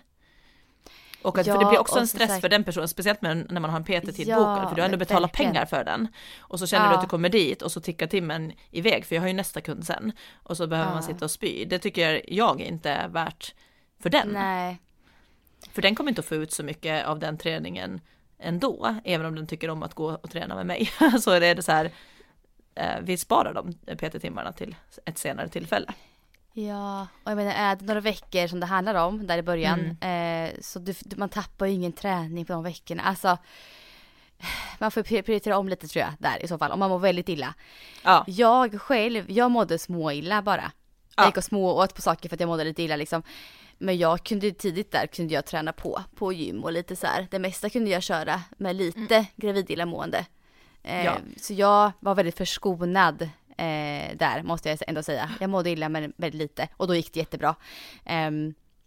Och 1.22 1.38
att, 1.38 1.44
för 1.46 1.52
det 1.52 1.56
Mm. 1.56 1.62
Ja, 1.62 1.68
blir 1.70 1.80
också 1.80 1.98
en 1.98 2.06
stress 2.08 2.28
sagt- 2.30 2.40
för 2.40 2.48
den 2.48 2.64
personen, 2.64 2.88
speciellt 2.88 3.22
när 3.22 3.60
man 3.60 3.70
har 3.70 3.76
en 3.76 3.84
PT-tid 3.84 4.28
Ja, 4.28 4.36
bokad, 4.36 4.68
för 4.68 4.76
du 4.76 4.82
har 4.82 4.86
ändå 4.86 4.98
betalat 4.98 5.32
pengar 5.32 5.66
för 5.66 5.84
den. 5.84 6.08
Och 6.38 6.58
så 6.58 6.66
känner 6.66 6.86
du 6.88 6.92
Ja. 6.92 6.96
att 6.96 7.02
du 7.04 7.08
kommer 7.08 7.28
dit 7.28 7.62
och 7.62 7.72
så 7.72 7.80
tickar 7.80 8.06
timmen 8.06 8.52
iväg, 8.70 9.04
för 9.04 9.14
jag 9.14 9.22
har 9.22 9.28
ju 9.28 9.34
nästa 9.34 9.60
kund 9.60 9.86
sen. 9.86 10.12
Och 10.42 10.56
så 10.56 10.66
behöver 10.66 10.90
man 10.90 11.02
Ja. 11.02 11.06
sitta 11.12 11.24
och 11.24 11.30
spy. 11.30 11.64
Det 11.64 11.78
tycker 11.78 12.22
jag 12.32 12.60
inte 12.60 12.90
är 12.90 13.08
värt 13.08 13.54
för 14.02 14.10
den. 14.10 14.28
Nej, 14.28 14.80
För 15.72 15.82
den 15.82 15.94
kommer 15.94 16.10
inte 16.10 16.20
att 16.20 16.26
få 16.26 16.34
ut 16.34 16.52
så 16.52 16.62
mycket 16.62 17.06
av 17.06 17.18
den 17.18 17.38
träningen 17.38 18.00
ändå, 18.38 18.96
även 19.04 19.26
om 19.26 19.34
den 19.34 19.46
tycker 19.46 19.70
om 19.70 19.82
att 19.82 19.94
gå 19.94 20.06
och 20.22 20.30
träna 20.30 20.54
med 20.54 20.66
mig. 20.66 20.90
så 21.20 21.30
är 21.30 21.54
det 21.54 21.62
så 21.62 21.72
här, 21.72 21.90
eh, 22.74 22.94
vi 23.02 23.16
sparar 23.16 23.54
de 23.54 23.72
PT-timmarna 23.96 24.52
till 24.52 24.76
ett 25.04 25.18
senare 25.18 25.48
tillfälle. 25.48 25.92
ja. 26.52 27.06
Och 27.24 27.30
jag 27.30 27.36
menar 27.36 27.52
är 27.52 27.76
det 27.76 27.84
några 27.84 28.00
veckor 28.00 28.46
som 28.46 28.60
det 28.60 28.66
handlar 28.66 28.94
om 28.94 29.26
där 29.26 29.38
i 29.38 29.42
början 29.42 29.96
Mm. 30.00 30.50
eh, 30.54 30.60
så 30.60 30.78
du, 30.78 30.94
man 31.16 31.28
tappar 31.28 31.66
ju 31.66 31.72
ingen 31.72 31.92
träning 31.92 32.44
på 32.44 32.52
de 32.52 32.62
veckorna. 32.62 33.02
Alltså 33.02 33.38
man 34.78 34.90
får 34.90 35.02
pri- 35.02 35.22
prioritera 35.22 35.58
om 35.58 35.68
lite 35.68 35.88
tror 35.88 36.00
jag 36.04 36.12
där 36.18 36.44
i 36.44 36.48
så 36.48 36.58
fall 36.58 36.72
om 36.72 36.78
man 36.78 36.90
mår 36.90 36.98
väldigt 36.98 37.28
illa. 37.28 37.54
Ja, 38.04 38.24
Jag 38.26 38.80
själv, 38.80 39.30
jag 39.30 39.50
mådde 39.50 39.78
småilla 39.78 40.42
bara. 40.42 40.72
Jag 41.16 41.26
gick 41.26 41.36
och 41.36 41.44
smååt 41.44 41.94
på 41.94 42.02
saker 42.02 42.28
för 42.28 42.36
att 42.36 42.40
jag 42.40 42.46
mådde 42.46 42.64
lite 42.64 42.82
illa 42.82 42.96
liksom. 42.96 43.22
Men 43.78 43.98
jag 43.98 44.24
kunde 44.24 44.50
tidigt 44.50 44.92
där 44.92 45.06
kunde 45.06 45.34
jag 45.34 45.46
träna 45.46 45.72
på, 45.72 46.00
på 46.14 46.32
gym 46.32 46.64
och 46.64 46.72
lite 46.72 46.96
så 46.96 47.06
här. 47.06 47.26
Det 47.30 47.38
mesta 47.38 47.70
kunde 47.70 47.90
jag 47.90 48.02
köra 48.02 48.42
med 48.56 48.76
lite 48.76 49.14
mm. 49.14 49.26
gravidillamående. 49.36 50.26
Eh, 50.82 51.04
ja. 51.04 51.16
Så 51.36 51.52
jag 51.52 51.92
var 52.00 52.14
väldigt 52.14 52.36
förskonad 52.36 53.22
eh, 53.56 54.16
där 54.16 54.42
måste 54.42 54.68
jag 54.68 54.78
ändå 54.86 55.02
säga. 55.02 55.30
Jag 55.40 55.50
mådde 55.50 55.70
illa 55.70 55.88
men 55.88 56.12
väldigt 56.16 56.38
lite 56.38 56.68
och 56.76 56.86
då 56.86 56.94
gick 56.94 57.12
det 57.12 57.20
jättebra. 57.20 57.54
Eh, 58.04 58.30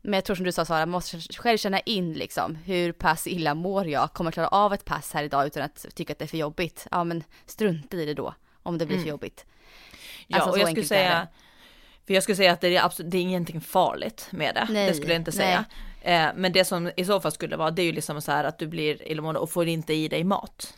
men 0.01 0.13
jag 0.13 0.25
tror 0.25 0.35
som 0.35 0.45
du 0.45 0.51
sa 0.51 0.65
Sara, 0.65 0.79
man 0.79 0.89
måste 0.89 1.19
själv 1.19 1.57
känna 1.57 1.79
in 1.79 2.13
liksom 2.13 2.55
hur 2.55 2.91
pass 2.91 3.27
illa 3.27 3.53
mår 3.53 3.87
jag, 3.87 4.13
kommer 4.13 4.31
klara 4.31 4.47
av 4.47 4.73
ett 4.73 4.85
pass 4.85 5.13
här 5.13 5.23
idag 5.23 5.47
utan 5.47 5.63
att 5.63 5.85
tycka 5.95 6.13
att 6.13 6.19
det 6.19 6.25
är 6.25 6.27
för 6.27 6.37
jobbigt. 6.37 6.87
Ja 6.91 7.03
men 7.03 7.23
strunta 7.45 7.97
i 7.97 8.05
det 8.05 8.13
då 8.13 8.33
om 8.63 8.77
det 8.77 8.85
blir 8.85 8.95
mm. 8.95 9.03
för 9.03 9.09
jobbigt. 9.09 9.45
Ja 10.27 10.37
alltså, 10.37 10.51
och 10.51 10.59
jag 10.59 10.69
skulle 10.69 10.85
säga, 10.85 11.27
för 12.07 12.13
jag 12.13 12.23
skulle 12.23 12.35
säga 12.35 12.51
att 12.51 12.61
det 12.61 12.77
är 12.77 12.85
absolut, 12.85 13.11
det 13.11 13.17
är 13.17 13.21
ingenting 13.21 13.61
farligt 13.61 14.27
med 14.31 14.55
det. 14.55 14.67
Nej, 14.69 14.87
det 14.87 14.93
skulle 14.93 15.13
jag 15.13 15.19
inte 15.19 15.31
säga. 15.31 15.65
Eh, 16.01 16.27
men 16.35 16.51
det 16.51 16.65
som 16.65 16.91
i 16.97 17.05
så 17.05 17.19
fall 17.19 17.31
skulle 17.31 17.57
vara, 17.57 17.71
det 17.71 17.81
är 17.81 17.85
ju 17.85 17.91
liksom 17.91 18.21
så 18.21 18.31
här 18.31 18.43
att 18.43 18.59
du 18.59 18.67
blir 18.67 19.07
illamående 19.07 19.39
och 19.39 19.49
får 19.49 19.67
inte 19.67 19.93
i 19.93 20.07
dig 20.07 20.23
mat. 20.23 20.73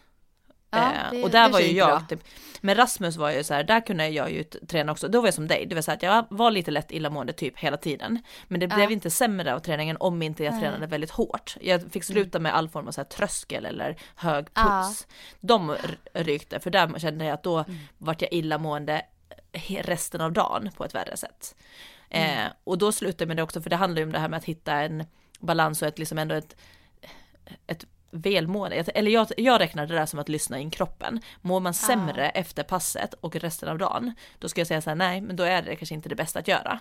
Ja, 0.71 0.93
eh, 0.93 1.11
det, 1.11 1.23
och 1.23 1.29
där 1.29 1.49
var 1.49 1.59
ju 1.59 1.71
jag, 1.71 2.09
typ, 2.09 2.23
men 2.61 2.75
Rasmus 2.75 3.17
var 3.17 3.31
ju 3.31 3.43
så 3.43 3.53
här, 3.53 3.63
där 3.63 3.85
kunde 3.85 4.07
jag 4.07 4.31
ju 4.31 4.43
träna 4.43 4.91
också, 4.91 5.07
då 5.07 5.21
var 5.21 5.27
jag 5.27 5.33
som 5.33 5.47
dig, 5.47 5.65
det 5.65 5.75
vill 5.75 5.83
säga 5.83 5.95
att 5.95 6.03
jag 6.03 6.25
var 6.29 6.51
lite 6.51 6.71
lätt 6.71 6.91
illamående 6.91 7.33
typ 7.33 7.57
hela 7.57 7.77
tiden. 7.77 8.19
Men 8.47 8.59
det 8.59 8.65
ja. 8.65 8.75
blev 8.75 8.91
inte 8.91 9.09
sämre 9.09 9.55
av 9.55 9.59
träningen 9.59 9.97
om 9.99 10.21
inte 10.21 10.43
jag 10.43 10.59
tränade 10.59 10.87
väldigt 10.87 11.11
hårt. 11.11 11.57
Jag 11.61 11.81
fick 11.81 12.09
mm. 12.09 12.13
sluta 12.13 12.39
med 12.39 12.55
all 12.55 12.69
form 12.69 12.87
av 12.87 12.91
så 12.91 13.01
här 13.01 13.05
tröskel 13.05 13.65
eller 13.65 13.95
hög 14.15 14.45
puls. 14.45 15.07
Ja. 15.09 15.15
De 15.39 15.75
rykte, 16.13 16.59
för 16.59 16.69
där 16.69 16.99
kände 16.99 17.25
jag 17.25 17.33
att 17.33 17.43
då 17.43 17.57
mm. 17.57 17.77
vart 17.97 18.21
jag 18.21 18.33
illamående 18.33 19.01
resten 19.67 20.21
av 20.21 20.31
dagen 20.31 20.69
på 20.77 20.85
ett 20.85 20.95
värre 20.95 21.17
sätt. 21.17 21.55
Mm. 22.09 22.45
Eh, 22.45 22.51
och 22.63 22.77
då 22.77 22.91
slutade 22.91 23.25
med 23.25 23.37
det 23.37 23.43
också, 23.43 23.61
för 23.61 23.69
det 23.69 23.75
handlar 23.75 23.99
ju 23.99 24.05
om 24.05 24.11
det 24.11 24.19
här 24.19 24.29
med 24.29 24.37
att 24.37 24.45
hitta 24.45 24.73
en 24.73 25.05
balans 25.39 25.81
och 25.81 25.87
ett 25.87 25.99
liksom 25.99 26.17
ändå 26.17 26.35
ett, 26.35 26.55
ett 27.67 27.85
välmående, 28.11 28.75
eller 28.75 29.11
jag, 29.11 29.27
jag 29.37 29.61
räknar 29.61 29.87
det 29.87 29.95
där 29.95 30.05
som 30.05 30.19
att 30.19 30.29
lyssna 30.29 30.59
in 30.59 30.71
kroppen. 30.71 31.21
Mår 31.41 31.59
man 31.59 31.73
sämre 31.73 32.25
ah. 32.25 32.39
efter 32.39 32.63
passet 32.63 33.13
och 33.13 33.35
resten 33.35 33.69
av 33.69 33.77
dagen, 33.77 34.13
då 34.39 34.49
ska 34.49 34.61
jag 34.61 34.67
säga 34.67 34.81
så 34.81 34.89
här, 34.89 34.95
nej, 34.95 35.21
men 35.21 35.35
då 35.35 35.43
är 35.43 35.61
det 35.61 35.75
kanske 35.75 35.95
inte 35.95 36.09
det 36.09 36.15
bästa 36.15 36.39
att 36.39 36.47
göra. 36.47 36.79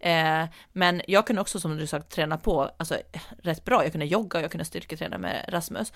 Eh, 0.00 0.44
men 0.72 1.02
jag 1.06 1.26
kunde 1.26 1.42
också 1.42 1.60
som 1.60 1.76
du 1.76 1.86
sagt 1.86 2.08
träna 2.08 2.38
på, 2.38 2.70
alltså 2.76 2.96
rätt 3.42 3.64
bra, 3.64 3.82
jag 3.82 3.92
kunde 3.92 4.06
jogga, 4.06 4.40
jag 4.40 4.50
kunde 4.50 4.64
styrketräna 4.64 5.18
med 5.18 5.44
Rasmus. 5.48 5.92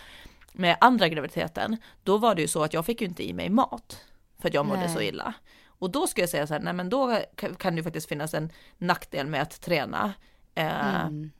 Med 0.53 0.77
andra 0.81 1.09
graviditeten, 1.09 1.77
då 2.03 2.19
var 2.19 2.35
det 2.35 2.43
ju 2.43 2.49
så 2.49 2.65
att 2.65 2.73
jag 2.73 2.87
fick 2.87 3.01
ju 3.01 3.07
inte 3.07 3.29
i 3.29 3.33
mig 3.33 3.49
mat, 3.51 4.01
för 4.39 4.49
att 4.49 4.55
jag 4.55 4.67
mådde 4.67 4.81
nej. 4.81 4.95
så 4.95 5.01
illa. 5.01 5.35
Och 5.79 5.91
då 5.91 6.07
skulle 6.07 6.23
jag 6.23 6.31
säga 6.31 6.47
så 6.47 6.55
här, 6.55 6.61
nej 6.61 6.73
men 6.73 6.91
då 6.91 7.19
kan 7.37 7.75
det 7.75 7.77
ju 7.77 7.83
faktiskt 7.83 8.09
finnas 8.09 8.35
en 8.35 8.53
nackdel 8.79 9.27
med 9.27 9.43
att 9.43 9.61
träna. 9.61 10.13
Eh, 10.55 11.01
mm. 11.01 11.31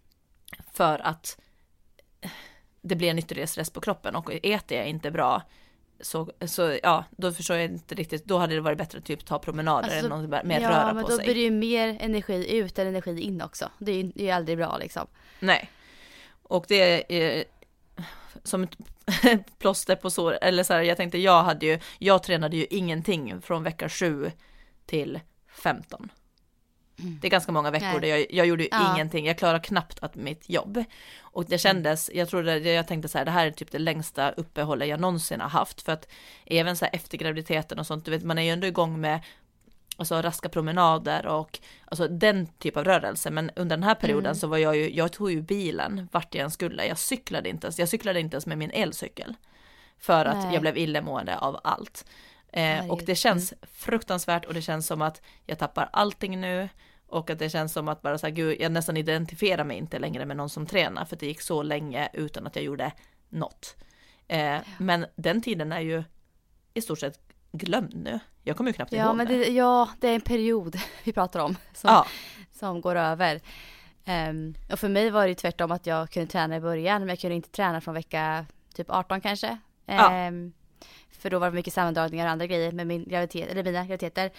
För 0.73 0.99
att 0.99 1.41
det 2.83 2.97
blir 2.97 3.11
en 3.11 3.19
ytterligare 3.19 3.47
stress 3.47 3.71
på 3.71 3.81
kroppen 3.81 4.17
och 4.17 4.31
äter 4.43 4.79
jag 4.79 4.87
inte 4.87 5.11
bra 5.11 5.43
så, 6.01 6.33
så 6.47 6.79
ja, 6.83 7.05
då 7.11 7.33
förstår 7.33 7.57
jag 7.57 7.65
inte 7.65 7.95
riktigt, 7.95 8.25
då 8.25 8.39
hade 8.39 8.55
det 8.55 8.61
varit 8.61 8.79
bättre 8.79 8.99
att 8.99 9.05
typ 9.05 9.25
ta 9.25 9.39
promenader 9.39 9.83
alltså, 9.83 9.99
eller 9.99 10.09
något 10.09 10.45
mer 10.45 10.61
ja, 10.61 10.71
röra 10.71 10.81
på 10.81 10.87
sig. 10.87 10.89
Ja, 10.89 10.95
men 10.95 11.05
då 11.05 11.19
blir 11.19 11.35
det 11.35 11.41
ju 11.41 11.51
mer 11.51 11.97
energi 12.01 12.57
ut 12.57 12.79
än 12.79 12.87
energi 12.87 13.21
in 13.21 13.43
också. 13.43 13.71
Det 13.79 13.93
är 13.93 13.97
ju, 13.97 14.13
det 14.15 14.29
är 14.29 14.35
aldrig 14.35 14.59
bra 14.59 14.79
liksom. 14.79 15.07
Nej. 15.41 15.71
Och 16.43 16.65
det 16.69 17.15
är 17.15 17.45
som 18.43 18.63
ett 18.63 18.79
plåster 19.59 19.97
på 19.97 20.11
sår, 20.11 20.39
eller 20.41 20.63
så 20.63 20.73
här, 20.73 20.83
jag 20.83 20.97
tänkte 20.97 21.19
jag 21.19 21.43
hade 21.43 21.67
ju, 21.67 21.79
jag 21.99 22.23
tränade 22.23 22.57
ju 22.57 22.67
ingenting 22.71 23.41
från 23.41 23.63
vecka 23.63 23.89
7 23.89 24.31
till 24.87 25.21
15. 25.63 26.11
Mm. 26.99 27.19
Det 27.21 27.29
är 27.29 27.31
ganska 27.31 27.53
många 27.53 27.71
veckor 27.71 27.87
Nej. 27.87 28.01
där 28.01 28.09
jag, 28.09 28.27
jag 28.31 28.47
gjorde 28.47 28.69
ja. 28.71 28.95
ingenting, 28.95 29.27
jag 29.27 29.39
klarade 29.39 29.65
knappt 29.65 29.99
att 30.03 30.15
mitt 30.15 30.51
jobb. 30.51 30.85
Och 31.21 31.45
det 31.45 31.59
kändes, 31.59 32.11
jag 32.15 32.29
trodde, 32.29 32.59
jag 32.59 32.89
tänkte 32.89 33.09
så 33.09 33.19
här, 33.19 33.25
det 33.25 33.31
här 33.31 33.47
är 33.47 33.51
typ 33.51 33.71
det 33.71 33.79
längsta 33.79 34.31
uppehållet 34.31 34.89
jag 34.89 35.01
någonsin 35.01 35.41
har 35.41 35.49
haft. 35.49 35.83
För 35.83 35.93
att 35.93 36.09
även 36.47 36.77
så 36.77 36.85
här 36.85 36.95
efter 36.95 37.19
graviditeten 37.19 37.79
och 37.79 37.87
sånt, 37.87 38.05
du 38.05 38.11
vet 38.11 38.25
man 38.25 38.39
är 38.39 38.43
ju 38.43 38.51
ändå 38.51 38.67
igång 38.67 39.01
med 39.01 39.21
alltså 39.97 40.23
raska 40.23 40.49
promenader 40.49 41.27
och 41.27 41.59
alltså 41.85 42.09
den 42.09 42.47
typ 42.47 42.77
av 42.77 42.85
rörelse. 42.85 43.31
Men 43.31 43.51
under 43.57 43.77
den 43.77 43.83
här 43.83 43.95
perioden 43.95 44.27
mm. 44.27 44.35
så 44.35 44.47
var 44.47 44.59
jag 44.59 44.77
ju, 44.77 44.95
jag 44.95 45.13
tog 45.13 45.31
ju 45.31 45.43
bilen 45.43 46.09
vart 46.13 46.35
jag 46.35 46.45
än 46.45 46.51
skulle. 46.51 46.87
Jag 46.87 46.99
cyklade 46.99 47.49
inte 47.49 47.67
ens, 47.67 47.79
jag 47.79 47.89
cyklade 47.89 48.21
inte 48.21 48.35
ens 48.35 48.47
med 48.47 48.59
min 48.59 48.71
elcykel. 48.71 49.35
För 49.99 50.25
att 50.25 50.45
Nej. 50.45 50.53
jag 50.53 50.61
blev 50.61 50.79
illamående 50.79 51.39
av 51.39 51.61
allt. 51.65 52.05
Eh, 52.53 52.91
och 52.91 53.03
det 53.07 53.15
känns 53.15 53.53
mm. 53.53 53.61
fruktansvärt 53.73 54.45
och 54.45 54.55
det 54.55 54.63
känns 54.63 54.87
som 54.87 55.03
att 55.03 55.23
jag 55.47 55.59
tappar 55.59 55.89
allting 55.93 56.41
nu. 56.41 56.69
Och 57.07 57.31
att 57.31 57.39
det 57.39 57.51
känns 57.51 57.73
som 57.73 57.89
att 57.89 58.03
bara 58.03 58.19
så 58.19 58.27
här, 58.27 58.35
gud, 58.35 58.61
jag 58.61 58.73
nästan 58.73 58.97
identifierar 58.97 59.65
mig 59.65 59.77
inte 59.77 59.99
längre 59.99 60.27
med 60.27 60.37
någon 60.37 60.51
som 60.51 60.67
tränar 60.67 61.05
för 61.05 61.17
det 61.17 61.27
gick 61.27 61.41
så 61.41 61.63
länge 61.63 62.09
utan 62.13 62.47
att 62.47 62.57
jag 62.57 62.65
gjorde 62.65 62.93
något. 63.29 63.77
Eh, 64.29 64.41
ja. 64.41 64.61
Men 64.79 65.07
den 65.17 65.43
tiden 65.43 65.73
är 65.73 65.81
ju 65.81 66.05
i 66.75 66.81
stort 66.81 66.99
sett 66.99 67.34
glömd 67.59 67.95
nu. 67.95 68.21
Jag 68.43 68.57
kommer 68.57 68.71
ju 68.71 68.75
knappt 68.75 68.93
ja, 68.93 69.07
ihåg 69.07 69.17
men 69.17 69.27
det. 69.27 69.49
Ja, 69.49 69.89
det 70.01 70.09
är 70.09 70.15
en 70.15 70.21
period 70.21 70.77
vi 71.05 71.13
pratar 71.13 71.41
om 71.41 71.57
som, 71.75 71.91
ja. 71.91 72.07
som 72.53 72.81
går 72.81 72.97
över. 72.97 73.41
Um, 74.07 74.55
och 74.73 74.79
för 74.79 74.89
mig 74.89 75.11
var 75.11 75.27
det 75.27 75.35
tvärtom 75.35 75.73
att 75.73 75.87
jag 75.87 76.11
kunde 76.11 76.33
träna 76.33 76.57
i 76.57 76.61
början, 76.61 77.01
men 77.01 77.09
jag 77.09 77.19
kunde 77.19 77.37
inte 77.37 77.51
träna 77.51 77.81
från 77.81 77.95
vecka 77.95 78.47
typ 78.75 78.91
18 78.91 79.21
kanske. 79.21 79.59
Ja. 79.87 80.29
Um, 80.29 80.53
för 81.11 81.31
då 81.31 81.39
var 81.39 81.51
det 81.51 81.55
mycket 81.55 81.73
sammandragningar 81.73 82.27
och 82.27 82.33
andra 82.33 82.47
grejer 82.47 82.73
med 82.73 82.87
min 82.87 83.05
graviditet, 83.09 83.51
eller 83.51 83.65
mina 83.65 83.85
graviditeter. 83.85 84.31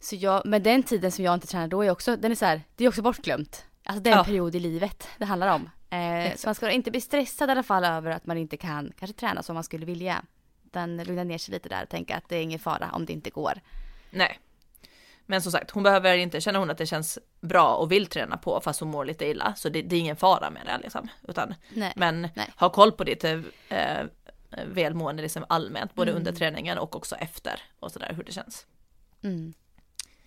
Så 0.00 0.16
jag, 0.16 0.42
men 0.46 0.62
den 0.62 0.82
tiden 0.82 1.12
som 1.12 1.24
jag 1.24 1.34
inte 1.34 1.46
tränade 1.46 1.68
då 1.68 1.84
är 1.84 1.90
också, 1.90 2.16
den 2.16 2.30
är 2.30 2.34
så 2.34 2.44
här, 2.44 2.62
det 2.76 2.84
är 2.84 2.88
också 2.88 3.02
bortglömt. 3.02 3.66
Alltså 3.84 4.02
den 4.02 4.12
ja. 4.12 4.24
period 4.24 4.54
i 4.54 4.60
livet 4.60 5.08
det 5.18 5.24
handlar 5.24 5.54
om. 5.54 5.70
Eh, 5.90 6.36
så 6.36 6.48
man 6.48 6.54
ska 6.54 6.70
inte 6.70 6.90
bli 6.90 7.00
stressad 7.00 7.48
i 7.48 7.52
alla 7.52 7.62
fall 7.62 7.84
över 7.84 8.10
att 8.10 8.26
man 8.26 8.38
inte 8.38 8.56
kan 8.56 8.92
kanske 8.98 9.16
träna 9.16 9.42
som 9.42 9.54
man 9.54 9.64
skulle 9.64 9.86
vilja. 9.86 10.22
Utan 10.66 10.96
lugna 10.96 11.24
ner 11.24 11.38
sig 11.38 11.52
lite 11.52 11.68
där 11.68 11.82
och 11.82 11.88
tänka 11.88 12.16
att 12.16 12.28
det 12.28 12.36
är 12.36 12.42
ingen 12.42 12.58
fara 12.58 12.90
om 12.92 13.06
det 13.06 13.12
inte 13.12 13.30
går. 13.30 13.60
Nej. 14.10 14.38
Men 15.26 15.42
som 15.42 15.52
sagt, 15.52 15.70
hon 15.70 15.82
behöver 15.82 16.16
inte, 16.16 16.40
känner 16.40 16.58
hon 16.58 16.70
att 16.70 16.78
det 16.78 16.86
känns 16.86 17.18
bra 17.40 17.74
och 17.74 17.92
vill 17.92 18.06
träna 18.06 18.36
på 18.36 18.60
fast 18.60 18.80
hon 18.80 18.90
mår 18.90 19.04
lite 19.04 19.26
illa, 19.26 19.54
så 19.56 19.68
det, 19.68 19.82
det 19.82 19.96
är 19.96 20.00
ingen 20.00 20.16
fara 20.16 20.50
med 20.50 20.66
det 20.66 20.78
liksom. 20.82 21.08
Utan, 21.28 21.54
nej, 21.74 21.92
men 21.96 22.28
nej. 22.34 22.52
ha 22.56 22.70
koll 22.70 22.92
på 22.92 23.04
ditt 23.04 23.24
eh, 23.24 23.40
välmående 24.66 25.22
liksom 25.22 25.44
allmänt, 25.48 25.94
både 25.94 26.10
mm. 26.10 26.20
under 26.20 26.32
träningen 26.32 26.78
och 26.78 26.96
också 26.96 27.16
efter 27.16 27.60
och 27.80 27.92
sådär 27.92 28.12
hur 28.16 28.24
det 28.24 28.32
känns. 28.32 28.66
Mm. 29.22 29.54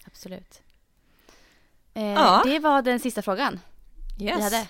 Absolut. 0.05 0.61
Eh, 1.93 2.03
ja. 2.03 2.41
Det 2.45 2.59
var 2.59 2.81
den 2.81 2.99
sista 2.99 3.21
frågan 3.21 3.59
yes. 4.19 4.37
vi 4.37 4.41
hade. 4.43 4.67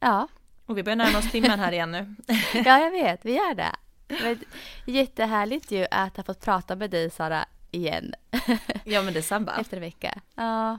Ja. 0.00 0.28
Och 0.66 0.78
vi 0.78 0.82
börjar 0.82 0.96
närma 0.96 1.18
oss 1.18 1.30
timmen 1.30 1.60
här 1.60 1.72
igen 1.72 1.90
nu. 1.90 2.14
ja, 2.64 2.78
jag 2.78 2.90
vet, 2.90 3.24
vi 3.24 3.34
gör 3.34 3.54
det. 3.54 3.72
Men, 4.22 4.38
jättehärligt 4.84 5.70
ju 5.70 5.86
att 5.90 6.16
ha 6.16 6.24
fått 6.24 6.40
prata 6.40 6.76
med 6.76 6.90
dig 6.90 7.10
Sara 7.10 7.44
igen. 7.70 8.14
ja 8.84 9.02
men 9.02 9.14
detsamma. 9.14 9.56
Efter 9.60 9.76
en 9.76 9.82
vecka. 9.82 10.20
Ja. 10.34 10.78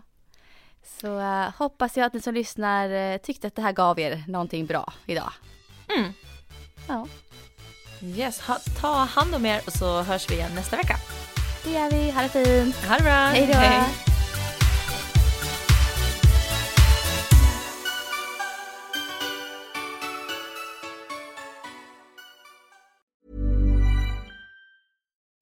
Så 0.84 1.19
uh, 1.19 1.49
hoppas 1.57 1.97
jag 1.97 2.05
att 2.05 2.13
ni 2.13 2.21
som 2.21 2.34
lyssnar 2.34 2.89
uh, 2.89 3.17
tyckte 3.17 3.47
att 3.47 3.55
det 3.55 3.61
här 3.61 3.71
gav 3.71 3.99
er 3.99 4.23
någonting 4.28 4.65
bra 4.65 4.93
idag. 5.05 5.32
Mm. 5.97 6.13
Ja. 6.88 7.07
Yes, 8.01 8.41
ha, 8.41 8.57
ta 8.82 8.93
hand 8.93 9.36
om 9.36 9.45
er 9.45 9.61
och 9.65 9.73
så 9.73 10.01
hörs 10.01 10.30
vi 10.30 10.36
igen 10.36 10.51
nästa 10.55 10.78
vecka. 10.78 10.95
Det 11.63 11.71
gör 11.71 11.91
vi. 11.91 12.11
Ha 12.11 12.21
det 12.21 12.30
fint. 12.30 12.75
Ha 12.86 12.97
det 12.97 13.03
bra. 13.03 13.25
Hej 13.25 13.47
då. 13.47 14.16